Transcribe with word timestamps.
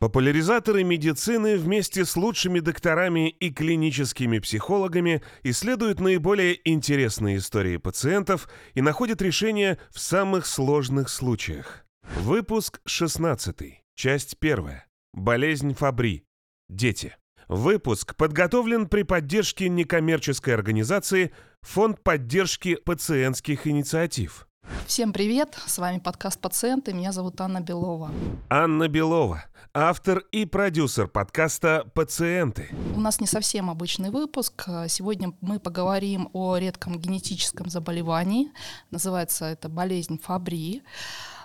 Популяризаторы 0.00 0.82
медицины 0.82 1.58
вместе 1.58 2.06
с 2.06 2.16
лучшими 2.16 2.60
докторами 2.60 3.28
и 3.28 3.50
клиническими 3.50 4.38
психологами 4.38 5.22
исследуют 5.42 6.00
наиболее 6.00 6.58
интересные 6.64 7.36
истории 7.36 7.76
пациентов 7.76 8.48
и 8.72 8.80
находят 8.80 9.20
решения 9.20 9.78
в 9.90 10.00
самых 10.00 10.46
сложных 10.46 11.10
случаях. 11.10 11.84
Выпуск 12.16 12.80
16. 12.86 13.82
Часть 13.94 14.36
1. 14.40 14.70
Болезнь 15.12 15.74
Фабри. 15.74 16.24
Дети. 16.70 17.14
Выпуск 17.48 18.16
подготовлен 18.16 18.88
при 18.88 19.02
поддержке 19.02 19.68
некоммерческой 19.68 20.54
организации 20.54 21.30
Фонд 21.60 22.02
поддержки 22.02 22.76
пациентских 22.76 23.66
инициатив. 23.66 24.46
Всем 24.86 25.12
привет! 25.12 25.56
С 25.66 25.78
вами 25.78 25.98
подкаст 25.98 26.40
«Пациенты». 26.40 26.92
Меня 26.92 27.12
зовут 27.12 27.40
Анна 27.40 27.60
Белова. 27.60 28.10
Анна 28.48 28.88
Белова, 28.88 29.44
автор 29.72 30.18
и 30.32 30.44
продюсер 30.44 31.08
подкаста 31.08 31.86
«Пациенты». 31.94 32.68
У 32.94 33.00
нас 33.00 33.20
не 33.20 33.26
совсем 33.26 33.70
обычный 33.70 34.10
выпуск. 34.10 34.66
Сегодня 34.88 35.32
мы 35.40 35.60
поговорим 35.60 36.28
о 36.32 36.56
редком 36.56 36.98
генетическом 36.98 37.70
заболевании. 37.70 38.50
Называется 38.90 39.46
это 39.46 39.68
болезнь 39.68 40.18
Фабри. 40.20 40.82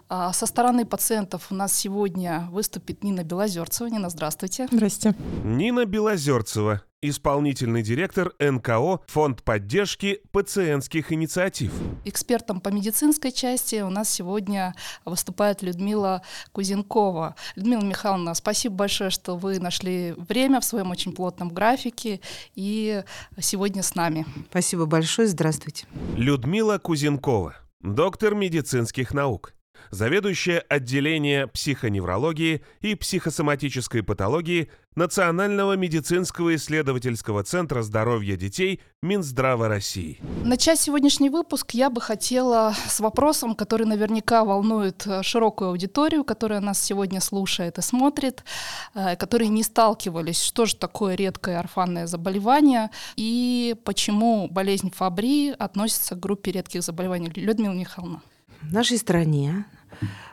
А 0.07 0.33
со 0.33 0.45
стороны 0.45 0.85
пациентов 0.85 1.47
у 1.51 1.55
нас 1.55 1.73
сегодня 1.73 2.47
выступит 2.51 3.03
Нина 3.03 3.23
Белозерцева. 3.23 3.87
Нина, 3.87 4.09
здравствуйте. 4.09 4.67
Здрасте. 4.71 5.15
Нина 5.43 5.85
Белозерцева, 5.85 6.83
исполнительный 7.09 7.81
директор 7.81 8.33
НКО 8.39 8.99
«Фонд 9.07 9.43
поддержки 9.43 10.21
пациентских 10.31 11.11
инициатив». 11.11 11.71
Экспертом 12.05 12.61
по 12.61 12.69
медицинской 12.69 13.31
части 13.31 13.81
у 13.81 13.89
нас 13.89 14.09
сегодня 14.09 14.75
выступает 15.05 15.61
Людмила 15.61 16.21
Кузенкова. 16.51 17.35
Людмила 17.55 17.81
Михайловна, 17.81 18.33
спасибо 18.33 18.75
большое, 18.75 19.09
что 19.09 19.35
вы 19.35 19.59
нашли 19.59 20.13
время 20.17 20.59
в 20.59 20.65
своем 20.65 20.91
очень 20.91 21.13
плотном 21.13 21.49
графике 21.49 22.21
и 22.55 23.03
сегодня 23.39 23.83
с 23.83 23.95
нами. 23.95 24.25
Спасибо 24.49 24.85
большое, 24.85 25.27
здравствуйте. 25.27 25.87
Людмила 26.15 26.77
Кузенкова, 26.77 27.55
доктор 27.81 28.35
медицинских 28.35 29.13
наук 29.13 29.53
заведующая 29.91 30.59
отделение 30.59 31.47
психоневрологии 31.47 32.61
и 32.81 32.95
психосоматической 32.95 34.03
патологии 34.03 34.69
Национального 34.95 35.75
медицинского 35.75 36.55
исследовательского 36.55 37.43
центра 37.43 37.81
здоровья 37.81 38.37
детей 38.37 38.79
Минздрава 39.01 39.67
России. 39.67 40.21
Начать 40.45 40.79
сегодняшний 40.79 41.29
выпуск 41.29 41.71
я 41.71 41.89
бы 41.89 41.99
хотела 41.99 42.73
с 42.87 43.01
вопросом, 43.01 43.55
который 43.55 43.85
наверняка 43.85 44.45
волнует 44.45 45.05
э, 45.05 45.21
широкую 45.21 45.71
аудиторию, 45.71 46.23
которая 46.23 46.61
нас 46.61 46.81
сегодня 46.81 47.19
слушает 47.19 47.77
и 47.77 47.81
смотрит, 47.81 48.45
э, 48.93 49.17
которые 49.17 49.49
не 49.49 49.63
сталкивались, 49.63 50.41
что 50.41 50.65
же 50.65 50.77
такое 50.77 51.15
редкое 51.15 51.59
орфанное 51.59 52.07
заболевание 52.07 52.89
и 53.17 53.75
почему 53.83 54.47
болезнь 54.49 54.91
Фабри 54.95 55.53
относится 55.59 56.15
к 56.15 56.19
группе 56.21 56.53
редких 56.53 56.83
заболеваний. 56.83 57.29
Людмила 57.35 57.73
Михайловна. 57.73 58.21
В 58.69 58.73
нашей 58.73 58.97
стране 58.97 59.65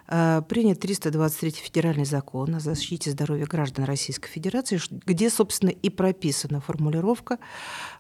э, 0.09 0.41
принят 0.49 0.81
323 0.81 1.51
федеральный 1.51 2.07
закон 2.07 2.55
о 2.55 2.61
защите 2.61 3.11
здоровья 3.11 3.45
граждан 3.45 3.85
Российской 3.85 4.31
Федерации, 4.31 4.81
где, 5.05 5.29
собственно, 5.29 5.69
и 5.69 5.91
прописана 5.91 6.61
формулировка 6.61 7.39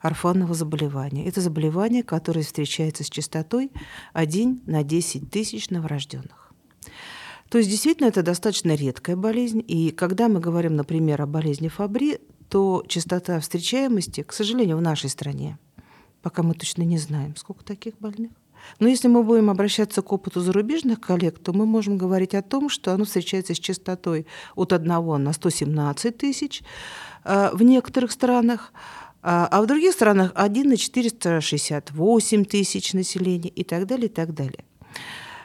орфанного 0.00 0.55
заболевания. 0.55 1.27
Это 1.27 1.42
заболевание, 1.42 2.03
которое 2.03 2.42
встречается 2.42 3.05
с 3.05 3.10
частотой 3.10 3.70
1 4.14 4.62
на 4.66 4.83
10 4.83 5.30
тысяч 5.30 5.69
новорожденных. 5.69 6.55
То 7.50 7.58
есть 7.58 7.69
действительно 7.69 8.08
это 8.08 8.22
достаточно 8.22 8.75
редкая 8.75 9.16
болезнь. 9.16 9.62
И 9.69 9.91
когда 9.91 10.28
мы 10.28 10.41
говорим, 10.41 10.77
например, 10.77 11.20
о 11.20 11.27
болезни 11.27 11.69
Фабри, 11.69 12.19
то 12.48 12.83
частота 12.88 13.38
встречаемости, 13.38 14.22
к 14.22 14.33
сожалению, 14.33 14.78
в 14.78 14.83
нашей 14.83 15.10
стране, 15.10 15.58
пока 16.22 16.42
мы 16.42 16.55
точно 16.55 16.83
не 16.83 16.97
знаем, 16.97 17.36
сколько 17.36 17.62
таких 17.64 17.99
больных, 17.99 18.32
но 18.78 18.89
если 18.89 19.09
мы 19.09 19.23
будем 19.23 19.50
обращаться 19.50 20.03
к 20.03 20.12
опыту 20.12 20.41
зарубежных 20.41 21.00
коллег, 21.00 21.39
то 21.39 21.53
мы 21.53 21.67
можем 21.67 21.99
говорить 21.99 22.34
о 22.34 22.43
том, 22.43 22.69
что 22.69 22.93
оно 22.93 23.05
встречается 23.05 23.55
с 23.55 23.59
частотой 23.59 24.27
от 24.55 24.73
1 24.73 25.23
на 25.23 25.33
117 25.33 26.17
тысяч 26.17 26.62
э, 27.25 27.50
в 27.53 27.62
некоторых 27.62 28.12
странах, 28.12 28.73
а, 29.23 29.47
а 29.50 29.62
в 29.62 29.67
других 29.67 29.93
странах 29.93 30.33
1 30.34 30.69
на 30.69 30.77
468 30.77 32.45
тысяч 32.45 32.93
населения 32.93 33.50
и 33.50 33.65
так 33.65 33.87
далее, 33.87 34.06
и 34.06 34.12
так 34.12 34.34
далее. 34.34 34.65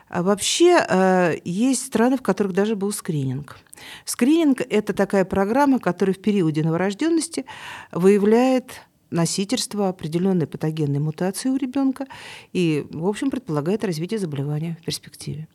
А 0.10 0.24
вообще 0.24 0.86
э, 0.88 1.38
есть 1.44 1.86
страны, 1.86 2.18
в 2.18 2.22
которых 2.22 2.54
даже 2.54 2.76
был 2.76 2.92
скрининг. 2.94 3.58
Скрининг– 4.06 4.62
это 4.70 4.94
такая 4.94 5.26
программа, 5.26 5.80
которая 5.80 6.14
в 6.14 6.20
периоде 6.20 6.64
новорожденности 6.64 7.46
выявляет 7.92 8.82
носительство 9.10 9.90
определенной 9.90 10.48
патогенной 10.48 11.00
мутации 11.00 11.50
у 11.50 11.56
ребенка 11.56 12.08
и, 12.54 12.86
в 12.90 13.08
общем, 13.08 13.30
предполагает 13.30 13.84
развитие 13.84 14.20
заболевания 14.20 14.78
в 14.82 14.86
перспективе. 14.86 15.48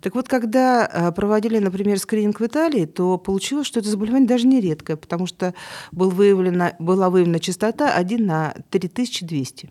Так 0.00 0.14
вот, 0.14 0.28
когда 0.28 0.86
э, 0.86 1.12
проводили, 1.12 1.58
например, 1.58 1.98
скрининг 1.98 2.40
в 2.40 2.46
Италии, 2.46 2.86
то 2.86 3.18
получилось, 3.18 3.66
что 3.66 3.80
это 3.80 3.88
заболевание 3.88 4.28
даже 4.28 4.46
не 4.46 4.60
редкое, 4.60 4.96
потому 4.96 5.26
что 5.26 5.54
был 5.92 6.10
выявлена, 6.10 6.74
была 6.78 7.10
выявлена 7.10 7.38
частота 7.38 7.94
1 7.94 8.26
на 8.26 8.54
3200. 8.70 9.70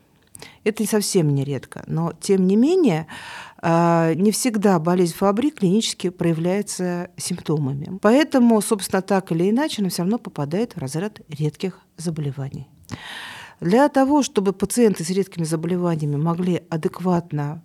Это 0.63 0.85
совсем 0.85 1.33
не 1.33 1.43
редко, 1.43 1.83
но 1.87 2.13
тем 2.19 2.47
не 2.47 2.55
менее 2.55 3.07
э, 3.61 4.13
не 4.15 4.31
всегда 4.31 4.79
болезнь 4.79 5.15
Фабри 5.15 5.51
клинически 5.51 6.09
проявляется 6.09 7.09
симптомами. 7.17 7.97
Поэтому, 8.01 8.61
собственно, 8.61 9.01
так 9.01 9.31
или 9.31 9.49
иначе, 9.49 9.81
она 9.81 9.89
все 9.89 10.03
равно 10.03 10.19
попадает 10.19 10.75
в 10.75 10.79
разряд 10.79 11.21
редких 11.29 11.79
заболеваний. 11.97 12.67
Для 13.59 13.87
того, 13.89 14.23
чтобы 14.23 14.53
пациенты 14.53 15.03
с 15.03 15.09
редкими 15.09 15.45
заболеваниями 15.45 16.15
могли 16.17 16.63
адекватно 16.69 17.63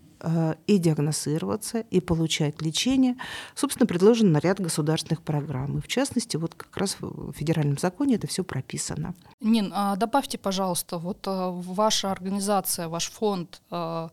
и 0.67 0.79
диагностироваться, 0.79 1.81
и 1.81 2.01
получать 2.01 2.61
лечение. 2.63 3.17
Собственно, 3.55 3.87
предложен 3.87 4.37
ряд 4.39 4.61
государственных 4.61 5.23
программ. 5.23 5.79
И 5.79 5.81
в 5.81 5.89
частности, 5.89 6.37
вот 6.37 6.55
как 6.55 6.77
раз 6.77 6.97
в 7.01 7.33
федеральном 7.33 7.79
законе 7.79 8.17
это 8.17 8.27
все 8.27 8.45
прописано. 8.45 9.15
Нин, 9.41 9.73
а 9.75 9.97
добавьте, 9.97 10.39
пожалуйста, 10.39 10.99
вот 10.99 11.27
э, 11.27 11.51
ваша 11.51 12.11
организация, 12.11 12.89
ваш 12.89 13.11
фонд 13.11 13.63
э, 13.71 14.09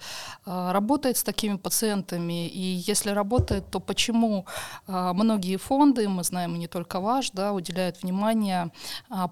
работает 0.46 1.18
с 1.18 1.24
такими 1.24 1.58
пациентами, 1.58 2.48
и 2.48 2.62
если 2.62 3.10
работает, 3.10 3.72
то 3.72 3.80
почему 3.80 4.46
многие 4.88 5.58
фонды, 5.58 6.08
мы 6.08 6.24
знаем 6.24 6.56
и 6.56 6.60
не 6.60 6.68
только 6.68 7.00
ваш, 7.00 7.32
да, 7.32 7.54
уделяют 7.54 8.04
внимание 8.04 8.72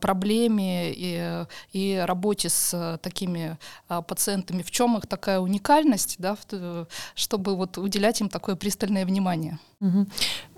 проблеме 0.02 0.92
и, 0.92 1.46
и 1.72 2.04
работе 2.06 2.50
с 2.50 3.00
такими 3.02 3.58
пациентами? 3.88 4.64
В 4.64 4.72
чем 4.72 4.98
их 4.98 5.08
такая 5.08 5.40
уникальность, 5.40 6.16
да, 6.20 6.36
чтобы 7.16 7.56
вот 7.56 7.78
уделять 7.78 8.22
им 8.22 8.30
такое 8.30 8.56
пристальное 8.56 9.06
внимание. 9.06 9.60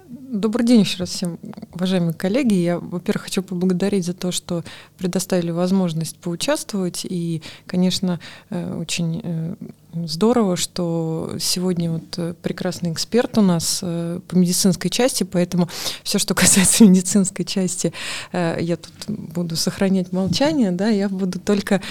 Добрый 0.07 0.66
день 0.66 0.81
еще 0.81 0.99
раз 0.99 1.09
всем, 1.09 1.39
уважаемые 1.73 2.13
коллеги. 2.13 2.53
Я, 2.53 2.77
во-первых, 2.77 3.23
хочу 3.23 3.41
поблагодарить 3.41 4.05
за 4.05 4.13
то, 4.13 4.31
что 4.31 4.63
предоставили 4.97 5.49
возможность 5.49 6.17
поучаствовать. 6.17 7.05
И, 7.09 7.41
конечно, 7.65 8.19
э, 8.51 8.77
очень 8.79 9.21
э, 9.23 9.55
Здорово, 10.03 10.57
что 10.57 11.35
сегодня 11.39 11.89
вот 11.89 12.03
э, 12.17 12.33
прекрасный 12.41 12.91
эксперт 12.91 13.38
у 13.38 13.41
нас 13.41 13.79
э, 13.81 14.19
по 14.28 14.35
медицинской 14.35 14.91
части, 14.91 15.23
поэтому 15.23 15.69
все, 16.03 16.19
что 16.19 16.35
касается 16.35 16.83
медицинской 16.85 17.45
части, 17.45 17.94
э, 18.33 18.57
я 18.59 18.75
тут 18.75 18.91
буду 19.07 19.56
сохранять 19.56 20.11
молчание, 20.11 20.72
да, 20.72 20.89
я 20.89 21.07
буду 21.07 21.39
только, 21.39 21.81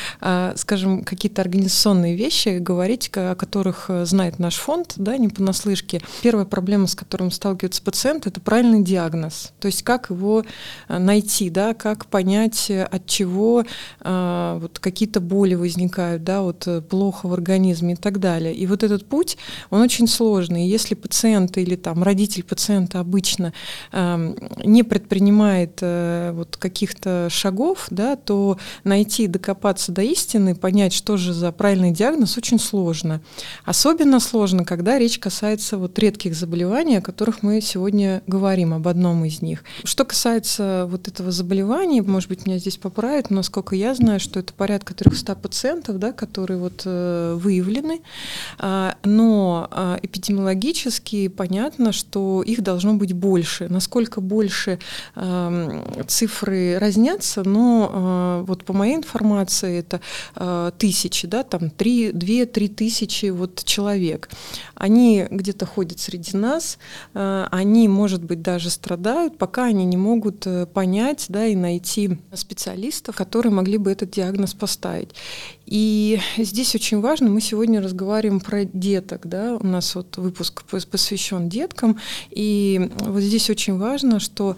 скажем, 0.57 1.05
какие-то 1.05 1.41
организационные 1.41 2.15
вещи 2.17 2.59
говорить, 2.59 3.11
о 3.15 3.35
которых 3.35 3.91
знает 4.03 4.39
наш 4.39 4.57
фонд, 4.57 4.95
да, 4.97 5.17
не 5.17 5.29
понаслышке. 5.29 6.03
Первая 6.23 6.45
проблема, 6.45 6.87
с 6.87 6.95
которой 6.95 7.31
сталкивается 7.31 7.83
пациент, 7.83 8.27
это 8.27 8.41
правильный 8.41 8.83
диагноз, 8.83 9.53
то 9.61 9.67
есть 9.67 9.83
как 9.83 10.11
его 10.11 10.45
найти, 10.89 11.51
да, 11.51 11.75
как 11.75 12.07
понять, 12.07 12.71
от 12.71 13.07
чего 13.07 13.65
вот 14.01 14.79
какие-то 14.79 15.21
боли 15.21 15.55
возникают, 15.55 16.25
да, 16.25 16.43
вот 16.43 16.69
плохо 16.89 17.29
в 17.29 17.33
организме 17.33 17.94
и 17.95 17.97
так 17.97 18.21
далее. 18.21 18.55
И 18.55 18.67
вот 18.67 18.83
этот 18.83 19.07
путь, 19.07 19.37
он 19.71 19.81
очень 19.81 20.07
сложный. 20.07 20.67
Если 20.69 20.95
пациент 20.95 21.57
или 21.59 21.77
там 21.77 22.03
родитель 22.03 22.43
пациента 22.43 23.01
обычно 23.01 23.53
э, 23.93 24.35
не 24.65 24.83
предпринимает 24.83 25.79
э, 25.81 26.33
вот 26.35 26.57
каких-то 26.57 27.29
шагов, 27.31 27.87
да, 27.91 28.17
то 28.17 28.59
найти, 28.85 29.27
докопаться 29.27 29.93
до 29.93 30.03
истины, 30.03 30.55
понять, 30.55 30.93
что 30.93 31.17
же 31.17 31.33
за 31.33 31.53
правильный 31.53 31.93
диагноз, 31.93 32.37
очень 32.37 32.59
сложно. 32.59 33.21
Особенно 33.65 34.21
сложно, 34.21 34.65
когда 34.65 34.99
речь 34.99 35.19
касается 35.19 35.79
вот 35.79 35.99
редких 35.99 36.35
заболеваний, 36.35 36.97
о 36.97 37.03
которых 37.03 37.43
мы 37.43 37.61
сегодня 37.61 38.23
говорим, 38.27 38.75
об 38.75 38.89
одном 38.89 39.25
из 39.25 39.43
них. 39.43 39.65
Что 39.85 40.05
касается 40.05 40.87
вот 40.91 41.09
этого 41.09 41.31
заболевания, 41.31 42.03
может 42.03 42.29
быть, 42.29 42.47
меня 42.47 42.59
здесь 42.59 42.77
поправят, 42.77 43.31
но 43.31 43.37
насколько 43.37 43.77
я 43.77 43.95
знаю, 43.95 44.21
что 44.21 44.41
это 44.41 44.53
порядка 44.53 44.95
300 44.95 45.35
пациентов, 45.37 45.99
да, 45.99 46.13
которые 46.13 46.59
вот 46.59 46.83
э, 46.87 47.35
выявлены 47.39 47.84
женщины, 47.85 48.01
а, 48.59 48.97
но 49.05 49.69
а, 49.71 49.99
эпидемиологически 50.03 51.29
понятно, 51.29 51.93
что 51.93 52.43
их 52.43 52.63
должно 52.63 52.95
быть 52.95 53.13
больше. 53.13 53.69
Насколько 53.69 54.21
больше 54.21 54.79
цифры 56.07 56.79
разнятся, 56.79 57.43
но 57.49 58.45
вот 58.47 58.65
по 58.65 58.73
моей 58.73 58.97
информации 58.97 59.79
это 59.79 60.73
тысячи, 60.79 61.27
да, 61.27 61.43
там 61.43 61.65
2-3 61.65 62.69
тысячи 62.69 63.27
вот 63.27 63.65
человек. 63.65 64.29
Они 64.75 65.27
где-то 65.31 65.67
ходят 65.67 65.99
среди 65.99 66.37
нас, 66.37 66.79
они, 67.13 67.89
может 67.89 68.23
быть, 68.23 68.43
даже 68.43 68.71
страдают, 68.71 69.39
пока 69.39 69.65
они 69.65 69.85
не 69.85 69.97
могут 69.97 70.47
э, 70.47 70.67
понять 70.67 71.27
да, 71.29 71.47
и 71.47 71.55
найти 71.55 72.19
специалистов, 72.33 73.17
которые 73.17 73.53
могли 73.53 73.79
бы 73.79 73.91
этот 73.91 74.11
диагноз 74.11 74.55
поставить. 74.55 75.11
И 75.67 76.21
здесь 76.37 76.75
очень 76.75 77.01
важно, 77.01 77.31
мы 77.31 77.41
сегодня 77.41 77.81
разговариваем 77.81 78.41
про 78.41 78.65
деток, 78.65 79.27
да, 79.27 79.57
у 79.57 79.67
нас 79.67 79.95
вот 79.95 80.17
выпуск 80.19 80.63
посвящен 80.65 81.49
деткам, 81.49 81.99
и 82.31 82.91
вот 83.01 83.23
здесь 83.23 83.49
очень 83.49 83.79
важно, 83.79 84.21
что 84.21 84.57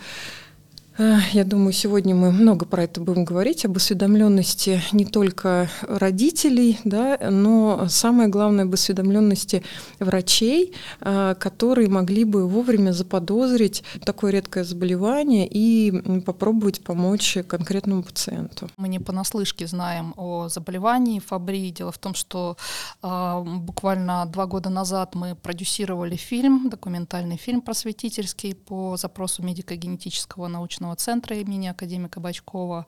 я 0.98 1.44
думаю, 1.44 1.72
сегодня 1.72 2.14
мы 2.14 2.32
много 2.32 2.64
про 2.64 2.84
это 2.84 3.00
будем 3.00 3.24
говорить, 3.24 3.64
об 3.66 3.76
осведомленности 3.76 4.82
не 4.92 5.04
только 5.04 5.68
родителей, 5.82 6.78
да, 6.84 7.18
но 7.30 7.86
самое 7.88 8.28
главное 8.30 8.64
об 8.64 8.72
осведомленности 8.72 9.62
врачей, 9.98 10.72
э, 11.00 11.34
которые 11.38 11.88
могли 11.90 12.24
бы 12.24 12.48
вовремя 12.48 12.92
заподозрить 12.92 13.84
такое 14.04 14.32
редкое 14.32 14.64
заболевание 14.64 15.46
и 15.46 16.20
попробовать 16.22 16.82
помочь 16.82 17.36
конкретному 17.46 18.02
пациенту. 18.02 18.68
Мы 18.78 18.88
не 18.88 18.98
понаслышке 18.98 19.66
знаем 19.66 20.14
о 20.16 20.48
заболевании 20.48 21.20
Фабри. 21.20 21.72
Дело 21.72 21.92
в 21.92 21.98
том, 21.98 22.14
что 22.14 22.56
э, 23.02 23.42
буквально 23.44 24.24
два 24.26 24.46
года 24.46 24.70
назад 24.70 25.14
мы 25.14 25.34
продюсировали 25.34 26.16
фильм, 26.16 26.70
документальный 26.70 27.36
фильм 27.36 27.60
просветительский 27.60 28.54
по 28.54 28.96
запросу 28.96 29.42
медико-генетического 29.42 30.48
научного 30.48 30.85
научного 30.86 30.96
центра 30.96 31.36
имени 31.36 31.68
академика 31.68 32.20
Бачкова. 32.20 32.86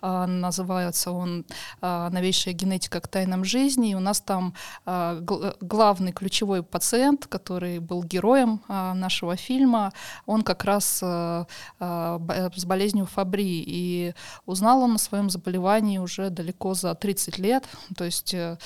А, 0.00 0.26
называется 0.26 1.12
он 1.12 1.44
а, 1.80 2.10
«Новейшая 2.10 2.54
генетика 2.54 3.00
к 3.00 3.08
тайнам 3.08 3.44
жизни». 3.44 3.90
И 3.90 3.94
у 3.94 4.00
нас 4.00 4.20
там 4.20 4.54
а, 4.86 5.20
главный 5.60 6.12
ключевой 6.12 6.62
пациент, 6.62 7.26
который 7.26 7.78
был 7.78 8.04
героем 8.04 8.60
нашего 8.68 9.36
фильма, 9.36 9.92
он 10.26 10.42
как 10.42 10.64
раз 10.64 10.98
с 10.98 12.64
болезнью 12.66 13.06
Фабри. 13.06 13.64
И 13.66 14.14
узнал 14.46 14.82
он 14.82 14.94
о 14.94 14.98
своем 14.98 15.30
заболевании 15.30 15.98
уже 15.98 16.30
далеко 16.30 16.74
за 16.74 16.94
30 16.94 17.38
лет. 17.38 17.64
То 17.96 18.04
есть, 18.04 18.34
э, 18.34 18.56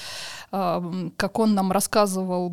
как 0.51 1.39
он 1.39 1.55
нам 1.55 1.73
рассказывал, 1.73 2.53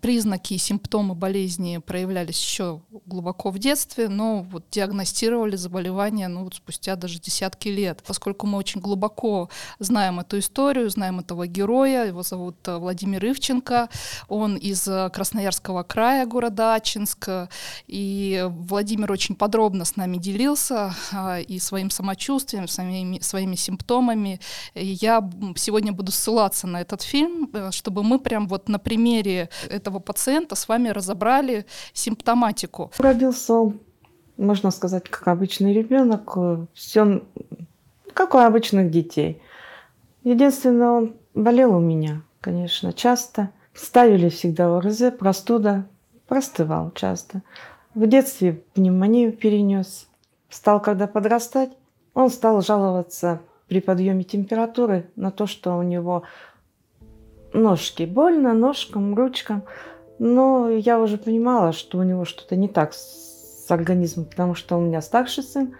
признаки 0.00 0.54
и 0.54 0.58
симптомы 0.58 1.14
болезни 1.14 1.78
проявлялись 1.78 2.40
еще 2.40 2.80
глубоко 3.06 3.50
в 3.50 3.58
детстве, 3.58 4.08
но 4.08 4.42
вот 4.50 4.64
диагностировали 4.70 5.56
заболевания 5.70 6.26
ну, 6.28 6.44
вот 6.44 6.54
спустя 6.54 6.96
даже 6.96 7.20
десятки 7.20 7.68
лет. 7.68 8.02
Поскольку 8.06 8.46
мы 8.46 8.58
очень 8.58 8.80
глубоко 8.80 9.48
знаем 9.78 10.18
эту 10.18 10.38
историю, 10.38 10.90
знаем 10.90 11.20
этого 11.20 11.46
героя, 11.46 12.06
его 12.06 12.22
зовут 12.22 12.56
э, 12.66 12.76
Владимир 12.76 13.24
Ивченко, 13.24 13.88
он 14.28 14.56
из 14.56 14.88
э, 14.88 15.10
Красноярского 15.10 15.84
края, 15.84 16.26
города 16.26 16.74
Ачинск, 16.74 17.28
и 17.86 18.44
Владимир 18.48 19.12
очень 19.12 19.36
подробно 19.36 19.84
с 19.84 19.96
нами 19.96 20.16
делился 20.16 20.92
а, 21.12 21.38
и 21.38 21.60
своим 21.60 21.90
самочувствием, 21.90 22.66
своими, 22.66 23.20
своими 23.20 23.54
симптомами. 23.54 24.40
И 24.74 24.86
я 25.00 25.30
сегодня 25.56 25.92
буду 25.92 26.10
ссылаться 26.10 26.66
на 26.66 26.80
этот 26.80 27.02
фильм, 27.02 27.48
э, 27.52 27.70
чтобы 27.70 28.02
мы 28.02 28.18
прям 28.18 28.48
вот 28.48 28.68
на 28.68 28.80
примере 28.80 29.48
этого 29.68 30.00
пациента 30.00 30.56
с 30.56 30.66
вами 30.68 30.88
разобрали 30.88 31.64
симптоматику. 31.92 32.90
Родился 32.98 33.54
он 33.54 33.80
можно 34.40 34.70
сказать, 34.70 35.08
как 35.08 35.28
обычный 35.28 35.72
ребенок, 35.72 36.36
все 36.72 37.22
как 38.14 38.34
у 38.34 38.38
обычных 38.38 38.90
детей. 38.90 39.40
Единственное, 40.24 40.90
он 40.90 41.14
болел 41.34 41.76
у 41.76 41.80
меня, 41.80 42.22
конечно, 42.40 42.92
часто. 42.92 43.50
Ставили 43.74 44.28
всегда 44.28 44.76
ОРЗ, 44.76 45.12
простуда, 45.18 45.86
простывал 46.26 46.90
часто. 46.92 47.42
В 47.94 48.06
детстве 48.06 48.62
пневмонию 48.74 49.32
перенес. 49.32 50.08
Стал, 50.48 50.80
когда 50.80 51.06
подрастать, 51.06 51.70
он 52.14 52.30
стал 52.30 52.60
жаловаться 52.62 53.40
при 53.68 53.80
подъеме 53.80 54.24
температуры 54.24 55.08
на 55.16 55.30
то, 55.30 55.46
что 55.46 55.76
у 55.76 55.82
него 55.82 56.24
ножки 57.52 58.02
больно, 58.02 58.52
ножкам, 58.52 59.14
ручкам. 59.14 59.62
Но 60.18 60.68
я 60.68 60.98
уже 60.98 61.18
понимала, 61.18 61.72
что 61.72 61.98
у 61.98 62.02
него 62.02 62.24
что-то 62.24 62.56
не 62.56 62.68
так 62.68 62.92
с 62.92 63.29
с 63.70 63.72
организмом, 63.72 64.24
потому 64.26 64.56
что 64.56 64.76
у 64.76 64.80
меня 64.80 65.00
старший 65.00 65.44
сын, 65.44 65.74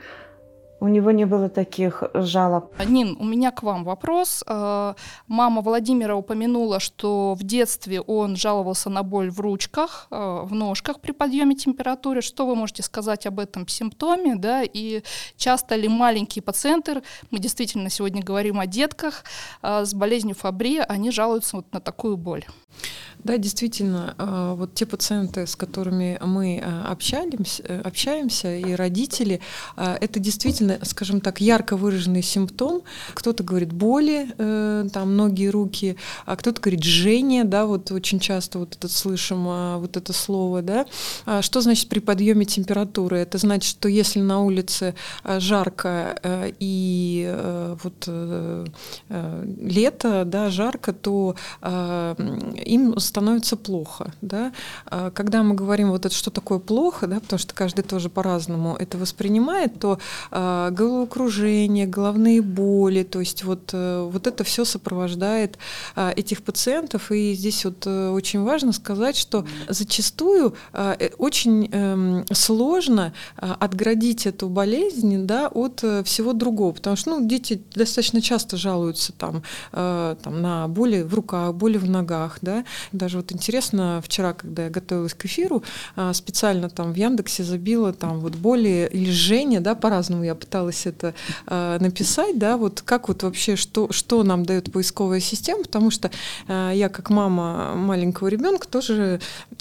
у 0.80 0.88
него 0.88 1.10
не 1.10 1.26
было 1.26 1.48
таких 1.48 2.04
жалоб. 2.14 2.72
Нин, 2.86 3.16
у 3.20 3.24
меня 3.24 3.50
к 3.50 3.62
вам 3.62 3.84
вопрос. 3.84 4.42
Э, 4.46 4.94
мама 5.26 5.60
Владимира 5.60 6.16
упомянула, 6.16 6.80
что 6.80 7.34
в 7.34 7.42
детстве 7.42 8.00
он 8.00 8.36
жаловался 8.36 8.90
на 8.90 9.02
боль 9.02 9.30
в 9.30 9.40
ручках, 9.40 10.06
э, 10.10 10.40
в 10.44 10.54
ножках 10.54 11.00
при 11.00 11.12
подъеме 11.12 11.54
температуры. 11.54 12.22
Что 12.22 12.46
вы 12.46 12.54
можете 12.54 12.82
сказать 12.82 13.26
об 13.26 13.40
этом 13.40 13.68
симптоме? 13.68 14.36
Да? 14.36 14.62
И 14.62 15.02
часто 15.36 15.74
ли 15.74 15.88
маленькие 15.88 16.42
пациенты, 16.42 17.02
мы 17.30 17.40
действительно 17.40 17.90
сегодня 17.90 18.22
говорим 18.22 18.58
о 18.60 18.66
детках 18.66 19.24
э, 19.62 19.84
с 19.84 19.92
болезнью 19.92 20.34
Фабри, 20.36 20.78
они 20.78 21.10
жалуются 21.10 21.56
вот 21.56 21.72
на 21.72 21.80
такую 21.80 22.16
боль? 22.16 22.44
Да, 23.24 23.36
действительно, 23.36 24.14
а, 24.18 24.54
вот 24.54 24.74
те 24.74 24.86
пациенты, 24.86 25.46
с 25.46 25.54
которыми 25.54 26.18
мы 26.24 26.62
а, 26.64 26.90
общаемся, 26.90 27.62
э, 27.66 27.80
общаемся 27.82 28.56
и 28.56 28.72
родители, 28.72 29.40
а, 29.76 29.96
это 30.00 30.18
действительно, 30.18 30.78
скажем 30.84 31.20
так, 31.20 31.40
ярко 31.40 31.76
выраженный 31.76 32.22
симптом. 32.22 32.82
Кто-то 33.12 33.42
говорит 33.44 33.72
боли, 33.72 34.32
э, 34.38 34.88
там 34.92 35.16
ноги, 35.16 35.46
руки, 35.46 35.96
а 36.24 36.36
кто-то 36.36 36.62
говорит 36.62 36.82
жжение, 36.82 37.44
да, 37.44 37.66
вот 37.66 37.90
очень 37.92 38.20
часто 38.20 38.58
вот 38.58 38.76
это 38.76 38.88
слышим, 38.88 39.44
вот 39.78 39.96
это 39.96 40.12
слово, 40.12 40.62
да. 40.62 40.86
Что 41.42 41.60
значит 41.60 41.88
при 41.88 41.98
подъеме 41.98 42.44
температуры? 42.44 43.18
Это 43.18 43.38
значит, 43.38 43.70
что 43.70 43.88
если 43.88 44.20
на 44.20 44.42
улице 44.42 44.94
жарко 45.24 46.18
э, 46.22 46.52
и 46.58 47.34
вот 47.82 48.08
лето, 49.08 50.24
да, 50.24 50.50
жарко, 50.50 50.92
то 50.92 51.36
им 51.62 52.98
становится 53.10 53.56
плохо. 53.56 54.12
Да? 54.22 54.52
А 54.86 55.10
когда 55.10 55.42
мы 55.42 55.54
говорим, 55.54 55.90
вот 55.90 56.06
это 56.06 56.14
что 56.14 56.30
такое 56.30 56.58
плохо, 56.58 57.06
да, 57.06 57.20
потому 57.20 57.38
что 57.38 57.54
каждый 57.54 57.82
тоже 57.82 58.08
по-разному 58.08 58.76
это 58.78 58.98
воспринимает, 58.98 59.78
то 59.78 59.98
э, 60.30 60.68
головокружение, 60.70 61.86
головные 61.86 62.40
боли, 62.40 63.02
то 63.02 63.20
есть 63.20 63.44
вот, 63.44 63.70
э, 63.72 64.08
вот 64.10 64.26
это 64.26 64.44
все 64.44 64.64
сопровождает 64.64 65.58
э, 65.96 66.12
этих 66.16 66.42
пациентов. 66.42 67.10
И 67.10 67.34
здесь 67.34 67.64
вот 67.64 67.82
э, 67.86 68.10
очень 68.10 68.42
важно 68.42 68.72
сказать, 68.72 69.16
что 69.16 69.44
зачастую 69.68 70.54
э, 70.72 71.10
очень 71.18 71.68
э, 71.72 72.24
сложно 72.32 73.12
отградить 73.36 74.26
эту 74.26 74.48
болезнь 74.48 75.26
да, 75.26 75.48
от 75.48 75.84
всего 76.04 76.32
другого, 76.32 76.72
потому 76.72 76.96
что 76.96 77.10
ну, 77.10 77.26
дети 77.26 77.62
достаточно 77.74 78.20
часто 78.20 78.56
жалуются 78.56 79.12
там, 79.12 79.42
там, 79.72 80.42
на 80.42 80.68
боли 80.68 81.02
в 81.02 81.14
руках, 81.14 81.54
боли 81.54 81.78
в 81.78 81.88
ногах, 81.88 82.38
да, 82.42 82.64
даже 83.00 83.16
вот 83.16 83.32
интересно, 83.32 84.00
вчера, 84.04 84.34
когда 84.34 84.64
я 84.64 84.70
готовилась 84.70 85.14
к 85.14 85.24
эфиру, 85.24 85.64
а, 85.96 86.12
специально 86.12 86.68
там 86.68 86.92
в 86.92 86.96
Яндексе 86.96 87.42
забила 87.42 87.92
там 87.92 88.20
вот 88.20 88.34
боли 88.34 88.88
или 88.92 89.10
жжение, 89.10 89.60
да, 89.60 89.74
по-разному 89.74 90.22
я 90.22 90.34
пыталась 90.34 90.86
это 90.86 91.14
э, 91.46 91.78
написать, 91.80 92.38
да, 92.38 92.56
вот 92.56 92.82
как 92.82 93.08
вот 93.08 93.22
вообще, 93.22 93.56
что, 93.56 93.90
что 93.90 94.22
нам 94.22 94.44
дает 94.44 94.70
поисковая 94.70 95.20
система, 95.20 95.62
потому 95.62 95.90
что 95.90 96.10
э, 96.46 96.72
я 96.74 96.88
как 96.88 97.10
мама 97.10 97.74
маленького 97.74 98.28
ребенка 98.28 98.68
тоже, 98.68 99.20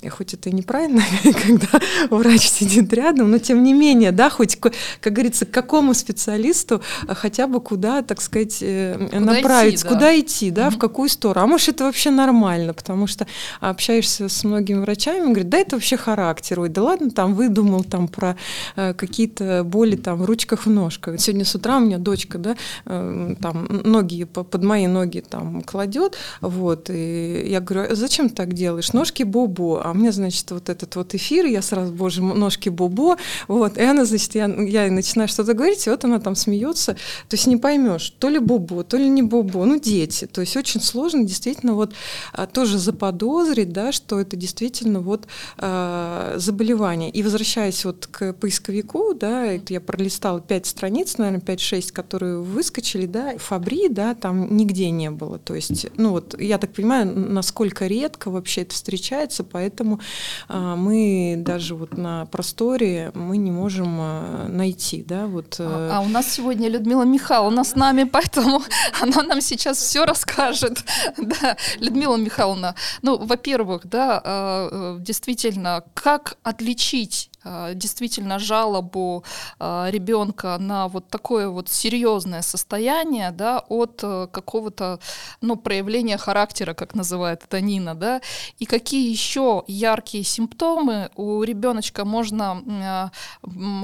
хоть 0.10 0.34
это 0.34 0.50
и 0.50 0.52
неправильно, 0.52 1.02
когда 1.24 1.80
врач 2.10 2.42
сидит 2.42 2.92
рядом, 2.94 3.32
но 3.32 3.40
тем 3.40 3.64
не 3.64 3.74
менее, 3.74 4.12
да, 4.12 4.30
хоть, 4.30 4.58
как 4.58 4.74
говорится, 5.14 5.46
к 5.46 5.52
какому 5.52 5.94
специалисту 5.94 6.82
хотя 7.08 7.48
бы 7.48 7.62
куда, 7.62 8.02
так 8.02 8.22
сказать, 8.22 8.58
э, 8.62 9.08
куда 9.12 9.20
направить, 9.20 9.76
идти, 9.76 9.84
да. 9.84 9.90
куда 9.90 10.20
идти, 10.20 10.52
да, 10.52 10.68
угу. 10.68 10.76
в 10.76 10.80
какую 10.80 11.10
сторону. 11.10 11.46
А 11.46 11.48
может, 11.48 11.70
это 11.70 11.86
вообще 11.86 12.12
нормально, 12.12 12.74
потому 12.74 13.08
что 13.08 13.26
общаешься 13.60 14.30
с 14.30 14.44
многими 14.44 14.80
врачами, 14.80 15.26
говорят, 15.26 15.50
да, 15.50 15.58
это 15.58 15.76
вообще 15.76 15.98
характер, 15.98 16.60
ой, 16.60 16.70
да 16.70 16.84
ладно, 16.84 17.12
там 17.12 17.34
выдумал 17.34 17.84
там 17.84 18.08
про 18.08 18.38
э, 18.76 18.94
какие-то 18.94 19.64
боли 19.64 19.96
там 19.96 20.20
в 20.20 20.26
ручках, 20.26 20.66
в 20.66 20.70
ножках. 20.70 21.20
Сегодня 21.20 21.46
с 21.46 21.56
утра 21.56 21.78
у 21.78 21.82
меня 21.82 21.98
дочка, 21.98 22.38
да, 22.38 22.56
э, 22.86 23.36
там 23.42 23.68
ноги 23.84 24.24
под 24.24 24.64
мои 24.64 24.88
ноги 24.88 25.20
там 25.20 25.62
кладет, 25.62 26.18
вот, 26.42 26.90
и 26.90 27.46
я 27.48 27.60
говорю, 27.60 27.92
«А 27.92 27.96
зачем 27.96 28.30
ты 28.30 28.36
так 28.36 28.54
делаешь? 28.54 28.94
Ножки 28.94 29.24
бобо, 29.24 29.84
а 29.84 29.94
мне, 29.94 30.12
значит, 30.12 30.50
вот 30.52 30.70
этот 30.70 30.96
вот 30.96 31.16
эфир, 31.16 31.46
я 31.46 31.62
сразу, 31.62 31.94
боже, 31.94 32.22
ножки 32.22 32.70
бобо, 32.70 33.18
вот, 33.48 33.78
и 33.78 33.84
она, 33.84 34.06
значит, 34.06 34.36
я, 34.36 34.46
я 34.46 34.92
начинаю 34.92 35.28
что-то 35.28 35.54
говорить, 35.54 35.86
и 35.88 35.90
вот 35.90 36.04
она 36.04 36.20
там 36.20 36.36
смеется, 36.36 36.94
то 36.94 37.36
есть 37.36 37.48
не 37.48 37.58
поймешь, 37.58 38.14
то 38.20 38.30
ли 38.30 38.40
бобо, 38.40 38.84
то 38.84 38.98
ли 38.98 39.08
не 39.08 39.22
бобо, 39.22 39.66
ну, 39.66 39.80
дети, 39.80 40.26
то 40.26 40.42
есть 40.42 40.56
очень 40.58 40.82
сложно 40.82 41.24
действительно 41.24 41.74
вот 41.74 41.94
а, 42.34 42.46
тоже 42.48 42.78
заподозрить, 43.20 43.72
да, 43.72 43.92
что 43.92 44.20
это 44.20 44.36
действительно 44.36 45.02
вот 45.02 45.28
э, 45.58 46.34
заболевание. 46.38 47.10
И 47.10 47.24
возвращаясь 47.24 47.86
вот 47.86 48.08
к 48.08 48.34
поисковику, 48.34 49.14
да, 49.14 49.46
это 49.46 49.74
я 49.74 49.82
пролистала 49.82 50.40
пять 50.40 50.66
страниц, 50.66 51.18
наверное, 51.18 51.42
5-6, 51.42 51.92
которые 51.92 52.40
выскочили, 52.40 53.06
да, 53.06 53.38
Фабри, 53.38 53.90
да, 53.90 54.16
там 54.16 54.56
нигде 54.56 54.90
не 54.90 55.12
было. 55.12 55.38
То 55.40 55.56
есть, 55.56 55.88
ну 55.98 56.12
вот, 56.12 56.40
я 56.40 56.58
так 56.58 56.74
понимаю, 56.74 57.14
насколько 57.16 57.88
редко 57.88 58.32
вообще 58.32 58.62
это 58.62 58.74
встречается, 58.74 59.44
поэтому 59.44 60.00
э, 60.48 60.76
мы 60.78 61.36
даже 61.38 61.76
вот 61.76 61.98
на 61.98 62.26
просторе 62.26 63.12
мы 63.14 63.38
не 63.38 63.52
можем 63.52 63.98
э, 64.00 64.48
найти, 64.48 65.04
да, 65.04 65.28
вот. 65.28 65.56
Э... 65.60 65.66
А, 65.68 65.98
а 65.98 66.02
у 66.02 66.08
нас 66.08 66.32
сегодня 66.32 66.70
Людмила 66.70 67.04
Михайловна 67.04 67.64
с 67.64 67.76
нами, 67.76 68.04
поэтому 68.12 68.62
она 69.02 69.24
нам 69.24 69.42
сейчас 69.42 69.78
все 69.78 70.06
расскажет. 70.06 70.84
Да, 71.18 71.58
Людмила 71.80 72.16
Михайловна, 72.18 72.76
ну, 73.02 73.09
во-первых, 73.18 73.86
да, 73.86 74.22
э, 74.24 74.70
э, 74.72 74.98
действительно, 75.00 75.84
как 75.94 76.38
отличить 76.44 77.30
э, 77.44 77.72
действительно 77.74 78.40
жалобу 78.40 79.24
ребенка 79.60 80.58
на 80.60 80.88
вот 80.88 81.08
такое 81.08 81.50
вот 81.50 81.70
серьезное 81.70 82.42
состояние, 82.42 83.32
да, 83.32 83.60
от 83.70 84.02
какого-то, 84.02 85.00
ну, 85.42 85.56
проявления 85.56 86.18
характера, 86.18 86.74
как 86.74 86.96
называет 86.96 87.44
это 87.44 87.62
Нина, 87.62 87.96
да, 87.96 88.22
и 88.60 88.66
какие 88.66 89.10
еще 89.10 89.64
яркие 89.68 90.24
симптомы 90.24 91.10
у 91.16 91.44
ребеночка 91.44 92.06
можно 92.06 93.12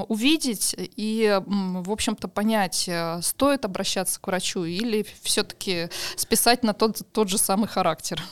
увидеть 0.08 0.74
и, 0.78 1.40
в 1.46 1.90
общем-то, 1.90 2.28
понять, 2.28 2.90
стоит 3.22 3.64
обращаться 3.64 4.20
к 4.20 4.26
врачу 4.26 4.64
или 4.64 5.06
все-таки 5.22 5.88
списать 6.16 6.62
на 6.62 6.72
тот, 6.74 7.00
тот 7.12 7.28
же 7.28 7.38
самый 7.38 7.68
характер. 7.68 8.22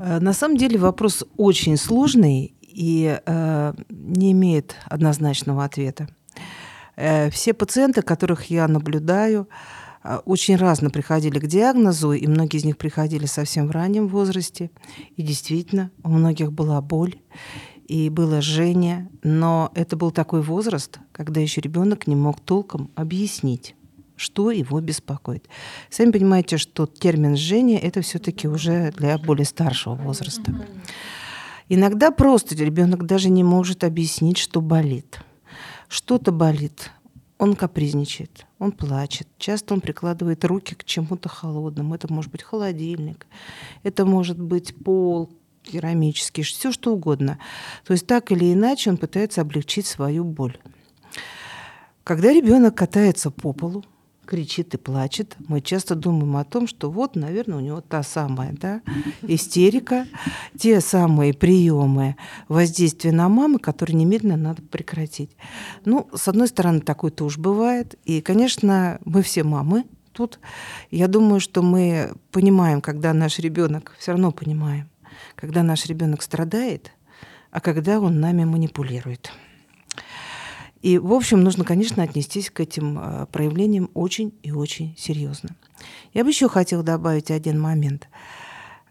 Э, 0.00 0.20
на 0.20 0.32
самом 0.32 0.56
деле 0.56 0.78
вопрос 0.78 1.24
очень 1.36 1.76
сложный 1.76 2.54
и 2.62 3.20
э, 3.24 3.72
не 3.90 4.32
имеет 4.32 4.76
однозначного 4.86 5.64
ответа. 5.64 6.08
Э, 6.96 7.30
все 7.30 7.54
пациенты, 7.54 8.02
которых 8.02 8.50
я 8.50 8.68
наблюдаю, 8.68 9.48
э, 10.04 10.18
очень 10.24 10.56
разно 10.56 10.90
приходили 10.90 11.38
к 11.38 11.46
диагнозу, 11.46 12.12
и 12.12 12.26
многие 12.26 12.58
из 12.58 12.64
них 12.64 12.76
приходили 12.76 13.26
совсем 13.26 13.68
в 13.68 13.70
раннем 13.70 14.08
возрасте. 14.08 14.70
И 15.16 15.22
действительно, 15.22 15.90
у 16.02 16.08
многих 16.08 16.52
была 16.52 16.80
боль, 16.80 17.16
и 17.88 18.08
было 18.08 18.40
жжение, 18.40 19.08
но 19.22 19.70
это 19.74 19.96
был 19.96 20.12
такой 20.12 20.40
возраст, 20.40 20.98
когда 21.12 21.40
еще 21.40 21.60
ребенок 21.60 22.06
не 22.06 22.16
мог 22.16 22.40
толком 22.40 22.90
объяснить 22.94 23.74
что 24.22 24.50
его 24.50 24.80
беспокоит. 24.80 25.48
Сами 25.90 26.12
понимаете, 26.12 26.56
что 26.56 26.86
термин 26.86 27.36
«жжение»— 27.36 27.80
это 27.80 28.00
все-таки 28.02 28.46
уже 28.46 28.92
для 28.92 29.18
более 29.18 29.44
старшего 29.44 29.94
возраста. 29.94 30.54
Иногда 31.68 32.10
просто 32.10 32.54
ребенок 32.54 33.04
даже 33.04 33.30
не 33.30 33.42
может 33.42 33.82
объяснить, 33.82 34.38
что 34.38 34.60
болит. 34.60 35.20
Что-то 35.88 36.30
болит, 36.30 36.90
он 37.38 37.56
капризничает, 37.56 38.46
он 38.58 38.72
плачет. 38.72 39.26
Часто 39.38 39.74
он 39.74 39.80
прикладывает 39.80 40.44
руки 40.44 40.74
к 40.74 40.84
чему-то 40.84 41.28
холодному. 41.28 41.94
Это 41.94 42.12
может 42.12 42.30
быть 42.30 42.42
холодильник, 42.42 43.26
это 43.82 44.06
может 44.06 44.40
быть 44.40 44.74
пол, 44.84 45.30
керамический, 45.62 46.44
все 46.44 46.70
что 46.70 46.92
угодно. 46.94 47.38
То 47.84 47.92
есть 47.92 48.06
так 48.06 48.30
или 48.30 48.52
иначе 48.52 48.90
он 48.90 48.96
пытается 48.96 49.40
облегчить 49.40 49.86
свою 49.86 50.24
боль. 50.24 50.56
Когда 52.04 52.32
ребенок 52.32 52.74
катается 52.76 53.30
по 53.30 53.52
полу, 53.52 53.84
кричит 54.26 54.74
и 54.74 54.78
плачет, 54.78 55.36
мы 55.48 55.60
часто 55.60 55.94
думаем 55.94 56.36
о 56.36 56.44
том, 56.44 56.66
что 56.66 56.90
вот, 56.90 57.16
наверное, 57.16 57.58
у 57.58 57.60
него 57.60 57.80
та 57.80 58.02
самая 58.02 58.52
да, 58.52 58.80
истерика, 59.22 60.06
те 60.58 60.80
самые 60.80 61.34
приемы 61.34 62.16
воздействия 62.48 63.12
на 63.12 63.28
мамы, 63.28 63.58
которые 63.58 63.96
немедленно 63.96 64.36
надо 64.36 64.62
прекратить. 64.62 65.36
Ну, 65.84 66.08
с 66.14 66.28
одной 66.28 66.48
стороны, 66.48 66.80
такое 66.80 67.10
тоже 67.10 67.40
бывает. 67.40 67.98
И, 68.04 68.20
конечно, 68.20 68.98
мы 69.04 69.22
все 69.22 69.42
мамы 69.42 69.84
тут. 70.12 70.38
Я 70.90 71.08
думаю, 71.08 71.40
что 71.40 71.62
мы 71.62 72.12
понимаем, 72.30 72.80
когда 72.80 73.12
наш 73.12 73.38
ребенок, 73.38 73.94
все 73.98 74.12
равно 74.12 74.30
понимаем, 74.30 74.88
когда 75.34 75.62
наш 75.62 75.86
ребенок 75.86 76.22
страдает, 76.22 76.92
а 77.50 77.60
когда 77.60 78.00
он 78.00 78.20
нами 78.20 78.44
манипулирует. 78.44 79.30
И, 80.82 80.98
в 80.98 81.12
общем, 81.12 81.42
нужно, 81.42 81.64
конечно, 81.64 82.02
отнестись 82.02 82.50
к 82.50 82.60
этим 82.60 82.98
э, 82.98 83.26
проявлениям 83.26 83.90
очень 83.94 84.34
и 84.42 84.50
очень 84.50 84.94
серьезно. 84.98 85.50
Я 86.12 86.24
бы 86.24 86.30
еще 86.30 86.48
хотела 86.48 86.82
добавить 86.82 87.30
один 87.30 87.60
момент. 87.60 88.08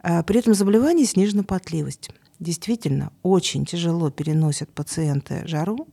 Э, 0.01 0.23
при 0.23 0.39
этом 0.39 0.53
заболевании 0.53 1.03
снижена 1.03 1.43
потливость. 1.43 2.09
Действительно, 2.39 3.11
очень 3.23 3.65
тяжело 3.65 4.09
переносят 4.09 4.69
пациенты 4.69 5.45
жару, 5.45 5.87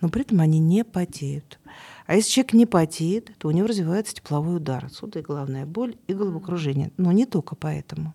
но 0.00 0.08
при 0.08 0.22
этом 0.22 0.40
они 0.40 0.58
не 0.58 0.84
потеют. 0.84 1.58
А 2.06 2.14
если 2.14 2.30
человек 2.30 2.52
не 2.52 2.66
потеет, 2.66 3.32
то 3.38 3.48
у 3.48 3.50
него 3.50 3.66
развивается 3.66 4.14
тепловой 4.14 4.56
удар. 4.56 4.84
Отсюда 4.86 5.18
и 5.18 5.22
главная 5.22 5.66
боль, 5.66 5.96
и 6.06 6.14
головокружение. 6.14 6.92
Но 6.96 7.12
не 7.12 7.26
только 7.26 7.56
поэтому. 7.56 8.14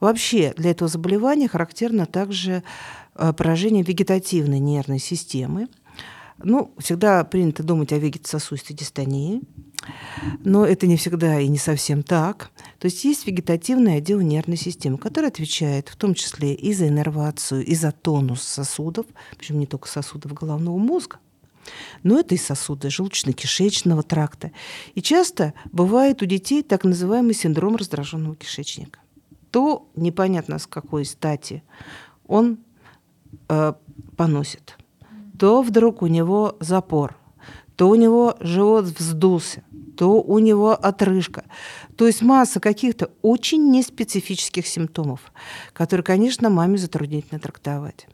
Вообще 0.00 0.52
для 0.56 0.70
этого 0.70 0.88
заболевания 0.88 1.48
характерно 1.48 2.06
также 2.06 2.62
э, 3.14 3.32
поражение 3.32 3.82
вегетативной 3.82 4.58
нервной 4.58 4.98
системы, 4.98 5.68
ну, 6.38 6.74
всегда 6.78 7.24
принято 7.24 7.62
думать 7.62 7.92
о 7.92 7.98
вегетососудистой 7.98 8.76
дистонии, 8.76 9.42
но 10.44 10.64
это 10.66 10.86
не 10.86 10.96
всегда 10.96 11.40
и 11.40 11.48
не 11.48 11.58
совсем 11.58 12.02
так. 12.02 12.50
То 12.78 12.86
есть 12.86 13.04
есть 13.04 13.26
вегетативный 13.26 13.96
отдел 13.96 14.20
нервной 14.20 14.56
системы, 14.56 14.98
который 14.98 15.28
отвечает 15.28 15.88
в 15.88 15.96
том 15.96 16.14
числе 16.14 16.54
и 16.54 16.72
за 16.72 16.88
иннервацию, 16.88 17.64
и 17.64 17.74
за 17.74 17.92
тонус 17.92 18.42
сосудов, 18.42 19.06
причем 19.36 19.58
не 19.58 19.66
только 19.66 19.88
сосудов 19.88 20.32
головного 20.34 20.76
мозга, 20.76 21.18
но 22.02 22.20
это 22.20 22.34
и 22.34 22.38
сосуды 22.38 22.88
желудочно-кишечного 22.88 24.02
тракта. 24.02 24.52
И 24.94 25.02
часто 25.02 25.54
бывает 25.72 26.22
у 26.22 26.26
детей 26.26 26.62
так 26.62 26.84
называемый 26.84 27.34
синдром 27.34 27.76
раздраженного 27.76 28.36
кишечника. 28.36 29.00
То 29.50 29.88
непонятно 29.96 30.58
с 30.58 30.66
какой 30.66 31.04
стати 31.04 31.62
он 32.26 32.58
э, 33.48 33.72
поносит 34.16 34.76
то 35.38 35.62
вдруг 35.62 36.02
у 36.02 36.06
него 36.06 36.56
запор, 36.60 37.16
то 37.76 37.88
у 37.88 37.94
него 37.94 38.36
живот 38.40 38.86
вздулся, 38.86 39.62
то 39.96 40.20
у 40.22 40.38
него 40.38 40.72
отрыжка. 40.72 41.44
То 41.96 42.06
есть 42.06 42.22
масса 42.22 42.60
каких-то 42.60 43.10
очень 43.22 43.70
неспецифических 43.70 44.66
симптомов, 44.66 45.32
которые, 45.72 46.04
конечно, 46.04 46.50
маме 46.50 46.78
затруднительно 46.78 47.40
трактовать. 47.40 48.06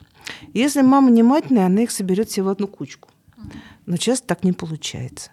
Если 0.55 0.83
мама 0.83 1.09
внимательная, 1.09 1.67
она 1.67 1.83
их 1.83 1.91
соберет 1.91 2.29
все 2.29 2.43
в 2.43 2.49
одну 2.49 2.69
кучку. 2.69 3.09
Но 3.87 3.97
часто 3.97 4.29
так 4.29 4.45
не 4.45 4.53
получается. 4.53 5.31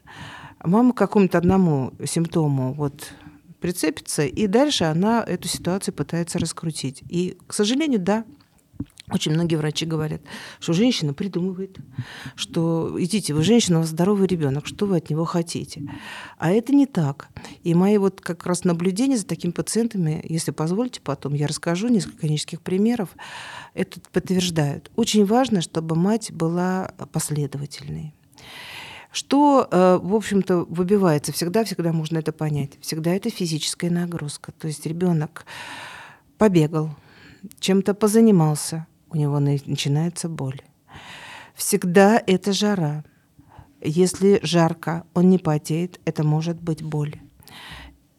Мама 0.64 0.94
к 0.94 0.98
какому-то 0.98 1.38
одному 1.38 1.94
симптому 2.04 2.74
вот 2.74 3.14
прицепится, 3.60 4.26
и 4.26 4.48
дальше 4.48 4.86
она 4.86 5.24
эту 5.26 5.48
ситуацию 5.48 5.94
пытается 5.94 6.40
раскрутить. 6.40 7.04
И, 7.10 7.38
к 7.48 7.54
сожалению, 7.54 8.00
да, 8.00 8.26
очень 9.12 9.34
многие 9.34 9.56
врачи 9.56 9.86
говорят, 9.86 10.22
что 10.60 10.74
женщина 10.74 11.14
придумывает, 11.14 11.78
что 12.36 12.96
идите, 12.98 13.34
вы 13.34 13.44
женщина, 13.44 13.78
у 13.78 13.82
вас 13.82 13.90
здоровый 13.90 14.28
ребенок, 14.28 14.68
что 14.68 14.86
вы 14.86 14.98
от 14.98 15.10
него 15.10 15.26
хотите. 15.26 15.84
А 16.38 16.52
это 16.52 16.74
не 16.74 16.86
так. 16.86 17.30
И 17.64 17.74
мои 17.74 17.98
вот 17.98 18.22
как 18.22 18.46
раз 18.46 18.64
наблюдения 18.64 19.18
за 19.18 19.26
такими 19.26 19.52
пациентами, 19.52 20.24
если 20.28 20.52
позволите, 20.52 21.02
потом 21.02 21.34
я 21.34 21.48
расскажу 21.48 21.88
несколько 21.88 22.20
клинических 22.20 22.62
примеров, 22.62 23.10
это 23.74 24.00
подтверждают. 24.12 24.92
Очень 24.96 25.26
важно, 25.26 25.62
чтобы 25.62 25.96
мать 25.96 26.32
была 26.32 26.92
последовательной. 27.12 28.14
Что, 29.12 29.68
э, 29.72 30.00
в 30.02 30.14
общем-то, 30.14 30.66
выбивается 30.66 31.32
всегда-всегда 31.32 31.94
можно 31.94 32.20
это 32.20 32.32
понять. 32.32 32.74
Всегда 32.80 33.12
это 33.12 33.32
физическая 33.32 33.90
нагрузка. 33.90 34.52
То 34.52 34.68
есть 34.68 34.86
ребенок 34.86 35.46
побегал, 36.38 36.96
чем-то 37.60 37.94
позанимался, 37.96 38.86
у 39.10 39.18
него 39.18 39.40
начинается 39.40 40.30
боль. 40.30 40.62
Всегда 41.56 42.22
это 42.26 42.54
жара. 42.54 43.04
Если 43.82 44.40
жарко, 44.44 45.04
он 45.14 45.30
не 45.30 45.38
потеет, 45.38 46.00
это 46.06 46.24
может 46.24 46.62
быть 46.62 46.84
боль. 46.84 47.16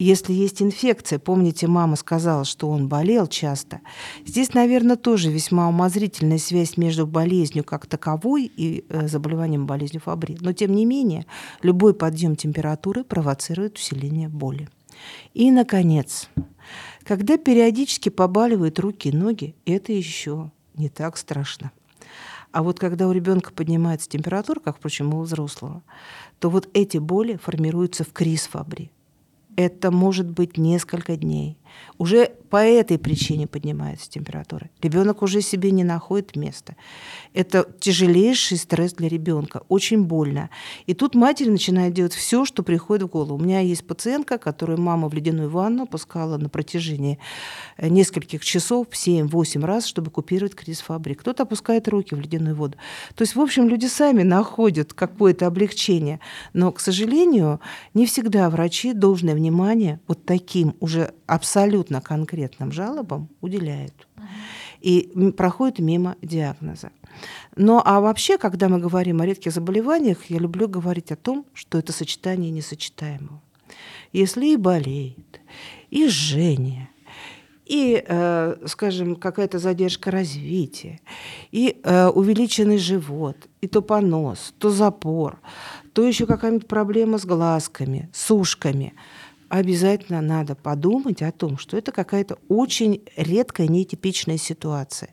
Если 0.00 0.32
есть 0.32 0.62
инфекция, 0.62 1.18
помните, 1.18 1.66
мама 1.66 1.94
сказала, 1.96 2.46
что 2.46 2.70
он 2.70 2.88
болел 2.88 3.26
часто, 3.26 3.82
здесь, 4.24 4.54
наверное, 4.54 4.96
тоже 4.96 5.30
весьма 5.30 5.68
умозрительная 5.68 6.38
связь 6.38 6.78
между 6.78 7.06
болезнью 7.06 7.64
как 7.64 7.86
таковой 7.86 8.50
и 8.56 8.86
э, 8.88 9.08
заболеванием 9.08 9.66
болезнью 9.66 10.00
Фабри. 10.00 10.38
Но, 10.40 10.54
тем 10.54 10.74
не 10.74 10.86
менее, 10.86 11.26
любой 11.62 11.92
подъем 11.92 12.34
температуры 12.34 13.04
провоцирует 13.04 13.76
усиление 13.76 14.30
боли. 14.30 14.70
И, 15.34 15.50
наконец, 15.50 16.30
когда 17.02 17.36
периодически 17.36 18.08
побаливают 18.08 18.78
руки 18.78 19.10
и 19.10 19.16
ноги, 19.16 19.54
это 19.66 19.92
еще 19.92 20.50
не 20.80 20.88
так 20.88 21.16
страшно. 21.16 21.70
А 22.50 22.64
вот 22.64 22.80
когда 22.80 23.06
у 23.06 23.12
ребенка 23.12 23.52
поднимается 23.52 24.08
температура, 24.08 24.58
как, 24.58 24.78
впрочем, 24.78 25.14
у 25.14 25.20
взрослого, 25.20 25.82
то 26.40 26.50
вот 26.50 26.68
эти 26.74 26.98
боли 26.98 27.36
формируются 27.36 28.02
в 28.02 28.12
криз 28.12 28.48
Фабри 28.48 28.90
это 29.56 29.90
может 29.90 30.26
быть 30.30 30.56
несколько 30.56 31.16
дней. 31.16 31.58
Уже 31.98 32.32
по 32.50 32.64
этой 32.64 32.98
причине 32.98 33.46
поднимается 33.46 34.10
температура. 34.10 34.68
Ребенок 34.82 35.22
уже 35.22 35.40
себе 35.40 35.70
не 35.70 35.84
находит 35.84 36.34
места. 36.34 36.74
Это 37.32 37.66
тяжелейший 37.78 38.58
стресс 38.58 38.92
для 38.94 39.08
ребенка, 39.08 39.62
очень 39.68 40.02
больно. 40.04 40.50
И 40.86 40.94
тут 40.94 41.14
матери 41.14 41.48
начинают 41.48 41.94
делать 41.94 42.12
все, 42.12 42.44
что 42.44 42.64
приходит 42.64 43.04
в 43.04 43.10
голову. 43.10 43.36
У 43.36 43.38
меня 43.38 43.60
есть 43.60 43.86
пациентка, 43.86 44.38
которую 44.38 44.80
мама 44.80 45.08
в 45.08 45.14
ледяную 45.14 45.48
ванну 45.48 45.86
пускала 45.86 46.38
на 46.38 46.48
протяжении 46.48 47.18
э, 47.76 47.88
нескольких 47.88 48.44
часов, 48.44 48.88
7-8 48.90 49.64
раз, 49.64 49.86
чтобы 49.86 50.10
купировать 50.10 50.56
криз 50.56 50.80
фабрик. 50.80 51.20
Кто-то 51.20 51.44
опускает 51.44 51.86
руки 51.86 52.16
в 52.16 52.20
ледяную 52.20 52.56
воду. 52.56 52.76
То 53.14 53.22
есть, 53.22 53.36
в 53.36 53.40
общем, 53.40 53.68
люди 53.68 53.86
сами 53.86 54.22
находят 54.22 54.92
какое-то 54.92 55.46
облегчение. 55.46 56.18
Но, 56.52 56.72
к 56.72 56.80
сожалению, 56.80 57.60
не 57.94 58.06
всегда 58.06 58.50
врачи 58.50 58.92
должное 58.92 59.34
внимание 59.34 60.00
вот 60.08 60.24
таким 60.24 60.74
уже 60.80 61.14
абсолютно 61.26 61.59
конкретным 62.00 62.72
жалобам 62.72 63.28
уделяют. 63.40 64.06
И 64.80 65.32
проходят 65.36 65.78
мимо 65.78 66.16
диагноза. 66.22 66.90
Но 67.56 67.82
а 67.84 68.00
вообще, 68.00 68.38
когда 68.38 68.68
мы 68.68 68.78
говорим 68.78 69.20
о 69.20 69.26
редких 69.26 69.52
заболеваниях, 69.52 70.30
я 70.30 70.38
люблю 70.38 70.68
говорить 70.68 71.12
о 71.12 71.16
том, 71.16 71.44
что 71.52 71.78
это 71.78 71.92
сочетание 71.92 72.50
несочетаемого. 72.50 73.42
Если 74.12 74.46
и 74.46 74.56
болеет, 74.56 75.40
и 75.90 76.08
жжение, 76.08 76.88
и, 77.66 78.02
э, 78.04 78.56
скажем, 78.66 79.16
какая-то 79.16 79.58
задержка 79.58 80.10
развития, 80.10 81.00
и 81.52 81.80
э, 81.82 82.08
увеличенный 82.08 82.78
живот, 82.78 83.36
и 83.60 83.68
то 83.68 83.82
понос, 83.82 84.54
то 84.58 84.70
запор, 84.70 85.38
то 85.92 86.04
еще 86.04 86.26
какая-нибудь 86.26 86.66
проблема 86.66 87.18
с 87.18 87.24
глазками, 87.26 88.08
с 88.12 88.30
ушками– 88.30 88.94
обязательно 89.50 90.22
надо 90.22 90.54
подумать 90.54 91.20
о 91.22 91.32
том, 91.32 91.58
что 91.58 91.76
это 91.76 91.92
какая-то 91.92 92.38
очень 92.48 93.02
редкая, 93.16 93.66
нетипичная 93.66 94.38
ситуация. 94.38 95.10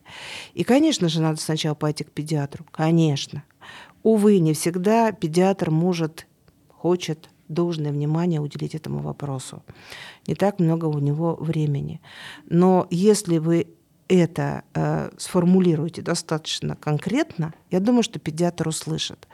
И, 0.53 0.63
конечно 0.63 1.10
же, 1.10 1.22
надо 1.22 1.41
сначала 1.41 1.74
пойти 1.74 2.03
к 2.03 2.12
педиатру. 2.12 2.63
Конечно. 2.72 3.44
Увы, 4.03 4.39
не 4.39 4.53
всегда 4.53 5.12
педиатр 5.12 5.72
может, 5.72 6.27
хочет 6.70 7.29
должное 7.50 7.91
внимание 7.91 8.39
уделить 8.39 8.75
этому 8.75 9.00
вопросу. 9.00 9.63
Не 10.27 10.36
так 10.36 10.60
много 10.60 10.86
у 10.86 11.00
него 11.00 11.36
времени. 11.36 12.00
Но 12.46 12.88
если 12.91 13.39
вы 13.39 13.67
это 14.08 14.63
э, 14.74 15.10
сформулируете 15.17 16.03
достаточно 16.03 16.75
конкретно, 16.75 17.53
я 17.72 17.79
думаю, 17.79 18.03
что 18.03 18.20
педиатр 18.20 18.67
услышит. 18.67 19.27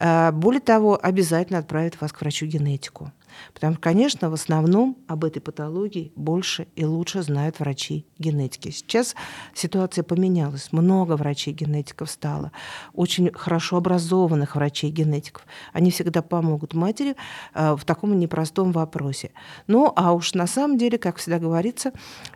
Э, 0.00 0.32
более 0.32 0.60
того, 0.60 0.98
обязательно 1.00 1.58
отправит 1.58 2.00
вас 2.00 2.12
к 2.12 2.20
врачу-генетику. 2.20 3.12
Потому 3.54 3.74
что, 3.74 3.82
конечно, 3.82 4.30
в 4.30 4.34
основном 4.34 4.96
об 5.06 5.24
этой 5.24 5.40
патологии 5.40 6.12
больше 6.16 6.66
и 6.74 6.84
лучше 6.84 7.22
знают 7.22 7.60
врачи 7.60 8.06
генетики. 8.18 8.70
Сейчас 8.70 9.14
ситуация 9.54 10.02
поменялась. 10.02 10.72
Много 10.72 11.16
врачей-генетиков 11.16 12.10
стало. 12.10 12.52
Очень 12.92 13.30
хорошо 13.32 13.76
образованных 13.76 14.56
врачей-генетиков. 14.56 15.44
Они 15.72 15.90
всегда 15.90 16.22
помогут 16.22 16.74
матери 16.74 17.14
э, 17.54 17.74
в 17.74 17.84
таком 17.84 18.18
непростом 18.18 18.72
вопросе. 18.72 19.30
Ну, 19.66 19.92
а 19.94 20.12
уж 20.12 20.34
на 20.34 20.46
самом 20.46 20.78
деле, 20.78 20.98
как 20.98 21.16
всегда 21.16 21.38
говорится, 21.38 21.92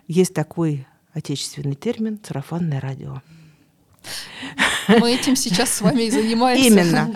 есть 0.07 0.33
такой 0.33 0.87
отечественный 1.13 1.75
термин 1.75 2.19
«сарафанное 2.23 2.79
радио». 2.79 3.21
Мы 4.87 5.13
этим 5.15 5.35
сейчас 5.35 5.73
с 5.73 5.81
вами 5.81 6.03
и 6.03 6.11
занимаемся. 6.11 6.67
Именно. 6.67 7.15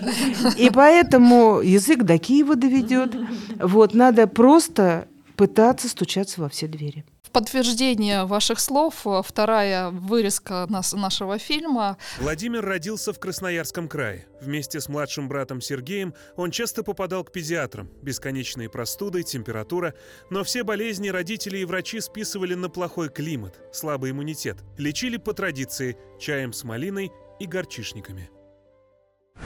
И 0.56 0.70
поэтому 0.70 1.60
язык 1.60 2.02
до 2.02 2.18
Киева 2.18 2.56
доведет. 2.56 3.14
Вот, 3.60 3.94
надо 3.94 4.26
просто 4.26 5.06
пытаться 5.36 5.88
стучаться 5.88 6.40
во 6.40 6.48
все 6.48 6.66
двери 6.66 7.04
подтверждение 7.32 8.24
ваших 8.24 8.60
слов 8.60 9.06
вторая 9.24 9.90
вырезка 9.90 10.66
нас, 10.68 10.92
нашего 10.92 11.38
фильма. 11.38 11.96
Владимир 12.18 12.64
родился 12.64 13.12
в 13.12 13.18
Красноярском 13.18 13.88
крае. 13.88 14.26
Вместе 14.40 14.80
с 14.80 14.88
младшим 14.88 15.28
братом 15.28 15.60
Сергеем 15.60 16.14
он 16.36 16.50
часто 16.50 16.82
попадал 16.82 17.24
к 17.24 17.32
педиатрам. 17.32 17.90
Бесконечные 18.02 18.68
простуды, 18.68 19.22
температура. 19.22 19.94
Но 20.30 20.44
все 20.44 20.62
болезни 20.64 21.08
родители 21.08 21.58
и 21.58 21.64
врачи 21.64 22.00
списывали 22.00 22.54
на 22.54 22.68
плохой 22.68 23.08
климат, 23.08 23.60
слабый 23.72 24.12
иммунитет. 24.12 24.58
Лечили 24.78 25.16
по 25.16 25.32
традиции 25.32 25.96
чаем 26.18 26.52
с 26.52 26.64
малиной 26.64 27.10
и 27.38 27.46
горчишниками. 27.46 28.30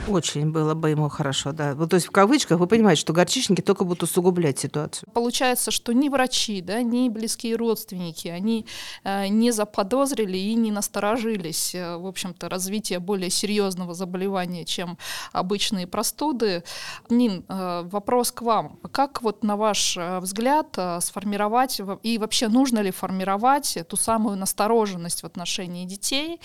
Очень 0.07 0.51
было 0.51 0.75
бы 0.75 0.91
ему 0.91 1.09
хорошо, 1.09 1.51
да. 1.51 1.73
Вот, 1.73 1.89
то 1.89 1.95
есть 1.95 2.07
в 2.07 2.11
кавычках 2.11 2.59
вы 2.59 2.67
понимаете, 2.67 3.01
что 3.01 3.13
горчичники 3.13 3.61
только 3.61 3.85
будут 3.85 4.03
усугублять 4.03 4.59
ситуацию. 4.59 5.09
Получается, 5.13 5.71
что 5.71 5.93
ни 5.93 6.09
врачи, 6.09 6.61
да, 6.61 6.83
ни 6.83 7.09
близкие 7.09 7.55
родственники, 7.55 8.27
они 8.27 8.67
э, 9.03 9.27
не 9.27 9.51
заподозрили 9.51 10.37
и 10.37 10.53
не 10.53 10.71
насторожились, 10.71 11.73
э, 11.73 11.97
в 11.97 12.05
общем-то, 12.05 12.49
развитие 12.49 12.99
более 12.99 13.31
серьезного 13.31 13.95
заболевания, 13.95 14.63
чем 14.63 14.97
обычные 15.31 15.87
простуды. 15.87 16.63
Нин, 17.09 17.43
э, 17.47 17.83
вопрос 17.85 18.31
к 18.31 18.43
вам. 18.43 18.77
Как 18.91 19.23
вот 19.23 19.43
на 19.43 19.57
ваш 19.57 19.97
э, 19.97 20.19
взгляд 20.19 20.67
э, 20.77 20.99
сформировать 21.01 21.81
и 22.03 22.17
вообще 22.19 22.47
нужно 22.47 22.79
ли 22.79 22.91
формировать 22.91 23.77
ту 23.89 23.97
самую 23.97 24.37
настороженность 24.37 25.23
в 25.23 25.25
отношении 25.25 25.85
детей? 25.85 26.39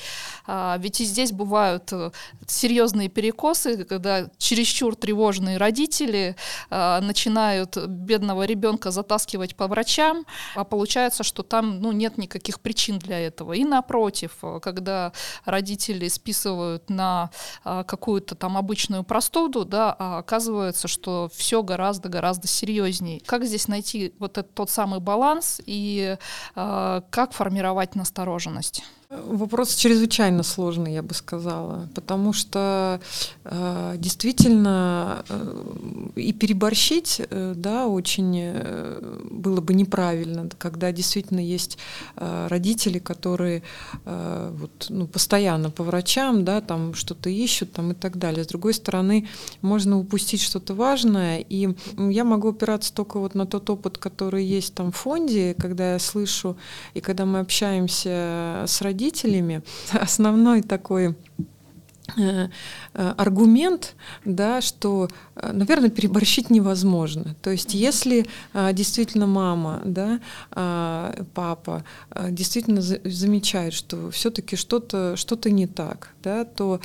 Э, 0.46 0.76
ведь 0.78 1.02
и 1.02 1.04
здесь 1.04 1.32
бывают 1.32 1.92
э, 1.92 2.10
серьезные 2.46 3.10
перекосы 3.10 3.39
перекосы, 3.40 3.84
когда 3.84 4.28
чересчур 4.38 4.94
тревожные 4.96 5.56
родители 5.56 6.36
э, 6.70 7.00
начинают 7.00 7.76
бедного 7.86 8.44
ребенка 8.44 8.90
затаскивать 8.90 9.56
по 9.56 9.66
врачам, 9.66 10.26
а 10.54 10.64
получается, 10.64 11.22
что 11.24 11.42
там 11.42 11.80
ну, 11.80 11.92
нет 11.92 12.18
никаких 12.18 12.60
причин 12.60 12.98
для 12.98 13.18
этого. 13.18 13.54
И 13.54 13.64
напротив, 13.64 14.32
когда 14.62 15.12
родители 15.44 16.08
списывают 16.08 16.90
на 16.90 17.30
э, 17.64 17.84
какую-то 17.86 18.34
там 18.34 18.56
обычную 18.56 19.04
простуду, 19.04 19.64
да, 19.64 19.96
а 19.98 20.18
оказывается, 20.18 20.88
что 20.88 21.30
все 21.34 21.62
гораздо-гораздо 21.62 22.46
серьезнее. 22.46 23.20
Как 23.24 23.44
здесь 23.44 23.68
найти 23.68 24.12
вот 24.18 24.38
этот 24.38 24.54
тот 24.54 24.70
самый 24.70 25.00
баланс 25.00 25.60
и 25.66 26.16
э, 26.56 27.00
как 27.10 27.32
формировать 27.32 27.94
настороженность? 27.94 28.82
Вопрос 29.10 29.74
чрезвычайно 29.74 30.44
сложный, 30.44 30.94
я 30.94 31.02
бы 31.02 31.14
сказала, 31.14 31.88
потому 31.96 32.32
что 32.32 33.00
э, 33.42 33.94
действительно 33.98 35.24
э, 35.28 36.10
и 36.14 36.32
переборщить, 36.32 37.20
э, 37.28 37.54
да, 37.56 37.88
очень 37.88 38.38
э, 38.40 39.18
было 39.28 39.60
бы 39.60 39.74
неправильно, 39.74 40.48
когда 40.58 40.92
действительно 40.92 41.40
есть 41.40 41.76
э, 42.14 42.46
родители, 42.48 43.00
которые 43.00 43.64
э, 44.04 44.54
вот, 44.56 44.86
ну, 44.90 45.08
постоянно 45.08 45.70
по 45.70 45.82
врачам, 45.82 46.44
да, 46.44 46.60
там 46.60 46.94
что-то 46.94 47.30
ищут, 47.30 47.72
там 47.72 47.90
и 47.90 47.94
так 47.94 48.16
далее. 48.16 48.44
С 48.44 48.46
другой 48.46 48.74
стороны, 48.74 49.26
можно 49.60 49.98
упустить 49.98 50.40
что-то 50.40 50.74
важное, 50.74 51.38
и 51.38 51.74
я 51.98 52.22
могу 52.22 52.50
опираться 52.50 52.94
только 52.94 53.18
вот 53.18 53.34
на 53.34 53.44
тот 53.44 53.70
опыт, 53.70 53.98
который 53.98 54.44
есть 54.44 54.74
там 54.74 54.92
в 54.92 54.96
фонде, 54.96 55.56
когда 55.58 55.94
я 55.94 55.98
слышу 55.98 56.56
и 56.94 57.00
когда 57.00 57.24
мы 57.24 57.40
общаемся 57.40 58.66
с 58.68 58.80
родителями 58.80 58.99
родителями, 59.00 59.62
основной 59.92 60.62
такой 60.62 61.16
аргумент, 62.92 63.94
да, 64.24 64.60
что, 64.60 65.08
э, 65.36 65.52
наверное, 65.52 65.90
переборщить 65.90 66.50
невозможно. 66.50 67.36
То 67.42 67.50
есть, 67.50 67.74
если 67.74 68.26
действительно 68.72 69.26
мама, 69.26 69.80
да, 69.84 70.20
папа 71.34 71.84
действительно 72.30 72.80
замечают, 72.80 73.74
что 73.74 74.10
все-таки 74.10 74.56
что-то 74.56 75.14
что 75.16 75.38
не 75.50 75.66
так, 75.66 76.10
да, 76.22 76.44
то, 76.44 76.80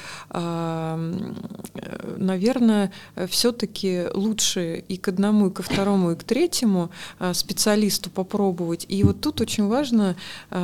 наверное, 2.17 2.91
все-таки 3.27 4.05
лучше 4.13 4.83
и 4.87 4.97
к 4.97 5.07
одному, 5.07 5.47
и 5.47 5.51
ко 5.51 5.63
второму, 5.63 6.11
и 6.11 6.15
к 6.15 6.23
третьему 6.23 6.89
специалисту 7.33 8.09
попробовать. 8.09 8.85
И 8.89 9.03
вот 9.03 9.21
тут 9.21 9.41
очень 9.41 9.67
важно 9.67 10.15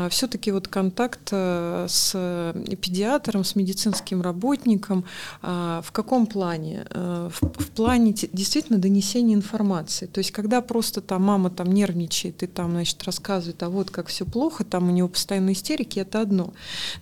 все-таки 0.10 0.52
вот 0.52 0.68
контакт 0.68 1.30
с 1.32 2.54
педиатром, 2.82 3.44
с 3.44 3.56
медицинским 3.56 4.22
работником, 4.22 4.41
работникам. 4.42 5.06
А, 5.42 5.82
в 5.82 5.92
каком 5.92 6.26
плане? 6.26 6.86
Э, 6.90 7.30
в, 7.32 7.72
плане 7.72 8.14
действительно 8.34 8.80
донесения 8.80 9.36
информации. 9.36 10.08
То 10.08 10.20
есть 10.20 10.32
когда 10.32 10.62
просто 10.62 11.02
там 11.02 11.24
мама 11.24 11.50
там 11.50 11.72
нервничает 11.72 12.44
и 12.44 12.48
там, 12.48 12.72
значит, 12.72 13.04
рассказывает, 13.04 13.62
а 13.64 13.70
вот 13.70 13.92
как 13.92 14.08
все 14.08 14.26
плохо, 14.26 14.64
там 14.64 14.90
у 14.90 14.92
него 14.92 15.08
постоянно 15.08 15.52
истерики, 15.54 16.00
это 16.00 16.22
одно. 16.22 16.54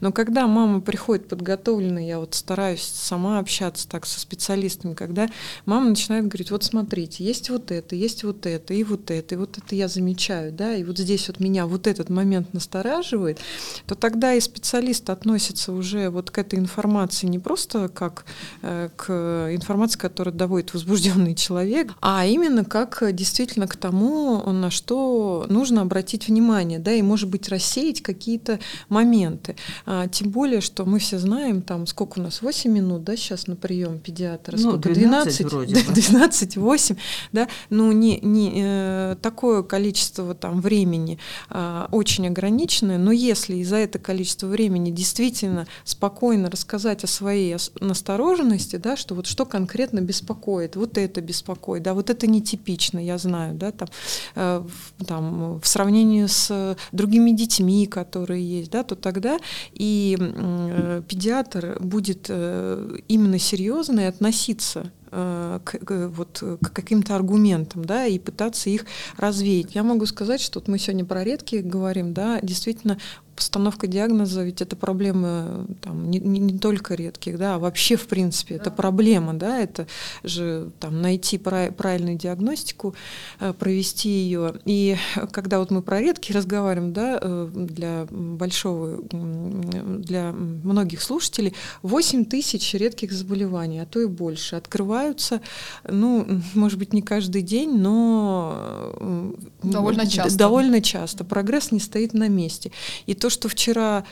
Но 0.02 0.12
когда 0.12 0.48
мама 0.48 0.82
приходит 0.82 1.28
подготовленная, 1.28 2.06
я 2.06 2.20
вот 2.20 2.36
стараюсь 2.36 2.82
сама 2.82 3.40
общаться 3.40 3.88
так 3.88 4.06
со 4.06 4.20
специалистами, 4.20 4.94
когда 4.94 5.30
мама 5.66 5.90
начинает 5.90 6.28
говорить, 6.28 6.52
вот 6.52 6.64
смотрите, 6.64 7.24
есть 7.24 7.50
вот 7.50 7.72
это, 7.72 7.96
есть 7.96 8.24
вот 8.24 8.46
это, 8.46 8.74
и 8.74 8.84
вот 8.84 9.12
это, 9.12 9.36
и 9.36 9.38
вот 9.38 9.58
это 9.58 9.76
я 9.76 9.88
замечаю, 9.88 10.52
да, 10.52 10.76
и 10.76 10.84
вот 10.84 10.98
здесь 10.98 11.28
вот 11.28 11.40
меня 11.40 11.66
вот 11.66 11.88
этот 11.88 12.10
момент 12.10 12.54
настораживает, 12.54 13.40
то 13.86 13.96
тогда 13.96 14.34
и 14.34 14.40
специалист 14.40 15.10
относится 15.10 15.72
уже 15.72 16.10
вот 16.10 16.32
к 16.32 16.38
этой 16.38 16.60
информации 16.60 17.29
не 17.30 17.40
просто 17.40 17.90
как 17.90 18.26
э, 18.62 18.90
к 18.96 19.50
информации, 19.54 19.98
которая 19.98 20.34
доводит 20.34 20.74
возбужденный 20.74 21.36
человек, 21.36 21.94
а 22.02 22.26
именно 22.26 22.66
как 22.66 23.04
действительно 23.14 23.68
к 23.68 23.76
тому, 23.76 24.44
на 24.52 24.70
что 24.70 25.46
нужно 25.50 25.82
обратить 25.82 26.28
внимание, 26.28 26.80
да, 26.80 26.94
и 26.94 27.02
может 27.02 27.30
быть 27.30 27.50
рассеять 27.50 28.02
какие-то 28.02 28.60
моменты. 28.90 29.56
А, 29.86 30.08
тем 30.08 30.30
более, 30.30 30.62
что 30.62 30.86
мы 30.86 31.00
все 31.00 31.20
знаем, 31.20 31.62
там 31.62 31.88
сколько 31.88 32.20
у 32.20 32.22
нас, 32.22 32.42
8 32.42 32.72
минут, 32.72 33.04
да, 33.04 33.16
сейчас 33.16 33.48
на 33.48 33.56
прием 33.56 34.00
педиатра, 34.00 34.58
ну, 34.58 34.72
сколько, 34.72 34.90
12, 34.90 35.38
12 35.40 35.52
вроде 35.52 35.76
да, 35.88 35.94
12, 35.94 36.58
8, 36.58 36.96
да, 37.32 37.48
ну 37.70 37.92
не, 37.92 38.20
не 38.22 38.54
э, 38.56 39.16
такое 39.22 39.64
количество 39.64 40.34
там 40.36 40.62
времени 40.62 41.20
э, 41.50 41.88
очень 41.92 42.28
ограниченное, 42.28 42.98
но 42.98 43.12
если 43.12 43.56
и 43.56 43.64
за 43.64 43.78
это 43.78 44.00
количество 44.00 44.48
времени 44.48 44.92
действительно 44.92 45.68
спокойно 45.84 46.50
рассказать 46.50 47.04
о 47.04 47.08
своей 47.20 47.58
настороженности, 47.82 48.78
да, 48.78 48.96
что 48.96 49.14
вот 49.16 49.28
что 49.28 49.46
конкретно 49.46 50.00
беспокоит, 50.00 50.76
вот 50.76 50.98
это 50.98 51.22
беспокоит, 51.22 51.84
да, 51.84 51.94
вот 51.94 52.10
это 52.10 52.28
нетипично, 52.28 53.00
я 53.00 53.18
знаю, 53.18 53.56
да, 53.56 53.72
там, 53.72 53.90
э, 54.36 54.64
там 55.06 55.60
в 55.60 55.68
сравнении 55.68 56.26
с 56.26 56.78
другими 56.92 57.32
детьми, 57.32 57.88
которые 57.88 58.60
есть, 58.60 58.72
да, 58.72 58.84
то 58.84 58.96
тогда 58.96 59.38
и 59.74 60.18
э, 60.20 61.02
педиатр 61.08 61.78
будет 61.82 62.28
э, 62.30 62.98
именно 63.08 63.38
серьезно 63.38 64.08
относиться 64.08 64.92
Э, 65.12 65.60
к, 65.64 65.80
к, 65.80 66.08
вот, 66.10 66.44
к 66.62 66.70
каким-то 66.72 67.16
аргументам, 67.16 67.84
да, 67.84 68.06
и 68.06 68.20
пытаться 68.20 68.70
их 68.70 68.86
развеять. 69.18 69.74
Я 69.74 69.82
могу 69.82 70.06
сказать, 70.06 70.40
что 70.40 70.60
вот 70.60 70.68
мы 70.68 70.78
сегодня 70.78 71.04
про 71.04 71.24
редкие 71.24 71.64
говорим, 71.64 72.14
да, 72.14 72.40
действительно 72.42 73.00
постановка 73.40 73.88
диагноза, 73.88 74.44
ведь 74.44 74.62
это 74.62 74.76
проблема 74.76 75.66
там, 75.80 76.12
не, 76.12 76.20
не, 76.20 76.42
не 76.42 76.60
только 76.60 76.94
редких, 76.94 77.38
да, 77.38 77.56
а 77.56 77.58
вообще, 77.58 77.96
в 77.96 78.06
принципе, 78.06 78.56
да. 78.56 78.62
это 78.62 78.72
проблема, 78.72 79.34
да, 79.34 79.60
это 79.60 79.88
же 80.26 80.72
там, 80.82 81.02
найти 81.02 81.38
прав, 81.38 81.74
правильную 81.74 82.18
диагностику, 82.18 82.96
э, 83.40 83.54
провести 83.54 84.10
ее. 84.10 84.56
И 84.66 84.98
когда 85.32 85.60
вот 85.60 85.72
мы 85.72 85.82
про 85.82 86.02
редкие 86.02 86.36
разговариваем, 86.36 86.92
да, 86.92 87.18
э, 87.22 87.50
для 87.54 88.08
большого, 88.12 89.02
для 89.10 90.34
многих 90.34 91.02
слушателей, 91.02 91.54
8 91.82 92.26
тысяч 92.26 92.74
редких 92.74 93.14
заболеваний, 93.14 93.80
а 93.80 93.86
то 93.86 94.02
и 94.02 94.06
больше, 94.06 94.58
открываются, 94.58 95.40
ну, 95.88 96.28
может 96.56 96.78
быть, 96.78 96.92
не 96.92 97.02
каждый 97.02 97.42
день, 97.42 97.78
но 97.78 98.94
э, 99.00 99.32
довольно 99.64 100.06
часто. 100.06 100.38
Довольно 100.38 100.82
часто. 100.82 101.24
Прогресс 101.24 101.72
не 101.72 101.80
стоит 101.80 102.14
на 102.14 102.28
месте. 102.28 102.74
И 103.06 103.14
то, 103.14 103.29
что 103.30 103.50
вчера 103.50 104.04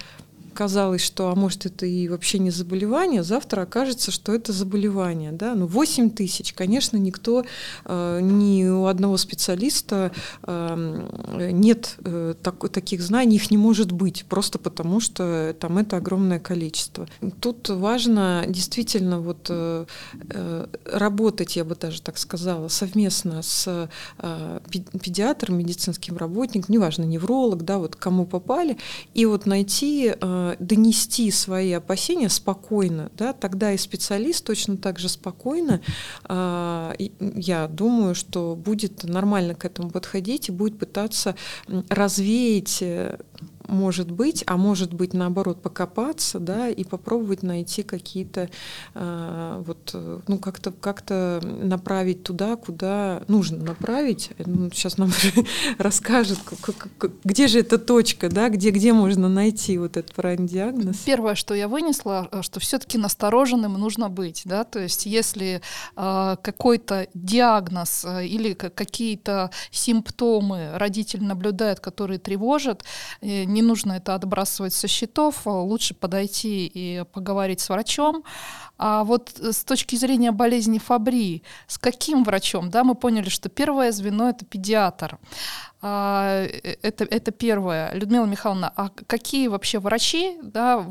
казалось, 0.57 1.01
что, 1.01 1.29
а 1.29 1.35
может, 1.35 1.67
это 1.67 1.85
и 1.85 2.07
вообще 2.07 2.39
не 2.39 2.49
заболевание, 2.49 3.21
завтра 3.21 3.61
окажется, 3.61 4.09
что 4.09 4.33
это 4.33 4.53
заболевание. 4.53 5.31
Да? 5.31 5.53
Ну, 5.53 5.67
8 5.67 6.09
тысяч, 6.09 6.53
конечно, 6.53 6.97
никто, 6.97 7.45
э, 7.85 8.19
ни 8.21 8.67
у 8.67 8.87
одного 8.87 9.17
специалиста 9.17 10.11
э, 10.41 11.49
нет 11.51 11.97
э, 12.03 12.33
так, 12.41 12.69
таких 12.69 13.01
знаний, 13.01 13.35
их 13.35 13.51
не 13.51 13.57
может 13.57 13.91
быть, 13.91 14.25
просто 14.27 14.57
потому 14.57 14.99
что 14.99 15.55
там 15.59 15.77
это 15.77 15.97
огромное 15.97 16.39
количество. 16.39 17.07
Тут 17.39 17.69
важно 17.69 18.45
действительно 18.47 19.19
вот 19.19 19.45
э, 19.49 19.85
э, 20.31 20.67
работать, 20.85 21.55
я 21.55 21.65
бы 21.65 21.75
даже 21.75 22.01
так 22.01 22.17
сказала, 22.17 22.67
совместно 22.67 23.43
с 23.43 23.89
э, 24.17 24.59
педиатром, 25.03 25.59
медицинским 25.59 26.17
работником, 26.17 26.73
неважно, 26.73 27.03
невролог, 27.03 27.63
да, 27.63 27.77
вот 27.77 27.95
кому 27.95 28.25
попали, 28.25 28.77
и 29.13 29.27
вот 29.27 29.45
найти 29.45 30.15
э, 30.19 30.46
донести 30.59 31.29
свои 31.31 31.71
опасения 31.73 32.29
спокойно, 32.29 33.11
да, 33.17 33.33
тогда 33.33 33.73
и 33.73 33.77
специалист 33.77 34.45
точно 34.45 34.77
так 34.77 34.99
же 34.99 35.09
спокойно, 35.09 35.81
э, 36.27 36.93
я 37.19 37.67
думаю, 37.67 38.15
что 38.15 38.55
будет 38.55 39.03
нормально 39.03 39.55
к 39.55 39.65
этому 39.65 39.89
подходить 39.89 40.49
и 40.49 40.51
будет 40.51 40.79
пытаться 40.79 41.35
развеять 41.89 42.81
э, 42.81 43.19
может 43.67 44.11
быть, 44.11 44.43
а 44.47 44.57
может 44.57 44.93
быть 44.93 45.13
наоборот 45.13 45.61
покопаться, 45.61 46.39
да, 46.39 46.69
и 46.69 46.83
попробовать 46.83 47.43
найти 47.43 47.83
какие-то 47.83 48.49
э, 48.93 49.63
вот, 49.65 49.95
ну 50.27 50.37
как-то 50.37 50.71
как-то 50.71 51.41
направить 51.43 52.23
туда, 52.23 52.55
куда 52.55 53.23
нужно 53.27 53.63
направить. 53.63 54.31
Ну, 54.45 54.69
сейчас 54.71 54.97
нам 54.97 55.11
расскажет, 55.77 56.39
где 57.23 57.47
же 57.47 57.59
эта 57.59 57.77
точка, 57.77 58.29
да, 58.29 58.49
где 58.49 58.71
где 58.71 58.93
можно 58.93 59.29
найти 59.29 59.77
вот 59.77 59.97
этот 59.97 60.13
правильный 60.13 60.47
диагноз. 60.47 60.97
Первое, 61.05 61.35
что 61.35 61.53
я 61.53 61.67
вынесла, 61.67 62.27
э, 62.31 62.41
что 62.41 62.59
все-таки 62.59 62.97
настороженным 62.97 63.73
нужно 63.73 64.09
быть, 64.09 64.43
да, 64.45 64.63
то 64.63 64.79
есть 64.79 65.05
если 65.05 65.61
э, 65.95 66.35
какой-то 66.41 67.07
диагноз 67.13 68.05
э, 68.05 68.25
или 68.25 68.53
какие-то 68.53 69.51
симптомы 69.71 70.71
родитель 70.73 71.23
наблюдает, 71.23 71.79
которые 71.79 72.19
тревожат, 72.19 72.83
э, 73.21 73.45
не 73.57 73.63
нужно 73.63 73.93
это 73.93 74.13
отбрасывать 74.15 74.73
со 74.73 74.87
счетов, 74.87 75.47
а 75.47 75.49
лучше 75.49 75.95
подойти 75.95 76.71
и 76.75 77.03
поговорить 77.11 77.59
с 77.59 77.69
врачом. 77.69 78.23
А 78.77 79.03
вот 79.03 79.33
э, 79.39 79.51
с 79.51 79.63
точки 79.63 79.95
зрения 79.95 80.31
болезни 80.31 80.77
Фабри, 80.77 81.41
с 81.67 81.77
каким 81.77 82.23
врачом? 82.23 82.69
Да, 82.69 82.83
мы 82.83 82.93
поняли, 82.93 83.29
что 83.29 83.49
первое 83.49 83.91
звено 83.91 84.29
это 84.29 84.45
педиатр. 84.45 85.17
А, 85.79 86.45
э, 86.45 86.75
это, 86.81 87.03
это 87.03 87.31
первое. 87.31 87.93
Людмила 87.93 88.25
Михайловна, 88.25 88.73
а 88.75 88.89
какие 88.89 89.47
вообще 89.47 89.77
врачи, 89.77 90.37
да, 90.41 90.83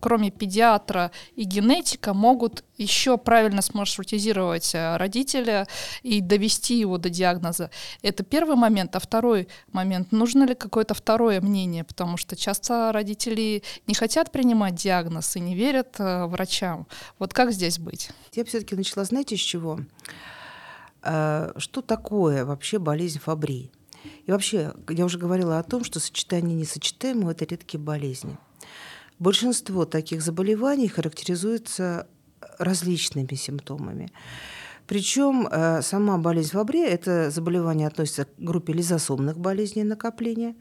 кроме 0.00 0.30
педиатра 0.30 1.12
и 1.36 1.44
генетика, 1.44 2.14
могут 2.14 2.64
еще 2.78 3.16
правильно 3.16 3.62
смаршрутизировать 3.62 4.74
э, 4.74 4.96
родителя 4.96 5.68
и 6.02 6.20
довести 6.20 6.80
его 6.80 6.98
до 6.98 7.10
диагноза? 7.10 7.70
Это 8.02 8.24
первый 8.24 8.56
момент. 8.56 8.96
А 8.96 8.98
второй 8.98 9.46
момент, 9.70 10.10
нужно 10.10 10.44
ли 10.44 10.56
какое-то 10.56 10.94
второе 10.94 11.40
мнение? 11.40 11.84
Потому 11.84 12.16
что 12.16 12.34
часто 12.34 12.90
родители 12.92 13.62
не 13.86 13.94
хотят 13.94 14.32
принимать 14.32 14.74
диагноз 14.74 15.36
и 15.36 15.40
не 15.40 15.54
верят 15.54 15.94
э, 15.98 16.26
врачам. 16.26 16.88
Вот 17.20 17.32
как 17.32 17.52
здесь 17.52 17.78
быть? 17.78 18.10
Я 18.32 18.44
все-таки 18.44 18.74
начала, 18.74 19.04
знаете, 19.04 19.36
с 19.36 19.40
чего? 19.40 19.78
Что 21.00 21.80
такое 21.86 22.44
вообще 22.44 22.80
болезнь 22.80 23.20
Фабри? 23.20 23.70
И 24.26 24.30
вообще, 24.30 24.74
я 24.88 25.04
уже 25.04 25.18
говорила 25.18 25.58
о 25.58 25.62
том, 25.62 25.84
что 25.84 26.00
сочетание 26.00 26.56
несочетаемого– 26.56 27.30
это 27.32 27.44
редкие 27.44 27.80
болезни. 27.80 28.36
Большинство 29.18 29.84
таких 29.84 30.22
заболеваний 30.22 30.88
характеризуется 30.88 32.06
различными 32.58 33.34
симптомами. 33.34 34.12
Причем 34.86 35.46
э, 35.50 35.82
сама 35.82 36.18
болезнь 36.18 36.50
Фабре– 36.52 36.86
это 36.88 37.30
заболевание 37.30 37.86
относится 37.86 38.24
к 38.24 38.30
группе 38.38 38.72
лизосомных 38.72 39.38
болезней 39.38 39.84
накопления. 39.84 40.54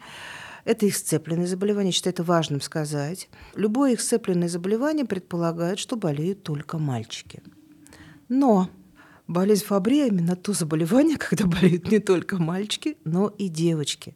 Это 0.66 0.86
их 0.86 0.98
сцепленные 0.98 1.48
заболевания, 1.48 1.92
считаю 1.92 2.14
это 2.14 2.24
важным 2.24 2.60
сказать. 2.60 3.30
Любое 3.56 3.94
их 3.94 4.02
сцепленное 4.02 4.50
заболевание 4.50 5.06
предполагает, 5.06 5.80
что 5.80 5.96
болеют 5.96 6.44
только 6.44 6.78
мальчики. 6.78 7.42
Но 8.28 8.70
Болезнь 9.28 9.66
Фабри 9.66 10.08
именно 10.08 10.36
то 10.36 10.54
заболевание, 10.54 11.18
когда 11.20 11.46
болеют 11.46 11.92
не 11.92 12.00
только 12.00 12.38
мальчики, 12.38 12.98
но 13.04 13.28
и 13.28 13.50
девочки. 13.50 14.16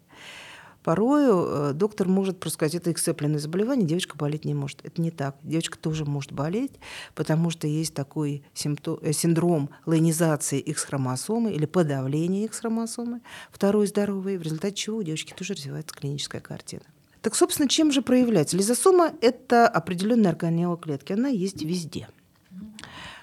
Порою 0.84 1.45
э, 1.47 1.74
доктор 1.74 2.08
может 2.08 2.39
просто 2.39 2.56
сказать, 2.56 2.76
это 2.76 2.91
эксцепленное 2.91 3.38
заболевание, 3.38 3.86
девочка 3.86 4.17
болеть 4.17 4.45
не 4.45 4.56
может. 4.56 4.80
Это 4.84 5.00
не 5.00 5.12
так. 5.12 5.36
Девочка 5.43 5.78
тоже 5.78 6.06
может 6.06 6.32
болеть, 6.32 6.71
потому 7.13 7.52
что 7.52 7.67
есть 7.67 7.93
такой 7.93 8.43
симптом, 8.56 8.97
э, 9.02 9.12
синдром 9.12 9.69
лайнизации 9.86 10.60
X-хромосомы 10.60 11.52
или 11.52 11.65
подавления 11.65 12.45
X-хромосомы, 12.45 13.21
второй 13.52 13.86
здоровый, 13.86 14.38
в 14.38 14.41
результате 14.41 14.76
чего 14.76 14.97
у 14.97 15.04
девочки 15.04 15.34
тоже 15.38 15.54
развивается 15.54 15.95
клиническая 15.95 16.41
картина. 16.41 16.84
Так, 17.21 17.36
собственно, 17.36 17.69
чем 17.69 17.91
же 17.91 18.02
проявляется? 18.02 18.58
Лизосома– 18.58 19.13
это 19.21 19.67
определенная 19.67 20.32
органелла 20.32 20.78
клетки. 20.78 21.13
Она 21.13 21.28
есть 21.28 21.62
везде 21.62 22.08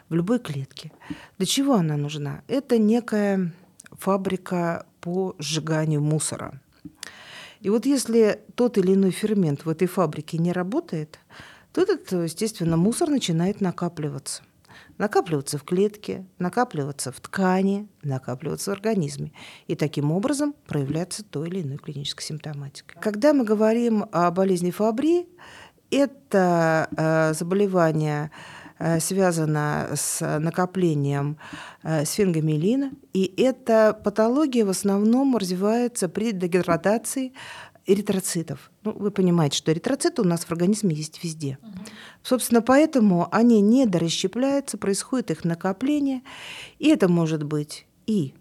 в 0.08 0.14
любой 0.14 0.38
клетке. 0.38 0.92
Для 1.38 1.46
чего 1.46 1.74
она 1.74 1.96
нужна? 1.96 2.42
Это 2.48 2.78
некая 2.78 3.52
фабрика 3.92 4.86
по 5.00 5.34
сжиганию 5.38 6.00
мусора. 6.00 6.60
И 7.60 7.70
вот 7.70 7.86
если 7.86 8.40
тот 8.54 8.78
или 8.78 8.94
иной 8.94 9.10
фермент 9.10 9.64
в 9.64 9.68
этой 9.68 9.88
фабрике 9.88 10.38
не 10.38 10.52
работает, 10.52 11.18
Тут, 11.72 11.90
это, 11.90 12.22
естественно, 12.22 12.76
мусор 12.76 13.08
начинает 13.08 13.60
накапливаться. 13.60 14.42
Накапливаться 14.96 15.58
в 15.58 15.62
клетке, 15.62 16.26
накапливаться 16.38 17.12
в 17.12 17.20
ткани, 17.20 17.88
накапливаться 18.02 18.70
в 18.70 18.74
организме. 18.74 19.32
И 19.68 19.76
таким 19.76 20.10
образом 20.10 20.54
проявляться 20.66 21.22
той 21.22 21.48
или 21.48 21.62
иной 21.62 21.76
клинической 21.76 22.24
симптоматикой. 22.24 23.00
Когда 23.00 23.32
мы 23.32 23.44
говорим 23.44 24.06
о 24.10 24.30
болезни 24.32 24.72
Фабри, 24.72 25.28
это 25.90 26.88
э, 26.96 27.34
заболевание 27.34 28.32
э, 28.78 29.00
связано 29.00 29.90
с 29.94 30.38
накоплением 30.38 31.38
э, 31.82 32.04
сфингомиелина, 32.04 32.92
и 33.12 33.32
эта 33.36 33.98
патология 34.04 34.64
в 34.64 34.70
основном 34.70 35.36
развивается 35.36 36.08
при 36.08 36.32
дегидратации 36.32 37.32
эритроцитов. 37.86 38.70
Ну, 38.84 38.92
вы 38.92 39.10
понимаете, 39.10 39.56
что 39.56 39.72
эритроциты 39.72 40.22
у 40.22 40.24
нас 40.24 40.44
в 40.44 40.52
организме 40.52 40.94
есть 40.94 41.24
везде. 41.24 41.58
Угу. 41.62 41.70
Собственно, 42.22 42.62
поэтому 42.62 43.28
они 43.32 43.60
не 43.60 43.86
дорасщепляются, 43.86 44.76
происходит 44.76 45.30
их 45.30 45.44
накопление, 45.44 46.22
и 46.78 46.88
это 46.88 47.08
может 47.08 47.42
быть 47.42 47.86
и 48.06 48.34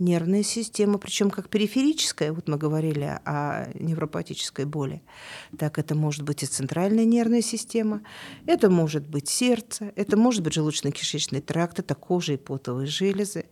нервная 0.00 0.42
система, 0.42 0.98
причем 0.98 1.30
как 1.30 1.48
периферическая, 1.48 2.32
вот 2.32 2.48
мы 2.48 2.56
говорили 2.56 3.20
о 3.24 3.68
невропатической 3.74 4.64
боли, 4.64 5.02
так 5.58 5.78
это 5.78 5.94
может 5.94 6.22
быть 6.22 6.42
и 6.42 6.46
центральная 6.46 7.04
нервная 7.04 7.42
система, 7.42 8.02
это 8.46 8.70
может 8.70 9.06
быть 9.06 9.28
сердце, 9.28 9.92
это 9.96 10.16
может 10.16 10.42
быть 10.42 10.56
желудочно-кишечный 10.56 11.40
тракт, 11.40 11.78
это 11.78 11.94
кожа 11.94 12.32
и 12.32 12.36
потовые 12.36 12.86
железы, 12.86 13.46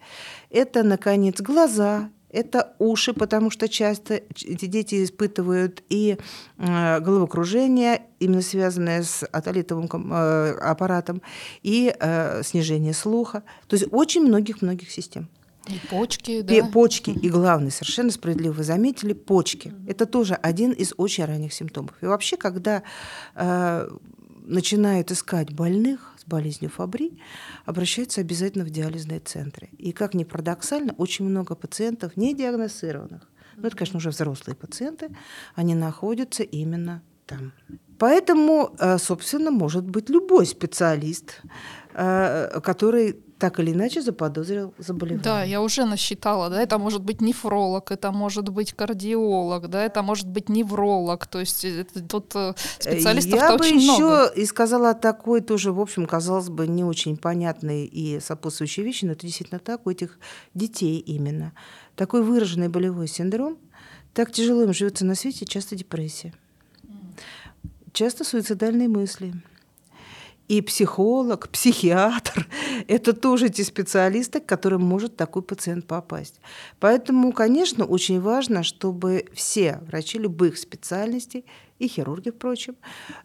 это, 0.51 0.83
наконец, 0.83 1.41
глаза, 1.41 2.11
это 2.31 2.75
уши, 2.79 3.13
потому 3.15 3.51
что 3.51 3.69
часто 3.69 4.15
эти 4.15 4.67
дети 4.67 5.05
испытывают 5.05 5.83
и 5.89 6.19
э, 6.59 7.01
головокружение, 7.01 8.03
именно 8.21 8.43
связанное 8.43 9.03
с 9.03 9.25
атолитовым 9.25 9.89
э, 10.13 10.51
аппаратом, 10.59 11.23
и 11.63 11.95
э, 11.99 12.43
снижение 12.43 12.93
слуха. 12.93 13.43
То 13.67 13.77
есть 13.77 13.89
очень 13.91 14.23
многих-многих 14.23 14.91
систем. 14.91 15.29
И 15.68 15.78
почки, 15.88 16.42
да. 16.42 16.54
И 16.54 16.62
почки, 16.62 17.11
и 17.11 17.28
главное, 17.28 17.70
совершенно 17.70 18.11
справедливо 18.11 18.52
вы 18.52 18.64
заметили, 18.64 19.12
почки. 19.12 19.74
Это 19.87 20.07
тоже 20.07 20.35
один 20.35 20.72
из 20.72 20.94
очень 20.96 21.24
ранних 21.24 21.52
симптомов. 21.52 21.92
И 22.00 22.07
вообще, 22.07 22.37
когда 22.37 22.83
э, 23.35 23.88
начинают 24.42 25.11
искать 25.11 25.52
больных 25.52 26.14
с 26.18 26.24
болезнью 26.24 26.70
Фабри, 26.70 27.20
обращаются 27.66 28.20
обязательно 28.20 28.64
в 28.64 28.70
диализные 28.70 29.20
центры. 29.20 29.68
И 29.78 29.92
как 29.92 30.14
ни 30.14 30.24
парадоксально, 30.24 30.94
очень 30.96 31.26
много 31.26 31.54
пациентов 31.54 32.16
не 32.16 32.35
диагностированных, 32.35 33.28
но 33.57 33.66
это, 33.66 33.76
конечно, 33.76 33.98
уже 33.98 34.11
взрослые 34.11 34.57
пациенты, 34.57 35.14
они 35.54 35.74
находятся 35.74 36.42
именно 36.44 37.02
там. 37.26 37.52
Поэтому, 37.98 38.74
э, 38.78 38.98
собственно, 38.98 39.50
может 39.50 39.85
быть 39.85 40.09
любой 40.09 40.46
специалист, 40.46 41.42
э, 41.94 42.61
который 42.62 43.16
так 43.38 43.61
или 43.61 43.72
иначе 43.72 44.03
заподозрил 44.03 44.74
заболевание. 44.79 45.22
Да, 45.22 45.44
я 45.44 45.62
уже 45.62 45.85
насчитала, 45.85 46.51
да, 46.51 46.61
это 46.61 46.79
может 46.79 47.03
быть 47.03 47.20
нефролог, 47.20 47.92
это 47.92 48.11
может 48.11 48.48
быть 48.48 48.72
кардиолог, 48.72 49.68
да, 49.68 49.85
это 49.85 50.03
может 50.03 50.29
быть 50.29 50.48
невролог, 50.48 51.27
то 51.27 51.38
есть 51.38 51.64
э, 51.64 51.81
это, 51.83 52.03
тут 52.03 52.33
э, 52.35 52.55
специалистов 52.81 53.38
Я 53.38 53.57
бы 53.57 53.64
очень 53.64 53.81
еще 53.81 53.98
много. 53.98 54.27
и 54.27 54.44
сказала 54.44 54.94
такой 54.94 55.40
тоже, 55.40 55.72
в 55.72 55.81
общем, 55.81 56.07
казалось 56.07 56.48
бы, 56.48 56.66
не 56.66 56.85
очень 56.85 57.16
понятной 57.16 57.85
и 57.85 58.18
сопутствующей 58.20 58.83
вещи, 58.83 59.05
но 59.05 59.12
это 59.12 59.27
действительно 59.27 59.61
так 59.61 59.87
у 59.87 59.90
этих 59.90 60.18
детей 60.55 60.98
именно. 60.98 61.53
Такой 61.94 62.22
выраженный 62.22 62.68
болевой 62.68 63.07
синдром, 63.07 63.59
так 64.14 64.33
тяжело 64.33 64.64
им 64.64 64.74
живется 64.74 65.05
на 65.05 65.14
свете, 65.14 65.46
часто 65.46 65.77
депрессия, 65.77 66.35
часто 67.92 68.24
суицидальные 68.24 68.88
мысли– 68.88 69.33
и 70.49 70.63
психолог, 70.63 71.51
психиатр– 71.51 72.49
это 72.89 73.13
тоже 73.13 73.51
те 73.51 73.65
специалисты, 73.65 74.41
к 74.41 74.47
которым 74.47 74.83
может 74.83 75.17
такой 75.17 75.43
пациент 75.43 75.87
попасть. 75.87 76.41
Поэтому, 76.81 77.33
конечно, 77.33 77.85
очень 77.85 78.21
важно, 78.21 78.63
чтобы 78.63 79.27
все 79.35 79.79
врачи 79.87 80.19
любых 80.19 80.57
специальностей 80.57 81.45
и 81.79 81.87
хирурги, 81.87 82.31
впрочем, 82.31 82.77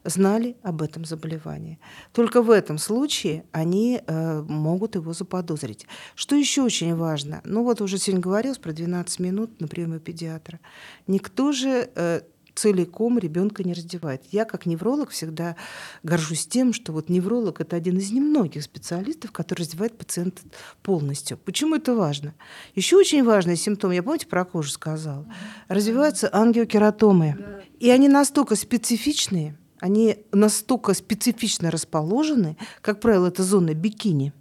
знали 0.04 0.58
об 0.64 0.82
этом 0.82 1.06
заболевании. 1.06 1.80
Только 2.12 2.42
в 2.42 2.52
этом 2.52 2.78
случае 2.78 3.46
они 3.52 4.02
э, 4.06 4.42
могут 4.42 4.96
его 4.96 5.14
заподозрить. 5.14 5.88
Что 6.16 6.36
еще 6.36 6.62
очень 6.62 6.96
важно? 6.96 7.42
Ну 7.46 7.64
вот 7.64 7.82
уже 7.82 7.98
сегодня 7.98 8.22
говорилось 8.22 8.60
про 8.60 8.74
12 8.74 9.20
минут 9.20 9.60
на 9.60 9.68
приеме 9.68 10.00
педиатра. 10.00 10.60
Никто 11.08 11.52
же 11.52 11.90
э, 11.96 12.22
целиком 12.56 13.18
ребенка 13.20 13.63
не 13.63 13.74
раздевает. 13.74 14.24
Я 14.32 14.46
как 14.46 14.66
невролог 14.66 15.10
всегда 15.10 15.56
горжусь 16.04 16.48
тем, 16.48 16.74
что 16.74 16.92
вот 16.92 17.10
невролог 17.10 17.62
это 17.62 17.76
один 17.76 17.98
из 17.98 18.12
немногих 18.12 18.63
специалистов, 18.63 19.32
который 19.32 19.62
раздевает 19.62 19.98
пациента 19.98 20.42
полностью. 20.82 21.38
Почему 21.38 21.76
это 21.76 21.96
важно? 21.96 22.34
Еще 22.76 22.98
очень 22.98 23.24
важный 23.24 23.56
симптом, 23.56 23.92
я 23.92 24.04
помните 24.04 24.28
про 24.28 24.46
кожу 24.46 24.70
сказала, 24.70 25.26
развиваются 25.68 26.30
ангиокератомы. 26.34 27.63
И 27.80 27.89
они 27.89 28.08
настолько 28.08 28.56
специфичные, 28.56 29.58
они 29.80 30.26
настолько 30.32 30.94
специфично 30.94 31.72
расположены, 31.72 32.58
как 32.82 33.00
правило, 33.02 33.28
это 33.28 33.44
зона 33.44 33.74
бикини, 33.74 34.32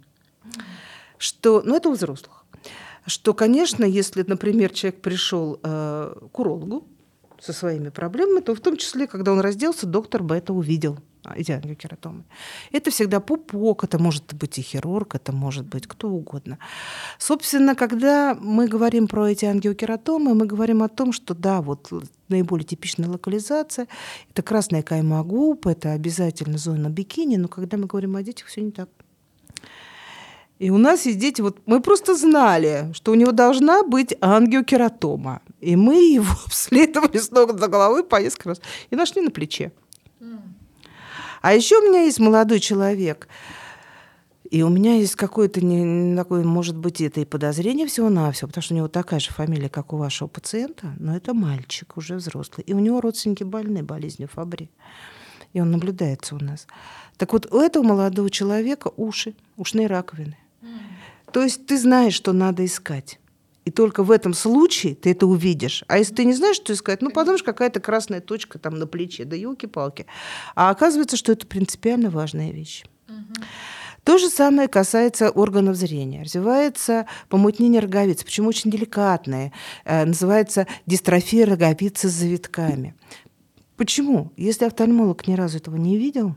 что, 1.17 1.61
ну 1.65 1.75
это 1.75 1.89
у 1.89 1.93
взрослых, 1.93 2.45
что, 3.05 3.33
конечно, 3.33 3.83
если, 3.83 4.23
например, 4.25 4.71
человек 4.71 5.01
пришел 5.01 5.59
э, 5.61 6.15
к 6.31 6.39
урологу, 6.39 6.87
со 7.43 7.53
своими 7.53 7.89
проблемами, 7.89 8.41
то 8.41 8.55
в 8.55 8.61
том 8.61 8.77
числе, 8.77 9.05
когда 9.07 9.33
он 9.33 9.41
разделся, 9.41 9.85
доктор 9.85 10.23
бы 10.23 10.35
это 10.35 10.53
увидел 10.53 10.97
эти 11.35 11.51
ангиокератомы. 11.51 12.23
Это 12.71 12.91
всегда 12.91 13.19
пупок, 13.19 13.83
это 13.83 13.99
может 13.99 14.33
быть 14.33 14.57
и 14.57 14.61
хирург, 14.61 15.15
это 15.15 15.31
может 15.31 15.65
быть 15.65 15.87
кто 15.87 16.09
угодно. 16.09 16.57
Собственно, 17.17 17.75
когда 17.75 18.35
мы 18.39 18.67
говорим 18.67 19.07
про 19.07 19.29
эти 19.29 19.45
ангиокератомы, 19.45 20.35
мы 20.35 20.45
говорим 20.45 20.83
о 20.83 20.89
том, 20.89 21.11
что 21.13 21.33
да, 21.33 21.61
вот 21.61 21.91
наиболее 22.29 22.65
типичная 22.65 23.09
локализация, 23.09 23.87
это 24.29 24.41
красная 24.41 24.83
кайма 24.83 25.23
губ, 25.23 25.67
это 25.67 25.91
обязательно 25.91 26.57
зона 26.57 26.89
бикини, 26.89 27.37
но 27.37 27.47
когда 27.47 27.77
мы 27.77 27.87
говорим 27.87 28.15
о 28.15 28.23
детях, 28.23 28.47
все 28.47 28.61
не 28.61 28.71
так. 28.71 28.89
И 30.63 30.69
у 30.69 30.77
нас 30.77 31.05
есть 31.05 31.19
дети, 31.19 31.41
вот 31.41 31.57
мы 31.65 31.81
просто 31.81 32.15
знали, 32.15 32.89
что 32.93 33.11
у 33.11 33.15
него 33.15 33.33
должна 33.33 33.83
быть 33.83 34.15
ангиокератома. 34.21 35.41
И 35.59 35.75
мы 35.75 35.95
его 35.95 36.33
обследовали 36.45 37.17
с 37.17 37.31
ног 37.31 37.53
до 37.57 37.67
головы 37.67 38.01
по 38.05 38.21
несколько 38.21 38.49
раз. 38.49 38.61
И 38.89 38.95
нашли 38.95 39.21
на 39.21 39.29
плече. 39.29 39.73
А 41.41 41.53
еще 41.53 41.79
у 41.79 41.89
меня 41.89 42.03
есть 42.03 42.19
молодой 42.19 42.61
человек, 42.61 43.27
и 44.49 44.63
у 44.63 44.69
меня 44.69 44.95
есть 44.95 45.17
какое-то, 45.17 45.59
не, 45.59 46.15
такое, 46.15 46.45
может 46.45 46.77
быть, 46.77 47.01
это 47.01 47.19
и 47.19 47.25
подозрение 47.25 47.85
всего-навсего, 47.85 48.47
потому 48.47 48.63
что 48.63 48.73
у 48.73 48.77
него 48.77 48.87
такая 48.87 49.19
же 49.19 49.31
фамилия, 49.31 49.67
как 49.67 49.91
у 49.91 49.97
вашего 49.97 50.29
пациента, 50.29 50.93
но 50.97 51.13
это 51.13 51.33
мальчик, 51.33 51.97
уже 51.97 52.15
взрослый. 52.15 52.63
И 52.65 52.73
у 52.73 52.79
него 52.79 53.01
родственники 53.01 53.43
больны 53.43 53.83
болезнью 53.83 54.29
Фабри. 54.31 54.69
И 55.51 55.59
он 55.59 55.71
наблюдается 55.71 56.35
у 56.35 56.39
нас. 56.39 56.67
Так 57.17 57.33
вот, 57.33 57.51
у 57.51 57.59
этого 57.59 57.83
молодого 57.83 58.29
человека 58.29 58.93
уши, 58.95 59.35
ушные 59.57 59.87
раковины. 59.87 60.37
То 61.33 61.43
есть 61.43 61.65
ты 61.65 61.77
знаешь, 61.77 62.13
что 62.13 62.31
надо 62.31 62.63
искать. 62.63 63.19
И 63.65 63.71
только 63.71 64.03
в 64.03 64.11
этом 64.11 64.33
случае 64.33 64.93
ты 64.93 65.11
это 65.11 65.25
увидишь. 65.25 65.83
А 65.87 65.97
если 65.97 66.13
ты 66.13 66.25
не 66.25 66.33
знаешь, 66.33 66.57
что 66.57 66.73
искать, 66.73 67.01
ну, 67.01 67.09
подумаешь, 67.09 67.43
какая-то 67.43 67.79
красная 67.79 68.21
точка 68.21 68.59
там 68.59 68.77
на 68.77 68.87
плече, 68.87 69.25
да 69.25 69.35
елки-палки. 69.35 70.05
А 70.55 70.69
оказывается, 70.69 71.17
что 71.17 71.31
это 71.31 71.47
принципиально 71.47 72.09
важная 72.09 72.51
вещь. 72.51 72.83
То 74.03 74.17
же 74.17 74.29
самое 74.29 74.67
касается 74.67 75.29
органов 75.29 75.77
зрения. 75.77 76.23
Развивается 76.23 77.07
помутнение 77.29 77.79
роговицы, 77.79 78.25
почему 78.25 78.49
очень 78.49 78.69
деликатное. 78.69 79.53
Э, 79.85 80.03
называется 80.03 80.67
дистрофия 80.85 81.45
роговицы 81.45 82.09
с 82.09 82.11
завитками. 82.11 82.95
Почему? 83.77 84.33
Если 84.35 84.65
офтальмолог 84.65 85.25
ни 85.25 85.35
разу 85.35 85.57
этого 85.57 85.77
не 85.77 85.97
видел, 85.97 86.35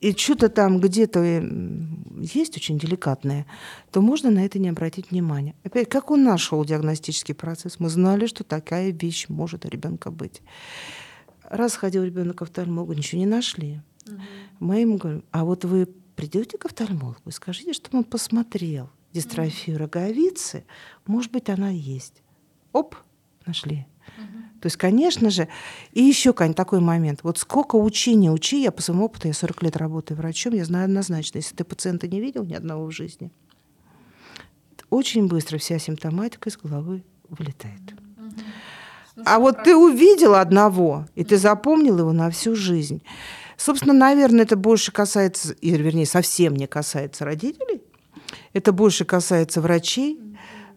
и 0.00 0.12
что-то 0.12 0.48
там 0.48 0.80
где-то 0.80 1.20
есть 2.20 2.56
очень 2.56 2.78
деликатное, 2.78 3.46
то 3.90 4.00
можно 4.00 4.30
на 4.30 4.44
это 4.44 4.58
не 4.58 4.68
обратить 4.68 5.10
внимания. 5.10 5.54
Опять, 5.64 5.88
как 5.88 6.10
у 6.10 6.16
нас 6.16 6.40
шел 6.40 6.64
диагностический 6.64 7.34
процесс, 7.34 7.78
мы 7.78 7.88
знали, 7.88 8.26
что 8.26 8.44
такая 8.44 8.90
вещь 8.90 9.28
может 9.28 9.64
у 9.64 9.68
ребенка 9.68 10.10
быть. 10.10 10.42
Раз 11.48 11.76
ходил 11.76 12.02
ребенок 12.02 12.38
к 12.38 12.42
офтальмологу, 12.42 12.92
ничего 12.92 13.20
не 13.20 13.26
нашли. 13.26 13.80
Угу. 14.06 14.20
Мы 14.60 14.80
ему 14.80 14.96
говорим, 14.96 15.24
а 15.30 15.44
вот 15.44 15.64
вы 15.64 15.86
придете 16.16 16.58
к 16.58 16.64
офтальмологу 16.64 17.20
и 17.26 17.30
скажите, 17.30 17.72
чтобы 17.72 17.98
он 17.98 18.04
посмотрел 18.04 18.90
дистрофию 19.12 19.76
угу. 19.76 19.84
роговицы, 19.84 20.64
может 21.06 21.32
быть, 21.32 21.48
она 21.48 21.70
есть. 21.70 22.22
Оп, 22.72 22.96
нашли. 23.46 23.86
То 24.60 24.66
есть, 24.66 24.76
конечно 24.76 25.30
же, 25.30 25.48
и 25.92 26.02
еще 26.02 26.32
такой 26.32 26.80
момент. 26.80 27.20
Вот 27.22 27.38
сколько 27.38 27.76
учи, 27.76 28.14
не 28.14 28.30
учи, 28.30 28.62
я 28.62 28.72
по 28.72 28.82
своему 28.82 29.04
опыту, 29.04 29.28
я 29.28 29.34
40 29.34 29.62
лет 29.62 29.76
работаю 29.76 30.18
врачом, 30.18 30.54
я 30.54 30.64
знаю 30.64 30.86
однозначно, 30.86 31.38
если 31.38 31.54
ты 31.54 31.64
пациента 31.64 32.08
не 32.08 32.20
видел 32.20 32.44
ни 32.44 32.54
одного 32.54 32.86
в 32.86 32.90
жизни, 32.90 33.30
очень 34.90 35.28
быстро 35.28 35.58
вся 35.58 35.78
симптоматика 35.78 36.48
из 36.48 36.56
головы 36.56 37.04
вылетает. 37.28 37.80
А 39.24 39.38
вот 39.38 39.62
ты 39.64 39.74
увидел 39.74 40.34
одного, 40.34 41.06
и 41.14 41.24
ты 41.24 41.38
запомнил 41.38 41.98
его 41.98 42.12
на 42.12 42.30
всю 42.30 42.54
жизнь. 42.54 43.02
Собственно, 43.56 43.94
наверное, 43.94 44.44
это 44.44 44.56
больше 44.56 44.92
касается, 44.92 45.54
или, 45.54 45.82
вернее, 45.82 46.06
совсем 46.06 46.54
не 46.54 46.66
касается 46.66 47.24
родителей, 47.24 47.82
это 48.52 48.72
больше 48.72 49.04
касается 49.04 49.60
врачей, 49.60 50.20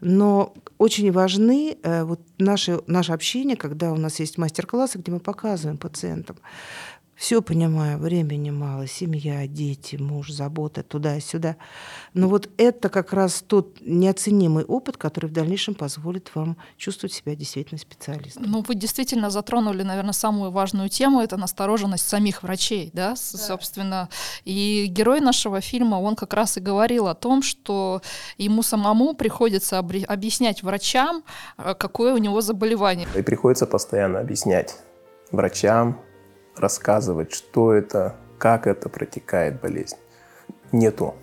но 0.00 0.54
очень 0.80 1.12
важны 1.12 1.76
э, 1.82 2.04
вот 2.04 2.20
наши, 2.38 2.80
наше 2.86 3.12
общение, 3.12 3.54
когда 3.54 3.92
у 3.92 3.96
нас 3.96 4.18
есть 4.18 4.38
мастер-классы, 4.38 4.96
где 4.96 5.12
мы 5.12 5.20
показываем 5.20 5.76
пациентам, 5.76 6.36
все 7.20 7.42
понимаю, 7.42 7.98
времени 7.98 8.48
мало, 8.50 8.86
семья, 8.86 9.46
дети, 9.46 9.96
муж, 9.96 10.30
забота, 10.30 10.82
туда-сюда. 10.82 11.56
Но 12.14 12.28
вот 12.30 12.48
это 12.56 12.88
как 12.88 13.12
раз 13.12 13.44
тот 13.46 13.76
неоценимый 13.82 14.64
опыт, 14.64 14.96
который 14.96 15.26
в 15.26 15.32
дальнейшем 15.34 15.74
позволит 15.74 16.34
вам 16.34 16.56
чувствовать 16.78 17.12
себя 17.12 17.36
действительно 17.36 17.78
специалистом. 17.78 18.44
Ну, 18.46 18.64
вы 18.66 18.74
действительно 18.74 19.28
затронули, 19.28 19.82
наверное, 19.82 20.14
самую 20.14 20.50
важную 20.50 20.88
тему, 20.88 21.20
это 21.20 21.36
настороженность 21.36 22.08
самих 22.08 22.42
врачей, 22.42 22.90
да, 22.94 23.10
да. 23.10 23.16
собственно. 23.16 24.08
И 24.46 24.86
герой 24.88 25.20
нашего 25.20 25.60
фильма, 25.60 25.96
он 25.96 26.16
как 26.16 26.32
раз 26.32 26.56
и 26.56 26.60
говорил 26.60 27.06
о 27.06 27.14
том, 27.14 27.42
что 27.42 28.00
ему 28.38 28.62
самому 28.62 29.12
приходится 29.12 29.78
объяснять 29.78 30.62
врачам, 30.62 31.22
э, 31.58 31.74
какое 31.74 32.14
у 32.14 32.18
него 32.18 32.40
заболевание. 32.40 33.06
И 33.14 33.20
приходится 33.20 33.66
постоянно 33.66 34.20
объяснять 34.20 34.74
врачам, 35.32 36.00
рассказывать, 36.56 37.32
что 37.32 37.72
это, 37.72 38.16
как 38.38 38.66
это 38.66 38.88
протекает 38.88 39.60
болезнь. 39.60 39.96
Нету 40.72 41.14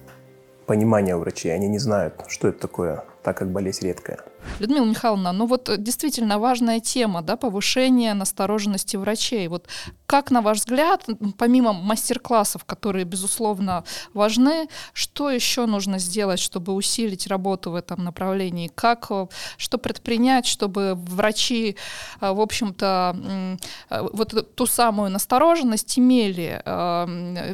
понимания 0.65 1.15
у 1.15 1.19
врачей, 1.19 1.53
они 1.53 1.67
не 1.67 1.79
знают, 1.79 2.15
что 2.27 2.49
это 2.49 2.59
такое, 2.59 3.05
так 3.23 3.37
как 3.37 3.51
болезнь 3.51 3.85
редкая. 3.85 4.19
Людмила 4.59 4.85
Михайловна, 4.85 5.31
ну 5.31 5.45
вот 5.45 5.69
э, 5.69 5.77
действительно 5.77 6.39
важная 6.39 6.79
тема, 6.79 7.21
да, 7.21 7.35
повышение 7.35 8.13
настороженности 8.13 8.97
врачей. 8.97 9.47
Вот 9.47 9.67
как, 10.05 10.31
на 10.31 10.41
ваш 10.41 10.59
взгляд, 10.59 11.05
помимо 11.37 11.73
мастер-классов, 11.73 12.63
которые, 12.65 13.05
безусловно, 13.05 13.83
важны, 14.13 14.69
что 14.93 15.29
еще 15.29 15.65
нужно 15.65 15.99
сделать, 15.99 16.39
чтобы 16.39 16.73
усилить 16.73 17.27
работу 17.27 17.71
в 17.71 17.75
этом 17.75 18.03
направлении? 18.03 18.71
Как, 18.73 19.07
э, 19.09 19.27
что 19.57 19.77
предпринять, 19.77 20.45
чтобы 20.45 20.93
врачи, 20.95 21.75
э, 22.21 22.31
в 22.31 22.39
общем-то, 22.39 23.57
вот 23.89 24.55
ту 24.55 24.65
самую 24.65 25.11
настороженность 25.11 25.99
имели? 25.99 26.61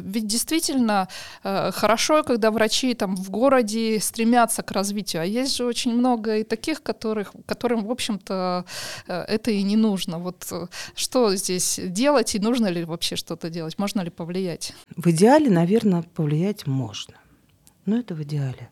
Ведь 0.02 0.26
действительно 0.26 1.08
хорошо, 1.42 2.22
когда 2.22 2.50
врачи 2.50 2.94
там 2.94 3.16
в 3.16 3.30
городе 3.30 3.98
стремятся 4.00 4.62
к 4.62 4.70
развитию, 4.70 5.22
а 5.22 5.24
есть 5.24 5.53
же 5.54 5.64
очень 5.64 5.94
много 5.94 6.36
и 6.38 6.44
таких, 6.44 6.82
которых, 6.82 7.32
которым, 7.46 7.84
в 7.84 7.90
общем-то, 7.90 8.64
э, 9.06 9.20
это 9.28 9.50
и 9.50 9.62
не 9.62 9.76
нужно. 9.76 10.18
Вот 10.18 10.46
э, 10.50 10.66
что 10.94 11.34
здесь 11.36 11.80
делать 11.82 12.34
и 12.34 12.38
нужно 12.38 12.68
ли 12.68 12.84
вообще 12.84 13.16
что-то 13.16 13.50
делать? 13.50 13.78
Можно 13.78 14.02
ли 14.02 14.10
повлиять? 14.10 14.74
В 14.96 15.08
идеале, 15.10 15.50
наверное, 15.50 16.02
повлиять 16.02 16.66
можно. 16.66 17.14
Но 17.86 17.98
это 17.98 18.14
в 18.14 18.22
идеале. 18.22 18.70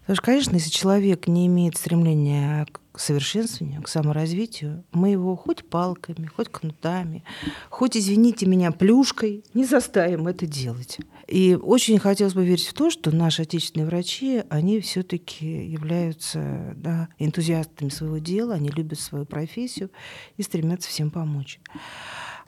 Потому 0.00 0.16
что, 0.16 0.24
конечно, 0.26 0.54
если 0.54 0.70
человек 0.70 1.28
не 1.28 1.46
имеет 1.46 1.76
стремления 1.76 2.66
к 2.92 3.00
совершенствованию, 3.00 3.82
к 3.82 3.88
саморазвитию, 3.88 4.84
мы 4.92 5.08
его 5.08 5.34
хоть 5.34 5.68
палками, 5.68 6.26
хоть 6.26 6.50
кнутами, 6.50 7.24
хоть, 7.70 7.96
извините 7.96 8.44
меня, 8.44 8.70
плюшкой 8.70 9.44
не 9.54 9.64
заставим 9.64 10.28
это 10.28 10.46
делать. 10.46 10.98
И 11.26 11.54
очень 11.54 11.98
хотелось 11.98 12.34
бы 12.34 12.44
верить 12.44 12.66
в 12.66 12.74
то, 12.74 12.90
что 12.90 13.14
наши 13.14 13.42
отечественные 13.42 13.86
врачи, 13.86 14.42
они 14.50 14.80
все-таки 14.80 15.66
являются 15.66 16.74
да, 16.76 17.08
энтузиастами 17.18 17.88
своего 17.88 18.18
дела, 18.18 18.54
они 18.54 18.70
любят 18.70 19.00
свою 19.00 19.24
профессию 19.24 19.90
и 20.36 20.42
стремятся 20.42 20.88
всем 20.88 21.10
помочь. 21.10 21.60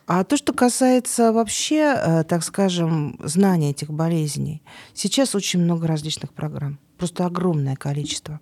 А 0.06 0.22
то, 0.22 0.36
что 0.36 0.52
касается 0.52 1.32
вообще, 1.32 1.94
э, 1.96 2.24
так 2.24 2.44
скажем, 2.44 3.18
знания 3.24 3.70
этих 3.70 3.90
болезней, 3.90 4.62
сейчас 4.94 5.34
очень 5.34 5.60
много 5.60 5.88
различных 5.88 6.32
программ, 6.32 6.78
просто 6.96 7.26
огромное 7.26 7.74
количество. 7.74 8.40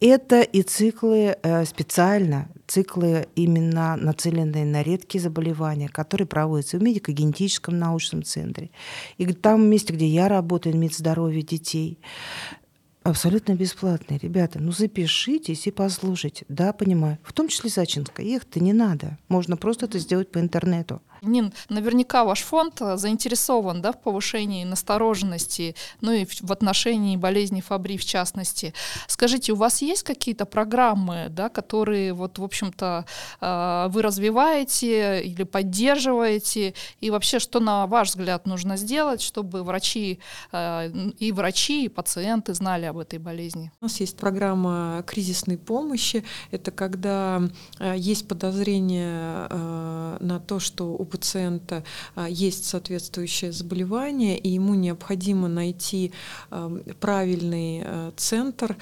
Это 0.00 0.42
и 0.42 0.62
циклы 0.62 1.36
э, 1.42 1.64
специально, 1.66 2.48
циклы 2.66 3.26
именно 3.34 3.96
нацеленные 3.96 4.64
на 4.64 4.82
редкие 4.82 5.20
заболевания, 5.20 5.88
которые 5.88 6.26
проводятся 6.26 6.78
в 6.78 6.82
медико-генетическом 6.82 7.78
научном 7.78 8.22
центре. 8.22 8.70
И 9.18 9.26
там 9.26 9.68
месте, 9.68 9.92
где 9.92 10.06
я 10.06 10.28
работаю, 10.28 10.76
Медздоровье 10.76 11.42
детей, 11.42 11.98
абсолютно 13.02 13.54
бесплатные. 13.54 14.18
Ребята, 14.18 14.58
ну 14.58 14.72
запишитесь 14.72 15.66
и 15.66 15.70
послушайте. 15.70 16.44
Да, 16.48 16.72
понимаю. 16.72 17.18
В 17.22 17.32
том 17.32 17.48
числе 17.48 17.70
Зачинска. 17.70 18.22
Ехать-то 18.22 18.60
не 18.60 18.72
надо. 18.72 19.18
Можно 19.28 19.56
просто 19.56 19.86
это 19.86 19.98
сделать 19.98 20.30
по 20.30 20.38
интернету. 20.38 21.02
Нин, 21.22 21.52
наверняка 21.68 22.24
ваш 22.24 22.42
фонд 22.42 22.80
э, 22.80 22.96
заинтересован 22.96 23.82
да, 23.82 23.92
в 23.92 24.00
повышении 24.00 24.64
настороженности, 24.64 25.74
ну 26.00 26.12
и 26.12 26.24
в 26.24 26.52
отношении 26.52 27.16
болезни 27.16 27.60
Фабри 27.60 27.98
в 27.98 28.04
частности. 28.04 28.74
Скажите, 29.06 29.52
у 29.52 29.56
вас 29.56 29.82
есть 29.82 30.02
какие-то 30.02 30.44
программы, 30.46 31.26
да, 31.30 31.48
которые, 31.48 32.12
вот, 32.12 32.38
в 32.38 32.44
общем-то, 32.44 33.04
э, 33.40 33.86
вы 33.90 34.02
развиваете 34.02 35.22
или 35.22 35.42
поддерживаете, 35.44 36.74
и 37.00 37.10
вообще, 37.10 37.38
что, 37.38 37.60
на 37.60 37.86
ваш 37.86 38.08
взгляд, 38.10 38.46
нужно 38.46 38.76
сделать, 38.76 39.20
чтобы 39.20 39.62
врачи 39.62 40.20
э, 40.52 40.90
и 41.18 41.32
врачи, 41.32 41.84
и 41.84 41.88
пациенты 41.88 42.54
знали 42.54 42.86
об 42.86 42.98
этой 42.98 43.18
болезни? 43.18 43.72
У 43.80 43.84
нас 43.84 44.00
есть 44.00 44.16
программа 44.16 45.02
кризисной 45.06 45.58
помощи. 45.58 46.24
Это 46.50 46.70
когда 46.70 47.42
есть 47.80 48.28
подозрение 48.28 49.48
на 50.20 50.40
то, 50.46 50.58
что 50.58 50.92
у 50.92 51.04
пациента 51.08 51.82
а, 52.14 52.28
есть 52.28 52.64
соответствующее 52.64 53.52
заболевание, 53.52 54.38
и 54.38 54.50
ему 54.50 54.74
необходимо 54.74 55.48
найти 55.48 56.12
а, 56.50 56.70
правильный 57.00 57.82
а, 57.84 58.12
центр, 58.16 58.76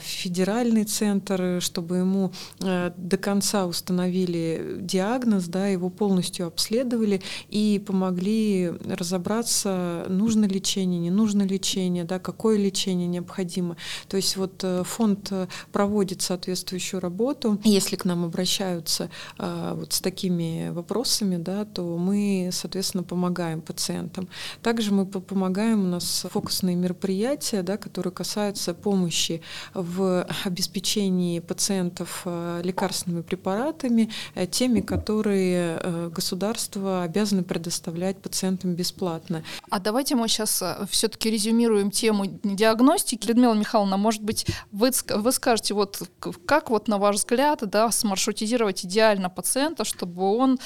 федеральный 0.00 0.84
центр, 0.84 1.60
чтобы 1.60 1.96
ему 1.96 2.32
до 2.60 3.16
конца 3.16 3.66
установили 3.66 4.78
диагноз, 4.80 5.46
да, 5.46 5.68
его 5.68 5.90
полностью 5.90 6.46
обследовали 6.46 7.22
и 7.48 7.82
помогли 7.84 8.72
разобраться, 8.86 10.06
нужно 10.08 10.44
лечение, 10.44 11.00
не 11.00 11.10
нужно 11.10 11.42
лечение, 11.42 12.04
да, 12.04 12.18
какое 12.18 12.58
лечение 12.58 13.06
необходимо. 13.06 13.76
То 14.08 14.16
есть 14.16 14.36
вот 14.36 14.62
э, 14.62 14.82
фонд 14.84 15.28
э, 15.30 15.46
проводит 15.72 16.22
соответствующую 16.22 17.00
работу. 17.00 17.60
Если 17.64 17.96
к 17.96 18.04
нам 18.04 18.24
обращаются 18.24 19.10
вот 19.38 19.92
с 19.92 20.00
такими 20.00 20.70
вопросами, 20.70 21.36
да, 21.36 21.53
да, 21.54 21.64
то 21.64 21.96
мы, 21.96 22.50
соответственно, 22.52 23.02
помогаем 23.04 23.60
пациентам. 23.60 24.28
Также 24.62 24.92
мы 24.92 25.06
помогаем, 25.06 25.84
у 25.84 25.88
нас 25.88 26.26
фокусные 26.30 26.76
мероприятия, 26.76 27.62
да, 27.62 27.76
которые 27.76 28.12
касаются 28.12 28.74
помощи 28.74 29.40
в 29.72 30.26
обеспечении 30.44 31.40
пациентов 31.40 32.22
э, 32.24 32.60
лекарственными 32.64 33.22
препаратами, 33.22 34.10
э, 34.34 34.46
теми, 34.46 34.80
которые 34.80 35.78
э, 35.80 36.10
государство 36.14 37.02
обязано 37.02 37.42
предоставлять 37.42 38.20
пациентам 38.20 38.74
бесплатно. 38.74 39.44
А 39.70 39.78
давайте 39.78 40.16
мы 40.16 40.28
сейчас 40.28 40.62
все-таки 40.90 41.30
резюмируем 41.30 41.90
тему 41.90 42.26
диагностики. 42.26 43.26
Людмила 43.28 43.54
Михайловна, 43.54 43.96
может 43.96 44.22
быть, 44.22 44.46
вы, 44.72 44.90
вы 45.08 45.32
скажете, 45.32 45.74
вот 45.74 46.02
как 46.46 46.70
вот 46.70 46.88
на 46.88 46.98
ваш 46.98 47.16
взгляд 47.16 47.60
да, 47.62 47.90
смаршрутизировать 47.90 48.84
идеально 48.84 49.30
пациента, 49.30 49.84
чтобы 49.84 50.22
он 50.36 50.58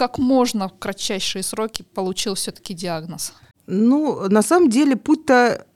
как 0.00 0.16
можно 0.16 0.66
в 0.66 0.78
кратчайшие 0.78 1.42
сроки 1.42 1.82
получил 1.82 2.34
все-таки 2.34 2.72
диагноз? 2.72 3.34
Ну, 3.66 4.30
на 4.30 4.40
самом 4.40 4.70
деле 4.70 4.96
путь-то, 4.96 5.66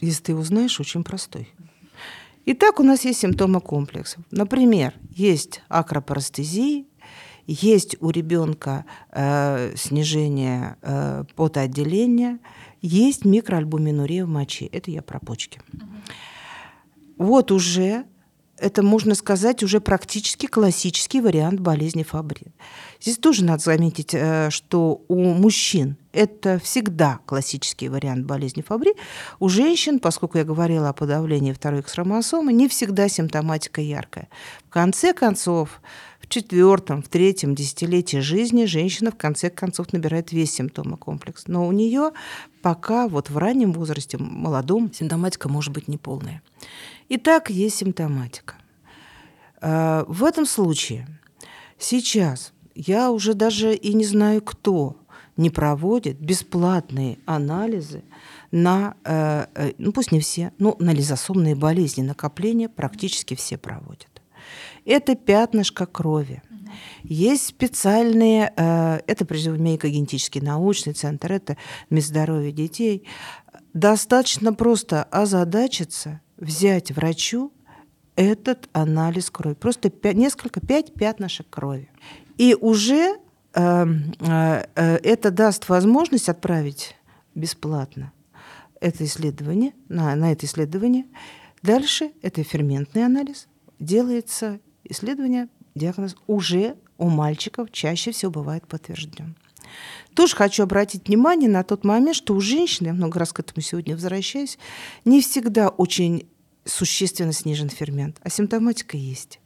если 0.00 0.22
ты 0.24 0.32
его 0.32 0.42
знаешь, 0.42 0.80
очень 0.80 1.04
простой. 1.04 1.48
Итак, 2.46 2.80
у 2.80 2.82
нас 2.82 3.04
есть 3.04 3.20
симптомы 3.20 3.60
комплексов. 3.60 4.24
Например, 4.32 4.92
есть 5.12 5.62
акропарастезия, 5.68 6.84
есть 7.46 7.96
у 8.00 8.10
ребенка 8.10 8.86
э, 9.12 9.76
снижение 9.76 10.76
э, 10.82 11.22
потоотделения, 11.36 12.40
есть 12.82 13.24
микроальбуминурия 13.24 14.26
в 14.26 14.28
моче. 14.28 14.66
Это 14.66 14.90
я 14.90 15.00
про 15.00 15.20
почки. 15.20 15.60
Угу. 15.72 15.84
Вот 17.18 17.52
уже 17.52 18.04
это, 18.60 18.82
можно 18.82 19.14
сказать, 19.14 19.62
уже 19.62 19.80
практически 19.80 20.46
классический 20.46 21.20
вариант 21.20 21.60
болезни 21.60 22.02
Фабри. 22.02 22.48
Здесь 23.00 23.16
тоже 23.18 23.44
надо 23.44 23.62
заметить, 23.62 24.10
э, 24.12 24.50
что 24.50 25.02
у 25.08 25.32
мужчин 25.32 25.96
это 26.12 26.58
всегда 26.58 27.20
классический 27.24 27.88
вариант 27.88 28.26
болезни 28.26 28.62
Фабри. 28.62 28.92
У 29.38 29.48
женщин, 29.48 29.98
поскольку 29.98 30.38
я 30.38 30.44
говорила 30.44 30.90
о 30.90 30.92
подавлении 30.92 31.52
второй 31.52 31.82
хромосомы, 31.82 32.52
не 32.52 32.68
всегда 32.68 33.08
симптоматика 33.08 33.80
яркая. 33.80 34.28
В 34.66 34.70
конце 34.70 35.14
концов, 35.14 35.80
в 36.20 36.28
четвертом, 36.28 37.02
в 37.02 37.08
третьем 37.08 37.54
десятилетии 37.54 38.18
жизни 38.18 38.66
женщина 38.66 39.10
в 39.10 39.16
конце 39.16 39.50
концов 39.50 39.92
набирает 39.92 40.32
весь 40.32 40.52
симптомы 40.52 40.96
комплекс. 40.96 41.44
Но 41.46 41.66
у 41.66 41.72
нее 41.72 42.10
пока 42.60 43.08
вот 43.08 43.30
в 43.30 43.38
раннем 43.38 43.72
возрасте, 43.72 44.18
молодом, 44.18 44.92
симптоматика 44.92 45.48
может 45.48 45.72
быть 45.72 45.88
неполная. 45.88 46.42
Итак, 47.12 47.50
есть 47.50 47.78
симптоматика. 47.78 48.54
А, 49.60 50.04
в 50.06 50.22
этом 50.22 50.46
случае 50.46 51.08
сейчас 51.76 52.52
я 52.76 53.10
уже 53.10 53.34
даже 53.34 53.74
и 53.74 53.94
не 53.94 54.04
знаю, 54.04 54.40
кто 54.42 54.96
не 55.36 55.50
проводит 55.50 56.20
бесплатные 56.20 57.18
анализы 57.26 58.04
на, 58.52 58.94
э, 59.04 59.46
э, 59.54 59.72
ну 59.78 59.90
пусть 59.90 60.12
не 60.12 60.20
все, 60.20 60.52
но 60.58 60.76
на 60.78 60.92
лизосомные 60.92 61.56
болезни, 61.56 62.02
накопления 62.02 62.68
практически 62.68 63.34
все 63.34 63.58
проводят. 63.58 64.22
Это 64.84 65.16
пятнышко 65.16 65.86
крови. 65.86 66.42
Есть 67.02 67.46
специальные, 67.46 68.52
э, 68.56 69.00
это 69.06 69.24
прежде 69.24 69.50
всего 69.50 69.62
медико-генетический 69.62 70.40
научный 70.40 70.92
центр, 70.92 71.32
это 71.32 71.56
здоровья 71.90 72.52
детей. 72.52 73.04
Достаточно 73.72 74.52
просто 74.52 75.04
озадачиться, 75.04 76.20
взять 76.40 76.90
врачу 76.90 77.52
этот 78.16 78.68
анализ 78.72 79.30
крови. 79.30 79.54
Просто 79.54 79.90
5, 79.90 80.16
несколько, 80.16 80.60
пять 80.60 80.92
пятнышек 80.92 81.48
крови. 81.48 81.88
И 82.36 82.56
уже 82.60 83.18
э, 83.54 83.86
э, 84.20 84.96
это 85.02 85.30
даст 85.30 85.68
возможность 85.68 86.28
отправить 86.28 86.96
бесплатно 87.34 88.12
это 88.80 89.04
исследование, 89.04 89.74
на, 89.88 90.14
на 90.16 90.32
это 90.32 90.46
исследование. 90.46 91.04
Дальше 91.62 92.12
это 92.22 92.42
ферментный 92.42 93.04
анализ. 93.04 93.46
Делается 93.78 94.60
исследование, 94.84 95.48
диагноз 95.74 96.16
уже 96.26 96.76
у 96.98 97.08
мальчиков 97.08 97.70
чаще 97.70 98.12
всего 98.12 98.32
бывает 98.32 98.66
подтвержден. 98.66 99.36
Тоже 100.14 100.34
хочу 100.36 100.62
обратить 100.62 101.08
внимание 101.08 101.48
на 101.48 101.62
тот 101.62 101.84
момент, 101.84 102.16
что 102.16 102.34
у 102.34 102.40
женщин, 102.40 102.86
я 102.86 102.92
много 102.92 103.18
раз 103.18 103.32
к 103.32 103.40
этому 103.40 103.62
сегодня 103.62 103.94
возвращаюсь, 103.94 104.58
не 105.04 105.20
всегда 105.20 105.68
очень 105.68 106.28
существенно 106.64 107.32
снижен 107.32 107.68
фермент, 107.68 108.18
а 108.22 108.30
симптоматика 108.30 108.96
есть. 108.96 109.40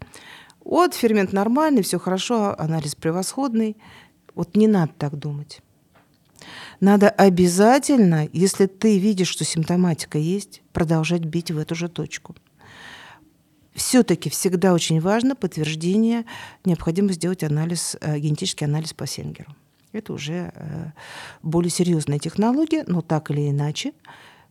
Вот 0.64 0.95
фермент 0.95 1.33
нормальный, 1.33 1.83
все 1.83 1.99
хорошо, 1.99 2.55
анализ 2.59 2.95
превосходный. 2.95 3.77
Вот 4.35 4.57
не 4.57 4.66
надо 4.66 4.93
так 4.99 5.16
думать. 5.16 5.61
Надо 6.81 7.09
обязательно, 7.09 8.29
если 8.33 8.66
ты 8.66 8.99
видишь, 8.99 9.29
что 9.29 9.45
симптоматика 9.45 10.18
есть, 10.18 10.62
продолжать 10.72 11.25
бить 11.25 11.51
в 11.51 11.59
эту 11.59 11.75
же 11.75 11.89
точку. 11.89 12.35
Все-таки 13.75 14.31
всегда 14.31 14.72
очень 14.72 15.01
важно 15.01 15.35
подтверждение, 15.35 16.25
необходимо 16.64 17.12
сделать 17.12 17.43
анализ, 17.43 17.97
э, 18.01 18.18
генетический 18.18 18.66
анализ 18.66 18.93
по 18.93 19.07
Сенгеру. 19.07 19.55
Это 19.95 20.13
уже 20.13 20.53
э, 20.55 20.93
более 21.43 21.71
серьезная 21.71 22.19
технология, 22.19 22.85
но 22.87 23.01
так 23.01 23.31
или 23.31 23.51
иначе 23.51 23.93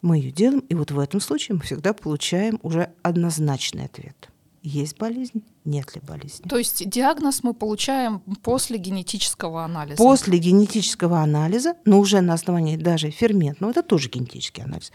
мы 0.02 0.18
ее 0.18 0.32
делаем, 0.32 0.60
и 0.62 0.76
вот 0.76 0.92
в 0.92 1.00
этом 1.00 1.20
случае 1.20 1.56
мы 1.56 1.62
всегда 1.62 1.94
получаем 1.94 2.60
уже 2.64 2.92
однозначный 3.04 3.86
ответ 3.86 4.30
есть 4.64 4.98
болезнь, 4.98 5.44
нет 5.66 5.94
ли 5.94 6.02
болезни. 6.02 6.48
То 6.48 6.58
есть 6.58 6.90
диагноз 6.90 7.44
мы 7.44 7.54
получаем 7.54 8.22
после 8.42 8.78
генетического 8.78 9.66
анализа? 9.66 9.98
После 9.98 10.38
генетического 10.38 11.20
анализа, 11.20 11.76
но 11.86 12.00
уже 12.00 12.22
на 12.22 12.34
основании 12.34 12.78
даже 12.78 13.12
ферментного, 13.12 13.72
это 13.72 13.84
тоже 13.84 14.10
генетический 14.10 14.64
анализ, 14.64 14.92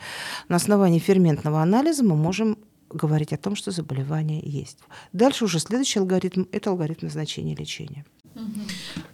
на 0.48 0.56
основании 0.56 0.98
ферментного 0.98 1.60
анализа 1.60 2.02
мы 2.02 2.16
можем 2.16 2.58
говорить 2.88 3.34
о 3.34 3.36
том, 3.36 3.54
что 3.54 3.70
заболевание 3.70 4.40
есть. 4.42 4.78
Дальше 5.12 5.44
уже 5.44 5.58
следующий 5.58 5.98
алгоритм– 5.98 6.44
это 6.52 6.70
алгоритм 6.70 7.06
назначения 7.06 7.54
лечения. 7.54 8.06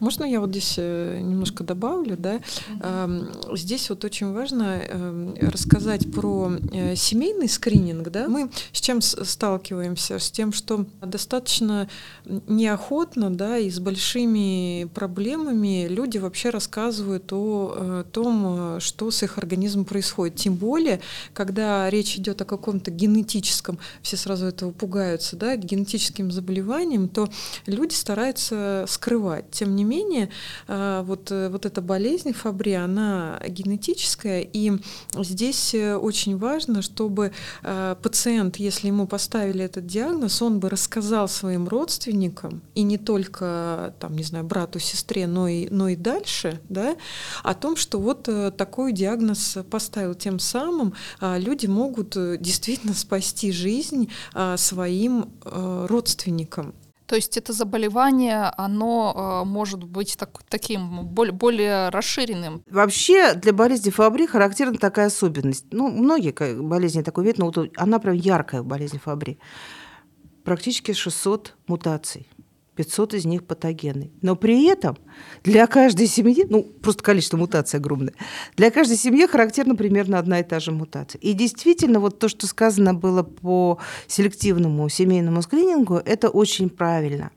Можно 0.01 0.25
я 0.25 0.41
вот 0.41 0.51
здесь 0.51 0.75
э, 0.77 1.21
немножко 1.21 1.65
добавлю, 1.65 2.17
да? 2.17 2.41
Угу. 2.71 3.57
Здесь 3.57 3.89
вот 3.89 4.05
очень 4.05 4.33
важно 4.33 4.81
эм, 4.87 5.35
рассказать 5.41 6.13
про 6.13 6.53
э, 6.73 6.95
семейный 6.95 7.49
скрининг, 7.49 8.11
да? 8.11 8.29
Мы 8.29 8.51
с 8.73 8.81
чем 8.81 9.01
сталкиваемся? 9.01 10.19
С 10.19 10.31
тем, 10.31 10.53
что 10.53 10.85
достаточно 11.01 11.89
неохотно, 12.25 13.35
да, 13.35 13.59
и 13.59 13.71
с 13.71 13.79
большими 13.79 14.85
проблемами 14.95 15.87
люди 15.89 16.19
вообще 16.19 16.51
рассказывают 16.51 17.33
о 17.33 17.75
э, 17.77 18.05
том, 18.13 18.81
что 18.81 19.11
с 19.11 19.23
их 19.23 19.39
организмом 19.39 19.85
происходит. 19.85 20.37
Тем 20.37 20.55
более, 20.55 21.01
когда 21.33 21.89
речь 21.89 22.17
идет 22.17 22.43
о 22.43 22.45
каком-то 22.45 22.91
генетическом, 22.91 23.79
все 24.03 24.17
сразу 24.17 24.47
этого 24.47 24.71
пугаются, 24.71 25.37
да, 25.37 25.57
генетическим 25.57 26.31
заболеванием, 26.31 27.09
то 27.09 27.31
люди 27.67 27.95
стараются 27.95 28.85
скрыть 28.89 29.14
скрывать. 29.15 29.51
Тем 29.51 29.77
не 29.77 29.85
менее, 29.85 30.29
э, 30.69 31.03
вот, 31.05 31.31
э, 31.31 31.49
вот 31.49 31.67
эта 31.67 31.81
болезнь 31.81 32.33
Фабри, 32.33 32.73
она 32.73 33.41
генетическая, 33.47 34.41
и 34.41 34.73
здесь 35.15 35.75
э, 35.75 35.97
очень 35.97 36.37
важно, 36.37 36.83
чтобы 36.83 37.33
пациент, 38.03 38.57
если 38.57 38.89
ему 38.89 39.07
поставили 39.07 39.65
этот 39.65 39.87
диагноз, 39.87 40.43
он 40.43 40.59
бы 40.61 40.69
рассказал 40.69 41.29
своим 41.29 41.69
родственникам, 41.69 42.63
и 42.75 42.83
не 42.83 42.99
только, 42.99 43.95
там, 44.01 44.17
не 44.17 44.25
знаю, 44.25 44.45
брату, 44.45 44.79
сестре, 44.79 45.27
но 45.27 45.49
и, 45.49 45.69
но 45.71 45.89
и 45.89 45.97
дальше, 45.97 46.61
да, 46.69 46.97
о 47.43 47.55
том, 47.55 47.77
что 47.77 48.01
вот 48.01 48.29
такой 48.57 48.93
диагноз 48.93 49.59
поставил. 49.71 50.15
Тем 50.15 50.39
самым 50.39 50.95
люди 51.21 51.67
могут 51.67 52.17
действительно 52.41 52.95
спасти 52.95 53.53
жизнь 53.53 54.09
своим 54.57 55.33
родственникам. 55.45 56.75
То 57.07 57.17
есть 57.17 57.37
это 57.37 57.53
заболевание, 57.53 58.53
оно 58.57 59.43
э, 59.45 59.47
может 59.47 59.85
быть 59.85 60.17
так, 60.19 60.43
таким 60.49 61.07
более, 61.07 61.33
более 61.33 61.89
расширенным. 61.91 62.63
Вообще 62.71 63.35
для 63.35 63.53
болезни 63.53 63.91
Фабри 63.91 64.27
характерна 64.27 64.79
такая 64.79 65.07
особенность. 65.07 65.67
Ну, 65.71 65.91
многие 65.91 66.33
болезни 66.61 67.03
такой 67.03 67.25
вид, 67.25 67.39
но 67.39 67.47
вот 67.47 67.71
она 67.77 67.99
прям 67.99 68.15
яркая 68.15 68.63
болезнь 68.63 68.99
Фабри. 68.99 69.39
Практически 70.45 70.93
600 70.93 71.55
мутаций. 71.67 72.27
500 72.77 73.15
из 73.15 73.25
них 73.25 73.45
патогенны. 73.45 74.11
Но 74.23 74.37
при 74.37 74.67
этом 74.67 74.97
для 75.43 75.67
каждой 75.67 76.07
семьи, 76.07 76.47
ну, 76.49 76.63
просто 76.63 77.03
количество 77.03 77.37
мутаций 77.37 77.79
огромное, 77.79 78.15
для 78.57 78.71
каждой 78.71 78.97
семьи 78.97 79.27
характерна 79.27 79.77
примерно 79.77 80.19
одна 80.19 80.41
и 80.41 80.43
та 80.43 80.61
же 80.61 80.73
мутация. 80.73 81.21
И 81.21 81.33
действительно, 81.33 82.01
вот 82.01 82.19
то, 82.19 82.29
что 82.29 82.47
сказано 82.47 82.95
было 82.95 83.23
по 83.23 83.79
селективному 84.07 84.89
семейному 84.89 85.43
скринингу, 85.43 85.97
это 85.97 86.29
очень 86.29 86.71
правильно. 86.71 87.31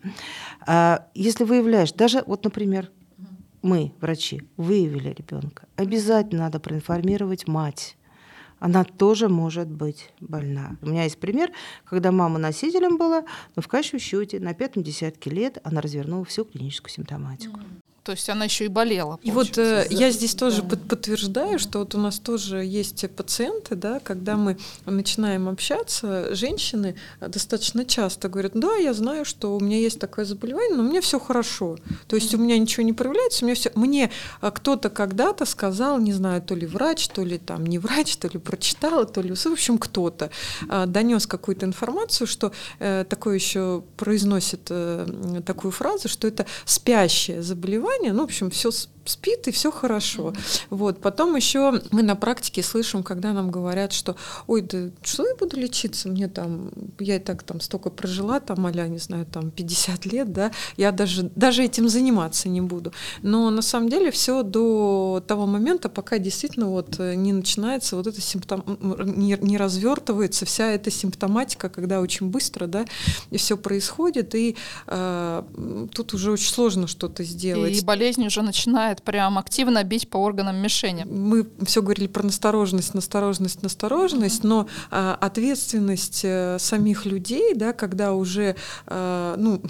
А, 0.65 1.07
если 1.13 1.43
выявляешь, 1.43 1.91
даже 1.91 2.23
вот, 2.25 2.43
например, 2.43 2.91
мы, 3.61 3.93
врачи, 3.99 4.41
выявили 4.55 5.09
ребенка, 5.09 5.67
обязательно 5.75 6.43
надо 6.43 6.59
проинформировать 6.59 7.47
мать 7.47 7.97
она 8.60 8.84
тоже 8.84 9.30
может 9.30 9.68
быть 9.68 10.12
больна. 10.20 10.78
У 10.82 10.88
меня 10.88 11.03
есть 11.03 11.20
пример, 11.20 11.51
когда 11.86 12.12
мама 12.12 12.39
носителем 12.39 12.97
была, 12.97 13.24
но 13.55 13.62
в 13.62 13.68
качестве 13.68 13.99
счете 13.99 14.39
на 14.39 14.53
пятом 14.53 14.84
десятке 14.84 15.30
лет 15.30 15.60
она 15.64 15.82
развернула 15.82 16.26
всю 16.26 16.45
клиническую 16.45 16.91
симптоматику. 16.91 17.60
То 18.08 18.14
есть 18.14 18.30
она 18.30 18.45
еще 18.45 18.64
и 18.64 18.70
болела. 18.70 19.20
И 19.22 19.32
вот 19.32 19.58
э, 19.58 19.86
я 19.89 20.12
здесь 20.12 20.34
тоже 20.34 20.62
да. 20.62 20.78
подтверждаю, 20.78 21.60
что 21.60 21.80
вот 21.80 21.93
у 21.93 21.97
нас 21.97 22.20
тоже 22.20 22.64
есть 22.64 23.05
пациенты, 23.10 23.76
да, 23.76 23.99
когда 23.99 24.38
мы 24.38 24.58
начинаем 24.86 25.49
общаться, 25.49 26.34
женщины 26.34 26.95
достаточно 27.20 27.84
часто 27.84 28.30
говорят, 28.30 28.53
да, 28.55 28.78
я 28.78 28.93
знаю, 28.93 29.26
что 29.26 29.58
у 29.58 29.60
меня 29.60 29.78
есть 29.78 29.99
такое 29.99 30.24
заболевание, 30.24 30.78
но 30.78 30.84
у 30.84 30.88
меня 30.88 31.01
все 31.01 31.20
хорошо. 31.20 31.76
То 32.08 32.16
есть 32.16 32.34
у 32.34 32.38
меня 32.38 32.58
ничего 32.58 32.84
не 32.84 32.93
проявляется, 32.93 33.43
у 33.43 33.47
меня 33.47 33.55
все. 33.55 33.74
Мне 33.76 34.10
а, 34.39 34.51
кто-то 34.51 34.89
когда-то 34.89 35.43
сказал, 35.45 35.99
не 35.99 36.14
знаю, 36.14 36.41
то 36.41 36.55
ли 36.55 36.66
врач, 36.66 37.10
то 37.10 37.26
ли 37.26 37.38
там 37.38 37.66
не 37.66 37.78
врач, 37.78 38.16
то 38.16 38.30
ли 38.30 38.39
прочитала, 38.39 39.05
то 39.05 39.22
ли, 39.22 39.36
в 39.36 39.45
общем, 39.47 39.78
кто-то 39.78 40.30
а, 40.70 40.86
донес 40.86 41.28
какую-то 41.28 41.66
информацию, 41.66 42.26
что 42.26 42.53
э, 42.80 43.03
такое 43.10 43.36
еще 43.36 43.84
произносит 43.97 44.68
э, 44.70 45.41
такую 45.45 45.72
фразу, 45.72 46.08
что 46.08 46.26
это 46.26 46.45
спящее 46.64 47.41
заболевание 47.41 47.97
заболевание, 47.98 48.14
ну, 48.14 48.22
в 48.22 48.26
общем, 48.26 48.50
все 48.50 48.72
спит 49.10 49.47
и 49.47 49.51
все 49.51 49.72
хорошо. 49.72 50.30
Mm-hmm. 50.30 50.68
Вот. 50.70 51.01
Потом 51.01 51.36
еще 51.36 51.82
мы 51.91 52.03
на 52.03 52.16
практике 52.16 52.64
слышим, 52.64 53.03
когда 53.03 53.34
нам 53.34 53.51
говорят, 53.51 53.93
что 53.93 54.16
ой, 54.47 54.62
да 54.62 54.89
что 55.03 55.28
я 55.28 55.36
буду 55.36 55.58
лечиться, 55.58 56.10
мне 56.10 56.28
там, 56.28 56.72
я 56.99 57.16
и 57.16 57.20
так 57.20 57.43
там 57.43 57.62
столько 57.62 57.89
прожила, 57.89 58.39
там, 58.39 58.66
а 58.66 58.72
не 58.88 58.99
знаю, 58.99 59.26
там 59.26 59.51
50 59.51 60.05
лет, 60.05 60.32
да, 60.32 60.51
я 60.78 60.91
даже, 60.91 61.32
даже 61.36 61.64
этим 61.64 61.89
заниматься 61.89 62.49
не 62.49 62.62
буду. 62.62 62.93
Но 63.22 63.49
на 63.49 63.62
самом 63.62 63.89
деле 63.89 64.12
все 64.12 64.43
до 64.43 65.24
того 65.26 65.45
момента, 65.45 65.89
пока 65.89 66.20
действительно 66.20 66.70
вот 66.70 66.99
не 66.99 67.34
начинается 67.34 67.95
вот 67.95 68.08
это 68.08 68.22
симптом, 68.22 68.64
не, 68.99 69.38
не 69.41 69.58
развертывается 69.58 70.45
вся 70.45 70.72
эта 70.72 70.91
симптоматика, 70.91 71.70
когда 71.70 72.01
очень 72.01 72.28
быстро, 72.28 72.68
да, 72.68 72.86
и 73.32 73.38
все 73.38 73.58
происходит, 73.58 74.36
и 74.36 74.55
э, 74.88 75.43
тут 75.93 76.14
уже 76.14 76.32
очень 76.32 76.51
сложно 76.51 76.88
что-то 76.88 77.24
сделать. 77.24 77.78
И 77.78 77.86
болезнь 77.86 78.26
уже 78.26 78.41
начинает 78.41 78.97
начинает 78.98 79.02
прям 79.04 79.38
активно 79.38 79.84
бить 79.84 80.10
по 80.10 80.18
органам 80.18 80.58
мишени. 80.58 81.06
Мы 81.06 81.48
все 81.66 81.82
говорили 81.82 82.08
про 82.08 82.24
настороженность, 82.24 82.93
настороженность, 82.93 83.64
настороженность, 83.64 84.43
mm-hmm. 84.43 84.48
но 84.48 84.68
а, 84.91 85.18
ответственность 85.22 86.24
а, 86.26 86.58
самих 86.60 87.06
людей, 87.06 87.54
да, 87.56 87.74
когда 87.74 88.14
уже, 88.14 88.56
а, 88.86 89.36
ну, 89.38 89.62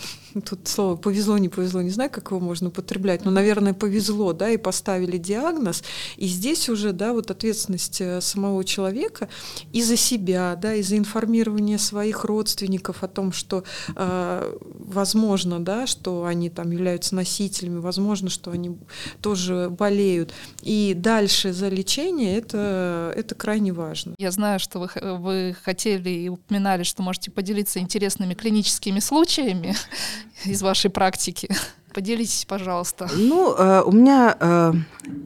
тут 0.41 0.67
слово 0.67 0.95
повезло, 0.95 1.37
не 1.37 1.49
повезло, 1.49 1.81
не 1.81 1.89
знаю, 1.89 2.09
как 2.09 2.31
его 2.31 2.39
можно 2.39 2.69
употреблять, 2.69 3.25
но, 3.25 3.31
наверное, 3.31 3.73
повезло, 3.73 4.33
да, 4.33 4.49
и 4.49 4.57
поставили 4.57 5.17
диагноз, 5.17 5.83
и 6.17 6.27
здесь 6.27 6.69
уже, 6.69 6.93
да, 6.93 7.13
вот 7.13 7.31
ответственность 7.31 8.01
э, 8.01 8.21
самого 8.21 8.63
человека 8.63 9.29
и 9.73 9.81
за 9.83 9.95
себя, 9.95 10.55
да, 10.55 10.73
и 10.73 10.81
за 10.81 10.97
информирование 10.97 11.77
своих 11.77 12.23
родственников 12.23 13.03
о 13.03 13.07
том, 13.07 13.31
что 13.31 13.63
а, 13.95 14.57
возможно, 14.79 15.59
да, 15.59 15.87
что 15.87 16.25
они 16.25 16.49
там 16.49 16.71
являются 16.71 17.15
носителями, 17.15 17.79
возможно, 17.79 18.29
что 18.29 18.51
они 18.51 18.77
тоже 19.21 19.69
болеют. 19.69 20.33
И 20.61 20.93
дальше 20.95 21.53
за 21.53 21.69
лечение 21.69 22.37
это, 22.37 23.13
это 23.15 23.35
крайне 23.35 23.73
важно. 23.73 24.15
Я 24.17 24.31
знаю, 24.31 24.59
что 24.59 24.79
вы, 24.79 24.89
вы 25.17 25.55
хотели 25.63 26.09
и 26.09 26.29
упоминали, 26.29 26.83
что 26.83 27.01
можете 27.03 27.31
поделиться 27.31 27.79
интересными 27.79 28.33
клиническими 28.33 28.99
случаями 28.99 29.75
из 30.45 30.61
вашей 30.61 30.89
практики. 30.89 31.49
Поделитесь, 31.93 32.45
пожалуйста. 32.45 33.09
Ну, 33.15 33.55
э, 33.55 33.81
у 33.83 33.91
меня... 33.91 34.37
Э, 34.39 34.73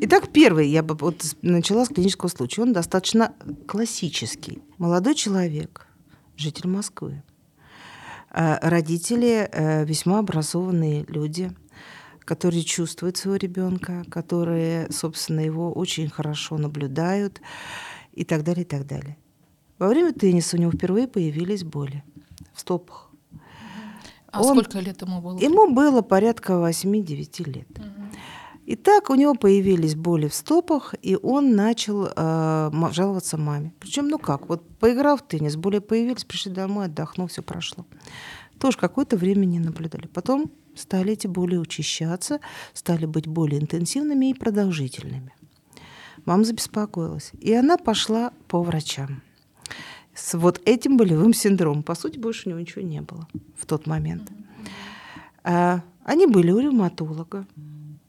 итак, 0.01 0.31
первый, 0.31 0.69
я 0.69 0.83
бы 0.83 0.95
вот 0.95 1.23
начала 1.41 1.85
с 1.85 1.89
клинического 1.89 2.29
случая. 2.29 2.61
Он 2.61 2.73
достаточно 2.73 3.33
классический. 3.67 4.61
Молодой 4.77 5.15
человек, 5.15 5.87
житель 6.37 6.69
Москвы. 6.69 7.23
Э, 8.31 8.57
родители 8.61 9.49
э, 9.51 9.85
весьма 9.85 10.19
образованные 10.19 11.03
люди, 11.07 11.51
которые 12.21 12.63
чувствуют 12.63 13.17
своего 13.17 13.37
ребенка, 13.37 14.05
которые, 14.09 14.89
собственно, 14.91 15.41
его 15.41 15.73
очень 15.73 16.09
хорошо 16.09 16.57
наблюдают 16.57 17.41
и 18.13 18.23
так 18.23 18.43
далее, 18.43 18.63
и 18.63 18.67
так 18.67 18.87
далее. 18.87 19.17
Во 19.77 19.87
время 19.87 20.13
тенниса 20.13 20.55
у 20.55 20.59
него 20.59 20.71
впервые 20.71 21.07
появились 21.07 21.63
боли 21.63 22.03
в 22.53 22.61
стопах. 22.61 23.10
А 24.31 24.41
он, 24.41 24.57
сколько 24.57 24.79
лет 24.79 25.01
ему 25.01 25.21
было? 25.21 25.37
Ему 25.37 25.73
было 25.73 26.01
порядка 26.01 26.53
8-9 26.53 27.49
лет. 27.49 27.69
Угу. 27.69 28.01
И 28.65 28.75
так 28.75 29.09
у 29.09 29.15
него 29.15 29.35
появились 29.35 29.95
боли 29.95 30.27
в 30.27 30.33
стопах, 30.33 30.95
и 31.01 31.17
он 31.21 31.55
начал 31.55 32.07
э, 32.15 32.71
жаловаться 32.91 33.37
маме. 33.37 33.73
Причем, 33.79 34.07
ну 34.07 34.17
как, 34.17 34.47
вот 34.47 34.67
поиграв 34.77 35.21
в 35.21 35.27
теннис, 35.27 35.55
боли 35.55 35.79
появились, 35.79 36.23
пришли 36.23 36.51
домой, 36.51 36.85
отдохнул, 36.85 37.27
все 37.27 37.41
прошло. 37.41 37.85
Тоже 38.59 38.77
какое-то 38.77 39.17
время 39.17 39.45
не 39.45 39.59
наблюдали. 39.59 40.07
Потом 40.07 40.51
стали 40.75 41.13
эти 41.13 41.27
боли 41.27 41.57
учащаться, 41.57 42.39
стали 42.73 43.05
быть 43.05 43.27
более 43.27 43.59
интенсивными 43.59 44.29
и 44.29 44.33
продолжительными. 44.33 45.33
Мама 46.25 46.43
забеспокоилась, 46.43 47.31
и 47.39 47.51
она 47.53 47.77
пошла 47.77 48.31
по 48.47 48.61
врачам 48.61 49.21
с 50.21 50.35
вот 50.35 50.61
этим 50.65 50.97
болевым 50.97 51.33
синдромом. 51.33 51.83
По 51.83 51.95
сути, 51.95 52.19
больше 52.19 52.47
у 52.47 52.49
него 52.51 52.59
ничего 52.59 52.83
не 52.83 53.01
было 53.01 53.27
в 53.57 53.65
тот 53.65 53.87
момент. 53.87 54.31
А, 55.43 55.81
они 56.03 56.27
были 56.27 56.51
у 56.51 56.59
ревматолога, 56.59 57.47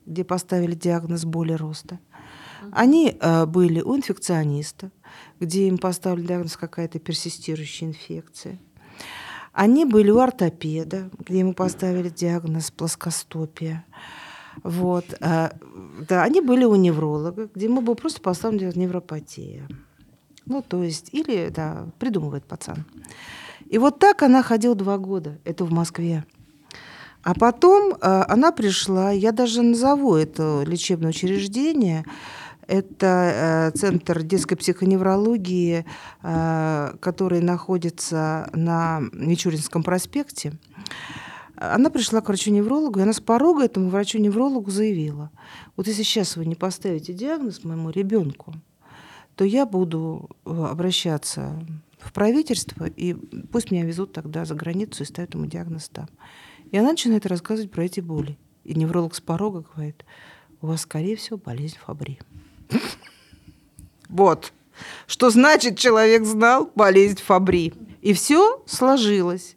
где 0.05 0.25
поставили 0.25 0.75
диагноз 0.75 1.25
боли 1.25 1.55
роста. 1.55 1.99
Они 2.71 3.17
а, 3.21 3.47
были 3.47 3.81
у 3.81 3.97
инфекциониста, 3.97 4.91
где 5.41 5.69
им 5.69 5.79
поставили 5.79 6.27
диагноз 6.27 6.57
какая-то 6.57 6.99
персистирующая 6.99 7.89
инфекция. 7.89 8.59
Они 9.53 9.85
были 9.85 10.11
у 10.11 10.19
ортопеда, 10.19 11.11
где 11.19 11.39
ему 11.39 11.55
поставили 11.55 12.11
диагноз 12.11 12.71
плоскостопия. 12.71 13.85
Вот. 14.63 15.07
А, 15.21 15.53
да, 16.09 16.25
они 16.25 16.43
были 16.43 16.65
у 16.65 16.75
невролога, 16.75 17.49
где 17.55 17.67
ему 17.67 17.81
был 17.81 17.95
просто 17.95 18.21
поставлен 18.21 18.59
диагноз 18.59 18.77
невропатия. 18.77 19.67
Ну, 20.47 20.63
то 20.63 20.83
есть, 20.83 21.09
или, 21.13 21.49
да, 21.49 21.87
придумывает 21.99 22.45
пацан. 22.45 22.85
И 23.67 23.79
вот 23.79 23.99
так 23.99 24.23
она 24.23 24.43
ходила 24.43 24.75
два 24.75 24.99
года, 24.99 25.39
это 25.45 25.65
в 25.65 25.73
Москве. 25.73 26.25
А 27.23 27.35
потом 27.35 27.95
э, 27.95 28.25
она 28.29 28.53
пришла, 28.53 29.13
я 29.13 29.33
даже 29.33 29.63
назову 29.63 30.17
это 30.17 30.65
лечебное 30.67 31.11
учреждение, 31.11 32.05
это 32.67 33.71
э, 33.75 33.79
центр 33.79 34.23
детской 34.23 34.57
психоневрологии, 34.57 35.87
э, 36.23 36.95
который 37.01 37.41
находится 37.41 38.51
на 38.53 39.01
Мичуринском 39.13 39.85
проспекте. 39.85 40.53
Она 41.57 41.91
пришла 41.91 42.21
к 42.21 42.29
врачу-неврологу, 42.29 42.99
и 42.99 43.03
она 43.03 43.13
с 43.13 43.21
порога 43.21 43.65
этому 43.65 43.89
врачу-неврологу 43.89 44.71
заявила, 44.73 45.31
вот 45.77 45.87
если 45.87 46.03
сейчас 46.03 46.37
вы 46.37 46.45
не 46.45 46.57
поставите 46.57 47.13
диагноз 47.13 47.63
моему 47.63 47.91
ребенку, 47.91 48.53
то 49.37 49.45
я 49.45 49.67
буду 49.67 50.31
э, 50.45 50.51
обращаться 50.51 51.59
в 51.99 52.13
правительство, 52.13 52.85
и 52.85 53.15
пусть 53.15 53.71
меня 53.71 53.85
везут 53.85 54.13
тогда 54.13 54.45
за 54.45 54.55
границу 54.55 55.03
и 55.03 55.07
ставят 55.07 55.35
ему 55.35 55.47
диагноз 55.47 55.89
там. 55.89 56.09
И 56.71 56.77
она 56.77 56.91
начинает 56.91 57.27
рассказывать 57.27 57.71
про 57.71 57.85
эти 57.85 58.01
боли. 58.01 58.39
И 58.65 58.75
невролог 58.75 59.15
с 59.15 59.21
порога 59.21 59.65
говорит, 59.75 60.05
у 60.61 60.69
вас, 60.69 60.83
скорее 60.83 61.17
всего, 61.17 61.37
болезнь 61.37 61.77
Фабри. 61.85 62.19
Вот. 64.09 64.53
Что 65.07 65.31
значит, 65.31 65.79
человек 65.79 66.25
знал 66.25 66.71
болезнь 66.75 67.19
Фабри. 67.19 67.73
И 68.01 68.13
все 68.13 68.63
сложилось. 68.67 69.57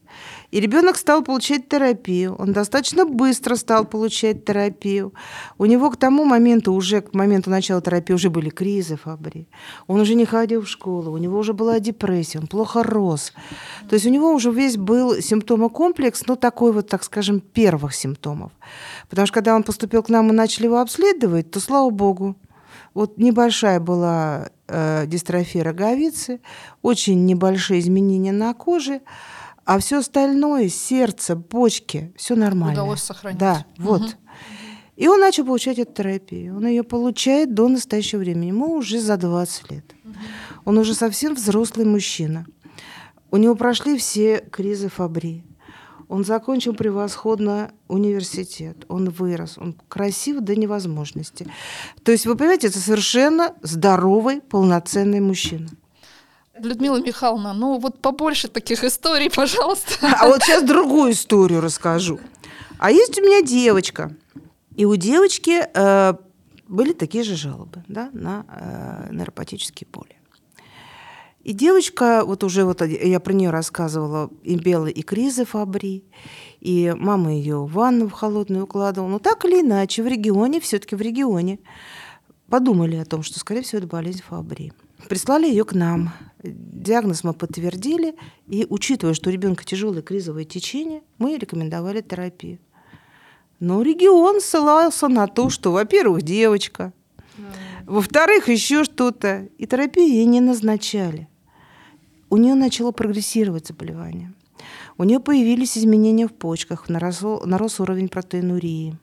И 0.56 0.62
ребенок 0.62 0.96
стал 0.96 1.22
получать 1.22 1.68
терапию. 1.68 2.34
Он 2.40 2.54
достаточно 2.54 3.06
быстро 3.06 3.56
стал 3.56 3.84
получать 3.84 4.46
терапию. 4.46 5.14
У 5.58 5.66
него 5.66 5.90
к 5.90 5.98
тому 5.98 6.24
моменту, 6.24 6.72
уже 6.72 7.02
к 7.02 7.14
моменту 7.14 7.50
начала 7.50 7.82
терапии, 7.82 8.14
уже 8.14 8.30
были 8.30 8.50
кризы 8.50 8.96
Фабри. 8.96 9.50
Он 9.88 10.00
уже 10.00 10.16
не 10.16 10.24
ходил 10.24 10.62
в 10.62 10.70
школу, 10.70 11.12
у 11.12 11.18
него 11.18 11.40
уже 11.40 11.52
была 11.52 11.82
депрессия, 11.82 12.40
он 12.40 12.48
плохо 12.48 12.84
рос. 12.84 13.34
То 13.90 13.96
есть 13.96 14.06
у 14.06 14.10
него 14.10 14.34
уже 14.34 14.50
весь 14.50 14.78
был 14.78 15.22
симптомокомплекс, 15.22 16.26
ну 16.26 16.38
такой 16.38 16.72
вот, 16.72 16.88
так 16.88 17.04
скажем, 17.04 17.42
первых 17.42 17.94
симптомов. 17.94 18.54
Потому 19.10 19.26
что 19.28 19.34
когда 19.34 19.58
он 19.58 19.64
поступил 19.64 20.04
к 20.04 20.10
нам 20.10 20.30
и 20.30 20.34
начали 20.34 20.68
его 20.68 20.80
обследовать, 20.80 21.52
то, 21.52 21.60
слава 21.60 21.90
богу, 21.90 22.38
вот 22.94 23.18
небольшая 23.18 23.82
была 23.82 24.52
э, 24.70 25.06
дистрофия 25.06 25.64
роговицы, 25.64 26.40
очень 26.82 27.26
небольшие 27.26 27.82
изменения 27.82 28.32
на 28.32 28.54
коже, 28.54 29.02
а 29.66 29.80
все 29.80 29.98
остальное, 29.98 30.70
сердце, 30.70 31.36
почки, 31.36 32.14
все 32.16 32.36
нормально. 32.36 32.84
Удалось 32.84 33.02
сохранить. 33.02 33.40
Да, 33.40 33.66
вот. 33.78 34.02
Угу. 34.02 34.12
И 34.96 35.08
он 35.08 35.20
начал 35.20 35.46
получать 35.46 35.80
эту 35.80 35.92
терапию. 35.92 36.56
Он 36.56 36.68
ее 36.68 36.84
получает 36.84 37.54
до 37.54 37.68
настоящего 37.68 38.20
времени. 38.20 38.48
Ему 38.48 38.74
уже 38.74 39.02
за 39.02 39.18
20 39.18 39.72
лет. 39.72 39.96
Угу. 40.04 40.14
Он 40.66 40.78
уже 40.78 40.94
совсем 40.94 41.34
взрослый 41.34 41.86
мужчина. 41.86 42.46
У 43.32 43.38
него 43.38 43.56
прошли 43.56 43.98
все 43.98 44.38
кризы 44.52 44.88
Фабри. 44.88 45.44
Он 46.08 46.24
закончил 46.24 46.76
превосходно 46.76 47.72
университет, 47.88 48.86
он 48.90 49.10
вырос, 49.10 49.58
он 49.58 49.76
красив 49.88 50.42
до 50.42 50.56
невозможности. 50.56 51.48
То 52.04 52.12
есть, 52.12 52.28
вы 52.28 52.36
понимаете, 52.36 52.68
это 52.68 52.78
совершенно 52.78 53.56
здоровый, 53.64 54.42
полноценный 54.42 55.20
мужчина. 55.20 55.68
Людмила 56.58 57.02
Михайловна, 57.02 57.54
ну 57.54 57.80
вот 57.80 58.00
побольше 58.00 58.48
таких 58.48 58.84
историй, 58.84 59.30
пожалуйста. 59.36 59.96
А 60.02 60.28
вот 60.28 60.44
сейчас 60.44 60.64
другую 60.64 61.12
историю 61.12 61.62
расскажу. 61.62 62.20
А 62.78 62.92
есть 62.92 63.18
у 63.20 63.22
меня 63.22 63.42
девочка, 63.42 64.16
и 64.76 64.86
у 64.86 64.96
девочки 64.96 65.68
э, 65.74 66.14
были 66.68 66.94
такие 66.94 67.24
же 67.24 67.36
жалобы 67.36 67.84
да, 67.88 68.10
на 68.14 68.46
э, 68.50 69.14
нейропатические 69.14 69.88
боли. 69.92 70.16
И 71.44 71.54
девочка, 71.54 72.24
вот 72.26 72.44
уже 72.44 72.66
вот 72.66 72.82
я 72.82 73.20
про 73.20 73.32
нее 73.32 73.52
рассказывала, 73.52 74.32
и 74.42 74.56
белые 74.56 74.94
и 74.94 75.04
кризы 75.04 75.46
Фабри, 75.46 76.04
и 76.60 76.92
мама 76.98 77.34
ее 77.34 77.58
в 77.58 77.72
ванну 77.72 78.08
в 78.08 78.14
холодную 78.14 78.64
укладывала. 78.64 79.10
Но 79.10 79.20
так 79.20 79.46
или 79.46 79.62
иначе, 79.62 80.02
в 80.02 80.08
регионе, 80.08 80.60
все-таки 80.60 80.96
в 80.96 81.02
регионе, 81.02 81.60
подумали 82.50 82.96
о 82.96 83.06
том, 83.06 83.22
что, 83.22 83.40
скорее 83.40 83.62
всего, 83.62 83.78
это 83.78 83.88
болезнь 83.88 84.24
Фабри. 84.28 84.74
Прислали 85.10 85.48
ее 85.48 85.66
к 85.66 85.74
нам. 85.74 86.14
Диагноз 86.44 87.24
мы 87.24 87.34
подтвердили, 87.34 88.16
и 88.48 88.66
учитывая, 88.70 89.14
что 89.14 89.30
у 89.30 89.34
ребенка 89.34 89.64
тяжелое 89.64 90.02
кризовое 90.02 90.46
течение, 90.46 91.02
мы 91.18 91.38
рекомендовали 91.38 92.02
терапию. 92.02 92.60
Но 93.60 93.82
регион 93.82 94.42
ссылался 94.42 95.08
на 95.08 95.28
то, 95.28 95.50
что, 95.50 95.72
во-первых, 95.72 96.24
девочка, 96.24 96.94
во-вторых, 97.86 98.50
еще 98.50 98.84
что-то, 98.84 99.48
и 99.58 99.66
терапию 99.66 100.08
ей 100.08 100.26
не 100.26 100.42
назначали. 100.42 101.28
У 102.30 102.38
нее 102.38 102.56
начало 102.56 102.92
прогрессировать 102.92 103.68
заболевание. 103.68 104.34
У 104.98 105.04
нее 105.04 105.20
появились 105.20 105.78
изменения 105.78 106.28
в 106.28 106.34
почках, 106.34 106.90
нарос, 106.90 107.22
нарос 107.46 107.80
уровень 107.80 108.10
протеинурии. 108.10 108.98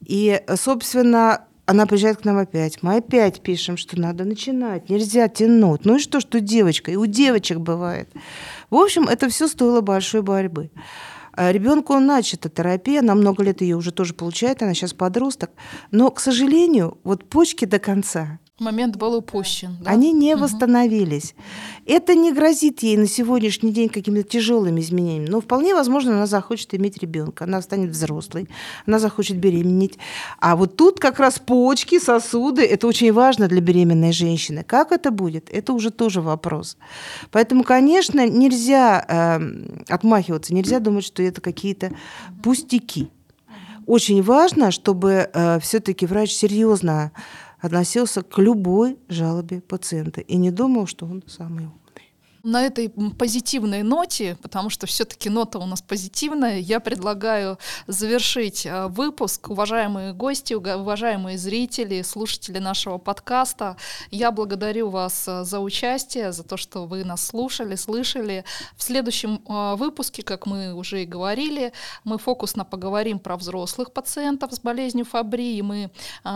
И, 0.00 0.40
собственно, 0.56 1.44
она 1.70 1.86
приезжает 1.86 2.16
к 2.16 2.24
нам 2.24 2.36
опять. 2.36 2.82
Мы 2.82 2.96
опять 2.96 3.42
пишем, 3.42 3.76
что 3.76 3.96
надо 3.96 4.24
начинать, 4.24 4.90
нельзя 4.90 5.28
тянуть. 5.28 5.84
Ну 5.84 5.96
и 5.96 5.98
что, 6.00 6.18
что 6.18 6.40
девочка? 6.40 6.90
И 6.90 6.96
у 6.96 7.06
девочек 7.06 7.58
бывает. 7.58 8.10
В 8.70 8.74
общем, 8.74 9.04
это 9.04 9.28
все 9.28 9.46
стоило 9.46 9.80
большой 9.80 10.22
борьбы. 10.22 10.72
А 11.32 11.52
ребенку 11.52 11.96
начата 12.00 12.48
терапия, 12.48 13.02
на 13.02 13.14
много 13.14 13.44
лет 13.44 13.60
ее 13.60 13.76
уже 13.76 13.92
тоже 13.92 14.14
получает, 14.14 14.62
она 14.62 14.74
сейчас 14.74 14.94
подросток. 14.94 15.52
Но, 15.92 16.10
к 16.10 16.18
сожалению, 16.18 16.98
вот 17.04 17.28
почки 17.28 17.66
до 17.66 17.78
конца 17.78 18.40
Момент 18.60 18.96
был 18.96 19.14
упущен. 19.14 19.78
Да? 19.80 19.90
Они 19.90 20.12
не 20.12 20.34
угу. 20.34 20.44
восстановились. 20.44 21.34
Это 21.86 22.14
не 22.14 22.30
грозит 22.30 22.82
ей 22.82 22.98
на 22.98 23.06
сегодняшний 23.06 23.72
день 23.72 23.88
какими-то 23.88 24.28
тяжелыми 24.28 24.80
изменениями. 24.80 25.30
Но 25.30 25.40
вполне 25.40 25.74
возможно, 25.74 26.12
она 26.12 26.26
захочет 26.26 26.74
иметь 26.74 26.98
ребенка, 26.98 27.44
она 27.44 27.62
станет 27.62 27.90
взрослой, 27.90 28.50
она 28.86 28.98
захочет 28.98 29.38
беременеть. 29.38 29.98
А 30.40 30.56
вот 30.56 30.76
тут 30.76 31.00
как 31.00 31.18
раз 31.18 31.38
почки, 31.38 31.98
сосуды, 31.98 32.62
это 32.62 32.86
очень 32.86 33.12
важно 33.14 33.48
для 33.48 33.62
беременной 33.62 34.12
женщины. 34.12 34.62
Как 34.62 34.92
это 34.92 35.10
будет, 35.10 35.48
это 35.50 35.72
уже 35.72 35.90
тоже 35.90 36.20
вопрос. 36.20 36.76
Поэтому, 37.30 37.64
конечно, 37.64 38.28
нельзя 38.28 39.02
э, 39.08 39.40
отмахиваться, 39.88 40.52
нельзя 40.52 40.80
думать, 40.80 41.04
что 41.04 41.22
это 41.22 41.40
какие-то 41.40 41.92
пустяки. 42.42 43.08
очень 43.86 44.22
важно, 44.22 44.70
чтобы 44.70 45.30
э, 45.32 45.60
все-таки 45.60 46.04
врач 46.04 46.32
серьезно 46.32 47.12
относился 47.60 48.22
к 48.22 48.38
любой 48.38 48.98
жалобе 49.08 49.60
пациента 49.60 50.20
и 50.20 50.36
не 50.36 50.50
думал, 50.50 50.86
что 50.86 51.06
он 51.06 51.22
самый 51.26 51.68
на 52.42 52.62
этой 52.62 52.88
позитивной 52.88 53.82
ноте, 53.82 54.36
потому 54.42 54.70
что 54.70 54.86
все-таки 54.86 55.28
нота 55.28 55.58
у 55.58 55.66
нас 55.66 55.82
позитивная, 55.82 56.58
я 56.58 56.80
предлагаю 56.80 57.58
завершить 57.86 58.66
э, 58.66 58.86
выпуск. 58.86 59.50
Уважаемые 59.50 60.12
гости, 60.12 60.54
уважаемые 60.54 61.38
зрители, 61.38 62.02
слушатели 62.02 62.58
нашего 62.58 62.98
подкаста, 62.98 63.76
я 64.10 64.30
благодарю 64.30 64.88
вас 64.88 65.26
э, 65.28 65.44
за 65.44 65.60
участие, 65.60 66.32
за 66.32 66.42
то, 66.42 66.56
что 66.56 66.86
вы 66.86 67.04
нас 67.04 67.26
слушали, 67.26 67.76
слышали. 67.76 68.44
В 68.76 68.82
следующем 68.82 69.42
э, 69.46 69.76
выпуске, 69.76 70.22
как 70.22 70.46
мы 70.46 70.72
уже 70.74 71.02
и 71.02 71.06
говорили, 71.06 71.72
мы 72.04 72.18
фокусно 72.18 72.64
поговорим 72.64 73.18
про 73.18 73.36
взрослых 73.36 73.92
пациентов 73.92 74.52
с 74.52 74.60
болезнью 74.60 75.04
Фабри, 75.04 75.58
и 75.58 75.62
мы 75.62 75.90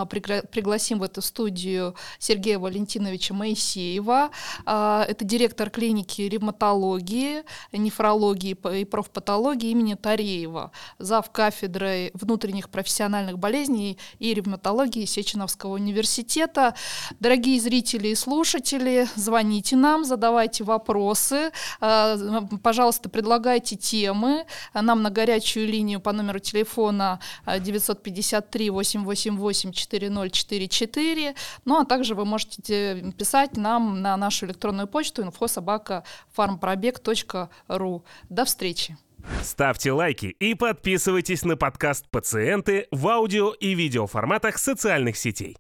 пригласим 0.09 0.99
в 0.99 1.03
эту 1.03 1.23
студию 1.23 1.95
Сергея 2.19 2.59
Валентиновича 2.59 3.35
Моисеева. 3.35 4.31
Это 4.65 5.17
директор 5.21 5.71
клиники 5.71 5.94
клиники 5.95 6.23
ревматологии, 6.23 7.45
нефрологии 7.73 8.57
и 8.81 8.85
профпатологии 8.85 9.71
имени 9.71 9.95
Тареева, 9.95 10.73
зав. 10.99 11.31
кафедрой 11.31 12.11
внутренних 12.15 12.69
профессиональных 12.69 13.39
болезней 13.39 13.99
и 14.19 14.35
ревматологии 14.35 15.05
Сеченовского 15.05 15.75
университета. 15.75 16.75
Дорогие 17.21 17.61
зрители 17.61 18.09
и 18.09 18.15
слушатели, 18.15 19.07
звоните 19.15 19.77
нам, 19.77 20.05
задавайте 20.05 20.65
вопросы, 20.65 21.53
а, 21.81 22.17
пожалуйста, 22.63 23.09
предлагайте 23.09 23.77
темы 23.77 24.47
нам 24.75 25.03
на 25.03 25.11
горячую 25.11 25.69
линию 25.69 26.01
по 26.01 26.13
номеру 26.13 26.41
телефона 26.41 27.21
953 27.47 28.71
888 28.71 29.73
4044, 29.73 31.35
ну 31.65 31.81
а 31.81 31.85
также 31.85 32.15
вы 32.15 32.25
можете 32.25 33.13
писать 33.17 33.57
нам 33.57 34.03
на 34.03 34.17
нашу 34.17 34.47
электронную 34.47 34.89
почту 34.89 35.23
инфособак 35.23 35.84
собака. 35.85 36.05
До 38.29 38.45
встречи! 38.45 38.97
Ставьте 39.43 39.91
лайки 39.93 40.27
и 40.27 40.55
подписывайтесь 40.55 41.45
на 41.45 41.57
подкаст 41.57 42.11
«Пациенты» 42.11 42.89
в 42.91 43.09
аудио 43.09 43.53
и 43.53 43.75
видеоформатах 43.75 44.59
социальных 44.59 45.17
сетей. 45.17 45.57